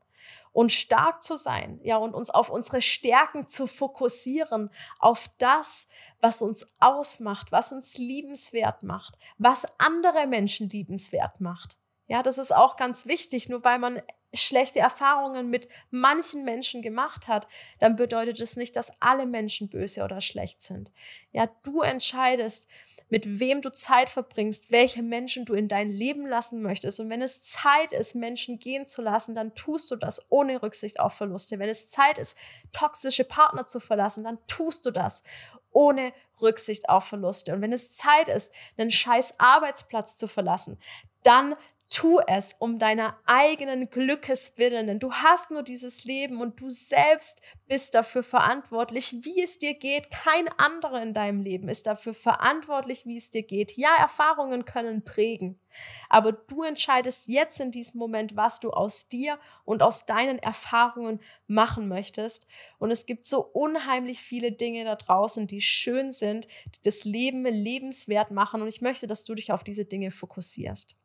und 0.52 0.72
stark 0.72 1.22
zu 1.22 1.36
sein, 1.36 1.80
ja, 1.82 1.98
und 1.98 2.14
uns 2.14 2.30
auf 2.30 2.48
unsere 2.48 2.80
Stärken 2.80 3.46
zu 3.46 3.66
fokussieren, 3.66 4.70
auf 4.98 5.28
das, 5.36 5.86
was 6.20 6.40
uns 6.40 6.66
ausmacht, 6.80 7.52
was 7.52 7.72
uns 7.72 7.98
liebenswert 7.98 8.82
macht, 8.82 9.18
was 9.36 9.66
andere 9.78 10.26
Menschen 10.26 10.68
liebenswert 10.70 11.42
macht. 11.42 11.76
Ja, 12.06 12.22
das 12.22 12.38
ist 12.38 12.54
auch 12.54 12.76
ganz 12.76 13.06
wichtig. 13.06 13.48
Nur 13.48 13.64
weil 13.64 13.78
man 13.78 14.00
schlechte 14.36 14.78
Erfahrungen 14.78 15.50
mit 15.50 15.68
manchen 15.90 16.44
Menschen 16.44 16.82
gemacht 16.82 17.28
hat, 17.28 17.48
dann 17.80 17.96
bedeutet 17.96 18.40
es 18.40 18.56
nicht, 18.56 18.76
dass 18.76 18.92
alle 19.00 19.26
Menschen 19.26 19.68
böse 19.68 20.04
oder 20.04 20.20
schlecht 20.20 20.62
sind. 20.62 20.92
Ja, 21.32 21.48
du 21.64 21.82
entscheidest, 21.82 22.68
mit 23.08 23.38
wem 23.38 23.60
du 23.60 23.70
Zeit 23.70 24.08
verbringst, 24.10 24.70
welche 24.72 25.02
Menschen 25.02 25.44
du 25.44 25.54
in 25.54 25.68
dein 25.68 25.90
Leben 25.90 26.26
lassen 26.26 26.60
möchtest. 26.60 26.98
Und 26.98 27.08
wenn 27.08 27.22
es 27.22 27.40
Zeit 27.42 27.92
ist, 27.92 28.14
Menschen 28.14 28.58
gehen 28.58 28.88
zu 28.88 29.00
lassen, 29.00 29.34
dann 29.34 29.54
tust 29.54 29.90
du 29.90 29.96
das 29.96 30.26
ohne 30.28 30.62
Rücksicht 30.62 30.98
auf 30.98 31.14
Verluste. 31.14 31.58
Wenn 31.58 31.68
es 31.68 31.88
Zeit 31.88 32.18
ist, 32.18 32.36
toxische 32.72 33.24
Partner 33.24 33.66
zu 33.66 33.78
verlassen, 33.78 34.24
dann 34.24 34.38
tust 34.48 34.84
du 34.86 34.90
das 34.90 35.22
ohne 35.70 36.12
Rücksicht 36.40 36.88
auf 36.88 37.04
Verluste. 37.04 37.52
Und 37.52 37.60
wenn 37.60 37.72
es 37.72 37.94
Zeit 37.94 38.28
ist, 38.28 38.52
einen 38.76 38.90
scheiß 38.90 39.38
Arbeitsplatz 39.38 40.16
zu 40.16 40.26
verlassen, 40.26 40.78
dann 41.22 41.54
Tu 41.88 42.18
es 42.26 42.52
um 42.58 42.80
deiner 42.80 43.16
eigenen 43.26 43.88
Glückes 43.90 44.54
willen, 44.56 44.88
denn 44.88 44.98
du 44.98 45.12
hast 45.12 45.52
nur 45.52 45.62
dieses 45.62 46.04
Leben 46.04 46.40
und 46.40 46.60
du 46.60 46.68
selbst 46.68 47.42
bist 47.68 47.94
dafür 47.94 48.24
verantwortlich, 48.24 49.18
wie 49.22 49.40
es 49.40 49.60
dir 49.60 49.72
geht. 49.74 50.10
Kein 50.10 50.48
anderer 50.58 51.00
in 51.00 51.14
deinem 51.14 51.42
Leben 51.42 51.68
ist 51.68 51.86
dafür 51.86 52.12
verantwortlich, 52.12 53.06
wie 53.06 53.16
es 53.16 53.30
dir 53.30 53.44
geht. 53.44 53.76
Ja, 53.76 53.94
Erfahrungen 53.98 54.64
können 54.64 55.04
prägen, 55.04 55.60
aber 56.08 56.32
du 56.32 56.64
entscheidest 56.64 57.28
jetzt 57.28 57.60
in 57.60 57.70
diesem 57.70 57.98
Moment, 57.98 58.34
was 58.34 58.58
du 58.58 58.70
aus 58.70 59.08
dir 59.08 59.38
und 59.64 59.82
aus 59.82 60.06
deinen 60.06 60.38
Erfahrungen 60.38 61.20
machen 61.46 61.86
möchtest. 61.86 62.48
Und 62.78 62.90
es 62.90 63.06
gibt 63.06 63.24
so 63.26 63.44
unheimlich 63.44 64.20
viele 64.20 64.50
Dinge 64.50 64.84
da 64.84 64.96
draußen, 64.96 65.46
die 65.46 65.60
schön 65.60 66.10
sind, 66.10 66.48
die 66.74 66.82
das 66.82 67.04
Leben 67.04 67.44
lebenswert 67.44 68.32
machen. 68.32 68.60
Und 68.60 68.68
ich 68.68 68.80
möchte, 68.80 69.06
dass 69.06 69.24
du 69.24 69.34
dich 69.36 69.52
auf 69.52 69.62
diese 69.62 69.84
Dinge 69.84 70.10
fokussierst. 70.10 70.96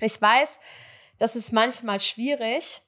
Ich 0.00 0.20
weiß, 0.20 0.60
das 1.18 1.36
ist 1.36 1.52
manchmal 1.52 2.00
schwierig, 2.00 2.82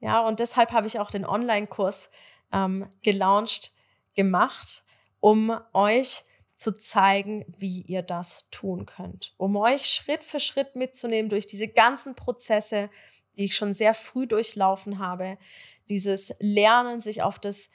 ja, 0.00 0.20
und 0.20 0.40
deshalb 0.40 0.72
habe 0.72 0.86
ich 0.86 0.98
auch 0.98 1.10
den 1.10 1.26
Online-Kurs 1.26 2.10
ähm, 2.52 2.88
gelauncht, 3.02 3.72
gemacht, 4.14 4.82
um 5.20 5.58
euch 5.72 6.24
zu 6.56 6.72
zeigen, 6.72 7.44
wie 7.58 7.82
ihr 7.82 8.02
das 8.02 8.48
tun 8.50 8.86
könnt, 8.86 9.34
um 9.36 9.56
euch 9.56 9.86
Schritt 9.86 10.24
für 10.24 10.40
Schritt 10.40 10.76
mitzunehmen 10.76 11.30
durch 11.30 11.46
diese 11.46 11.68
ganzen 11.68 12.14
Prozesse, 12.14 12.90
die 13.36 13.44
ich 13.44 13.56
schon 13.56 13.72
sehr 13.72 13.94
früh 13.94 14.26
durchlaufen 14.26 14.98
habe, 14.98 15.38
dieses 15.88 16.34
Lernen, 16.38 17.00
sich 17.00 17.22
auf 17.22 17.38
das 17.38 17.70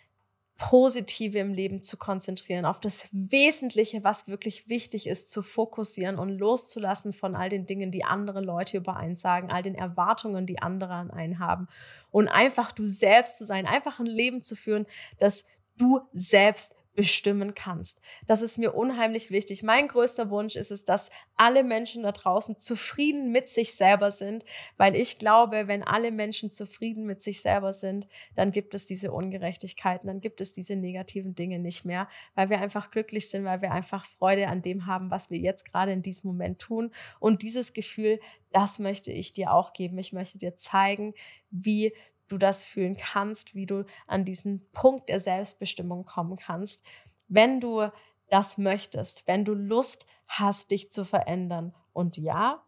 Positive 0.57 1.37
im 1.37 1.53
Leben 1.53 1.81
zu 1.81 1.97
konzentrieren, 1.97 2.65
auf 2.65 2.79
das 2.79 3.05
Wesentliche, 3.11 4.03
was 4.05 4.27
wirklich 4.27 4.69
wichtig 4.69 5.07
ist, 5.07 5.29
zu 5.29 5.41
fokussieren 5.41 6.17
und 6.17 6.37
loszulassen 6.37 7.11
von 7.11 7.35
all 7.35 7.49
den 7.49 7.65
Dingen, 7.65 7.91
die 7.91 8.05
andere 8.05 8.41
Leute 8.41 8.77
über 8.77 8.95
einen 8.95 9.15
sagen, 9.15 9.51
all 9.51 9.63
den 9.63 9.75
Erwartungen, 9.75 10.45
die 10.45 10.61
andere 10.61 10.93
an 10.93 11.11
einen 11.11 11.39
haben. 11.39 11.67
Und 12.09 12.29
einfach 12.29 12.71
du 12.71 12.85
selbst 12.85 13.37
zu 13.37 13.43
sein, 13.43 13.65
einfach 13.65 13.99
ein 13.99 14.05
Leben 14.05 14.43
zu 14.43 14.55
führen, 14.55 14.85
das 15.19 15.45
du 15.77 15.99
selbst 16.13 16.75
bestimmen 16.95 17.53
kannst. 17.53 18.01
Das 18.25 18.41
ist 18.41 18.57
mir 18.57 18.73
unheimlich 18.73 19.29
wichtig. 19.29 19.63
Mein 19.63 19.87
größter 19.87 20.29
Wunsch 20.29 20.55
ist 20.55 20.71
es, 20.71 20.85
dass 20.85 21.09
alle 21.35 21.63
Menschen 21.63 22.03
da 22.03 22.11
draußen 22.11 22.59
zufrieden 22.59 23.31
mit 23.31 23.49
sich 23.49 23.75
selber 23.75 24.11
sind, 24.11 24.45
weil 24.77 24.95
ich 24.95 25.19
glaube, 25.19 25.67
wenn 25.67 25.83
alle 25.83 26.11
Menschen 26.11 26.51
zufrieden 26.51 27.05
mit 27.05 27.21
sich 27.21 27.41
selber 27.41 27.73
sind, 27.73 28.07
dann 28.35 28.51
gibt 28.51 28.73
es 28.73 28.85
diese 28.85 29.11
Ungerechtigkeiten, 29.11 30.07
dann 30.07 30.21
gibt 30.21 30.39
es 30.41 30.53
diese 30.53 30.75
negativen 30.75 31.35
Dinge 31.35 31.59
nicht 31.59 31.85
mehr, 31.85 32.07
weil 32.33 32.49
wir 32.49 32.59
einfach 32.59 32.91
glücklich 32.91 33.29
sind, 33.29 33.43
weil 33.43 33.61
wir 33.61 33.71
einfach 33.71 34.05
Freude 34.05 34.47
an 34.47 34.61
dem 34.61 34.85
haben, 34.85 35.11
was 35.11 35.29
wir 35.29 35.37
jetzt 35.37 35.69
gerade 35.69 35.91
in 35.91 36.01
diesem 36.01 36.29
Moment 36.29 36.59
tun. 36.59 36.91
Und 37.19 37.41
dieses 37.41 37.73
Gefühl, 37.73 38.19
das 38.51 38.79
möchte 38.79 39.11
ich 39.11 39.33
dir 39.33 39.51
auch 39.51 39.73
geben. 39.73 39.97
Ich 39.97 40.13
möchte 40.13 40.37
dir 40.37 40.55
zeigen, 40.55 41.13
wie 41.51 41.93
du 42.27 42.37
das 42.37 42.65
fühlen 42.65 42.97
kannst, 42.97 43.55
wie 43.55 43.65
du 43.65 43.85
an 44.07 44.25
diesen 44.25 44.61
Punkt 44.71 45.09
der 45.09 45.19
Selbstbestimmung 45.19 46.05
kommen 46.05 46.37
kannst, 46.37 46.85
wenn 47.27 47.59
du 47.59 47.87
das 48.29 48.57
möchtest, 48.57 49.27
wenn 49.27 49.45
du 49.45 49.53
Lust 49.53 50.07
hast, 50.27 50.71
dich 50.71 50.91
zu 50.91 51.05
verändern. 51.05 51.73
Und 51.93 52.17
ja, 52.17 52.64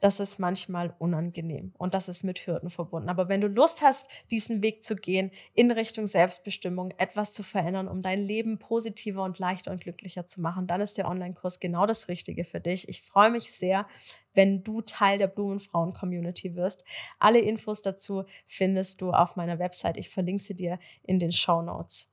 das 0.00 0.20
ist 0.20 0.38
manchmal 0.38 0.94
unangenehm 0.98 1.72
und 1.78 1.94
das 1.94 2.08
ist 2.08 2.22
mit 2.22 2.46
Hürden 2.46 2.70
verbunden. 2.70 3.08
Aber 3.08 3.28
wenn 3.28 3.40
du 3.40 3.48
Lust 3.48 3.82
hast, 3.82 4.08
diesen 4.30 4.62
Weg 4.62 4.84
zu 4.84 4.94
gehen 4.94 5.30
in 5.54 5.70
Richtung 5.70 6.06
Selbstbestimmung, 6.06 6.92
etwas 6.98 7.32
zu 7.32 7.42
verändern, 7.42 7.88
um 7.88 8.02
dein 8.02 8.22
Leben 8.22 8.58
positiver 8.58 9.22
und 9.22 9.38
leichter 9.38 9.70
und 9.70 9.80
glücklicher 9.80 10.26
zu 10.26 10.42
machen, 10.42 10.66
dann 10.66 10.80
ist 10.80 10.98
der 10.98 11.08
Online-Kurs 11.08 11.60
genau 11.60 11.86
das 11.86 12.08
Richtige 12.08 12.44
für 12.44 12.60
dich. 12.60 12.88
Ich 12.88 13.02
freue 13.02 13.30
mich 13.30 13.50
sehr, 13.52 13.86
wenn 14.34 14.62
du 14.62 14.82
Teil 14.82 15.18
der 15.18 15.28
Blumenfrauen-Community 15.28 16.54
wirst. 16.56 16.84
Alle 17.18 17.38
Infos 17.38 17.80
dazu 17.80 18.24
findest 18.46 19.00
du 19.00 19.12
auf 19.12 19.36
meiner 19.36 19.58
Website. 19.58 19.96
Ich 19.96 20.10
verlinke 20.10 20.42
sie 20.42 20.54
dir 20.54 20.78
in 21.04 21.18
den 21.18 21.32
Show 21.32 21.62
Notes. 21.62 22.12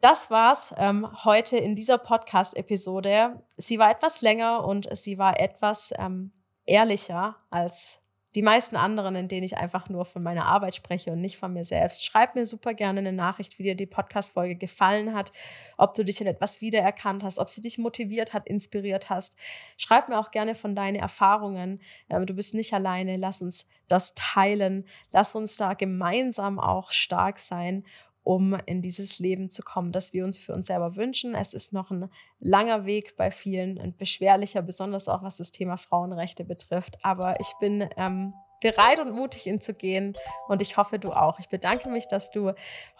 Das 0.00 0.30
war's 0.30 0.74
ähm, 0.76 1.08
heute 1.24 1.56
in 1.56 1.76
dieser 1.76 1.98
Podcast-Episode. 1.98 3.42
Sie 3.56 3.78
war 3.78 3.90
etwas 3.90 4.20
länger 4.20 4.64
und 4.64 4.86
sie 4.96 5.18
war 5.18 5.40
etwas 5.40 5.94
ähm, 5.98 6.30
ehrlicher 6.66 7.36
als 7.50 8.04
die 8.34 8.42
meisten 8.42 8.74
anderen, 8.74 9.14
in 9.14 9.28
denen 9.28 9.44
ich 9.44 9.56
einfach 9.56 9.88
nur 9.88 10.04
von 10.04 10.22
meiner 10.22 10.46
Arbeit 10.46 10.74
spreche 10.74 11.12
und 11.12 11.20
nicht 11.20 11.36
von 11.36 11.52
mir 11.52 11.64
selbst. 11.64 12.04
Schreib 12.04 12.34
mir 12.34 12.46
super 12.46 12.74
gerne 12.74 12.98
eine 12.98 13.12
Nachricht, 13.12 13.58
wie 13.58 13.62
dir 13.62 13.76
die 13.76 13.86
Podcast-Folge 13.86 14.56
gefallen 14.56 15.14
hat, 15.14 15.32
ob 15.76 15.94
du 15.94 16.04
dich 16.04 16.20
in 16.20 16.26
etwas 16.26 16.60
wiedererkannt 16.60 17.22
hast, 17.22 17.38
ob 17.38 17.48
sie 17.48 17.62
dich 17.62 17.78
motiviert 17.78 18.32
hat, 18.32 18.48
inspiriert 18.48 19.08
hast. 19.08 19.36
Schreib 19.76 20.08
mir 20.08 20.18
auch 20.18 20.32
gerne 20.32 20.56
von 20.56 20.74
deinen 20.74 20.96
Erfahrungen. 20.96 21.80
Ähm, 22.10 22.26
du 22.26 22.34
bist 22.34 22.54
nicht 22.54 22.74
alleine. 22.74 23.16
Lass 23.16 23.40
uns 23.40 23.68
das 23.86 24.14
teilen. 24.14 24.84
Lass 25.12 25.36
uns 25.36 25.56
da 25.56 25.74
gemeinsam 25.74 26.58
auch 26.58 26.90
stark 26.90 27.38
sein 27.38 27.84
um 28.24 28.56
in 28.66 28.82
dieses 28.82 29.18
Leben 29.18 29.50
zu 29.50 29.62
kommen, 29.62 29.92
das 29.92 30.12
wir 30.12 30.24
uns 30.24 30.38
für 30.38 30.54
uns 30.54 30.66
selber 30.66 30.96
wünschen. 30.96 31.34
Es 31.34 31.54
ist 31.54 31.72
noch 31.72 31.90
ein 31.90 32.10
langer 32.40 32.86
Weg 32.86 33.16
bei 33.16 33.30
vielen 33.30 33.78
und 33.78 33.98
beschwerlicher, 33.98 34.62
besonders 34.62 35.08
auch 35.08 35.22
was 35.22 35.36
das 35.36 35.52
Thema 35.52 35.76
Frauenrechte 35.76 36.44
betrifft. 36.44 36.98
Aber 37.02 37.38
ich 37.38 37.52
bin 37.60 37.88
ähm, 37.96 38.32
bereit 38.62 38.98
und 38.98 39.14
mutig, 39.14 39.46
ihn 39.46 39.60
zu 39.60 39.74
gehen 39.74 40.16
und 40.48 40.62
ich 40.62 40.78
hoffe, 40.78 40.98
du 40.98 41.12
auch. 41.12 41.38
Ich 41.38 41.50
bedanke 41.50 41.90
mich, 41.90 42.08
dass 42.08 42.30
du 42.30 42.52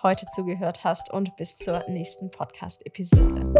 heute 0.02 0.26
zugehört 0.26 0.84
hast 0.84 1.10
und 1.10 1.36
bis 1.36 1.56
zur 1.56 1.82
nächsten 1.88 2.30
Podcast-Episode. 2.30 3.52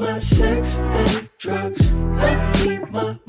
my 0.00 0.18
sex 0.18 0.78
and 0.78 1.28
drugs. 1.36 1.92
I 1.92 2.52
need 2.64 2.90
my 2.90 3.19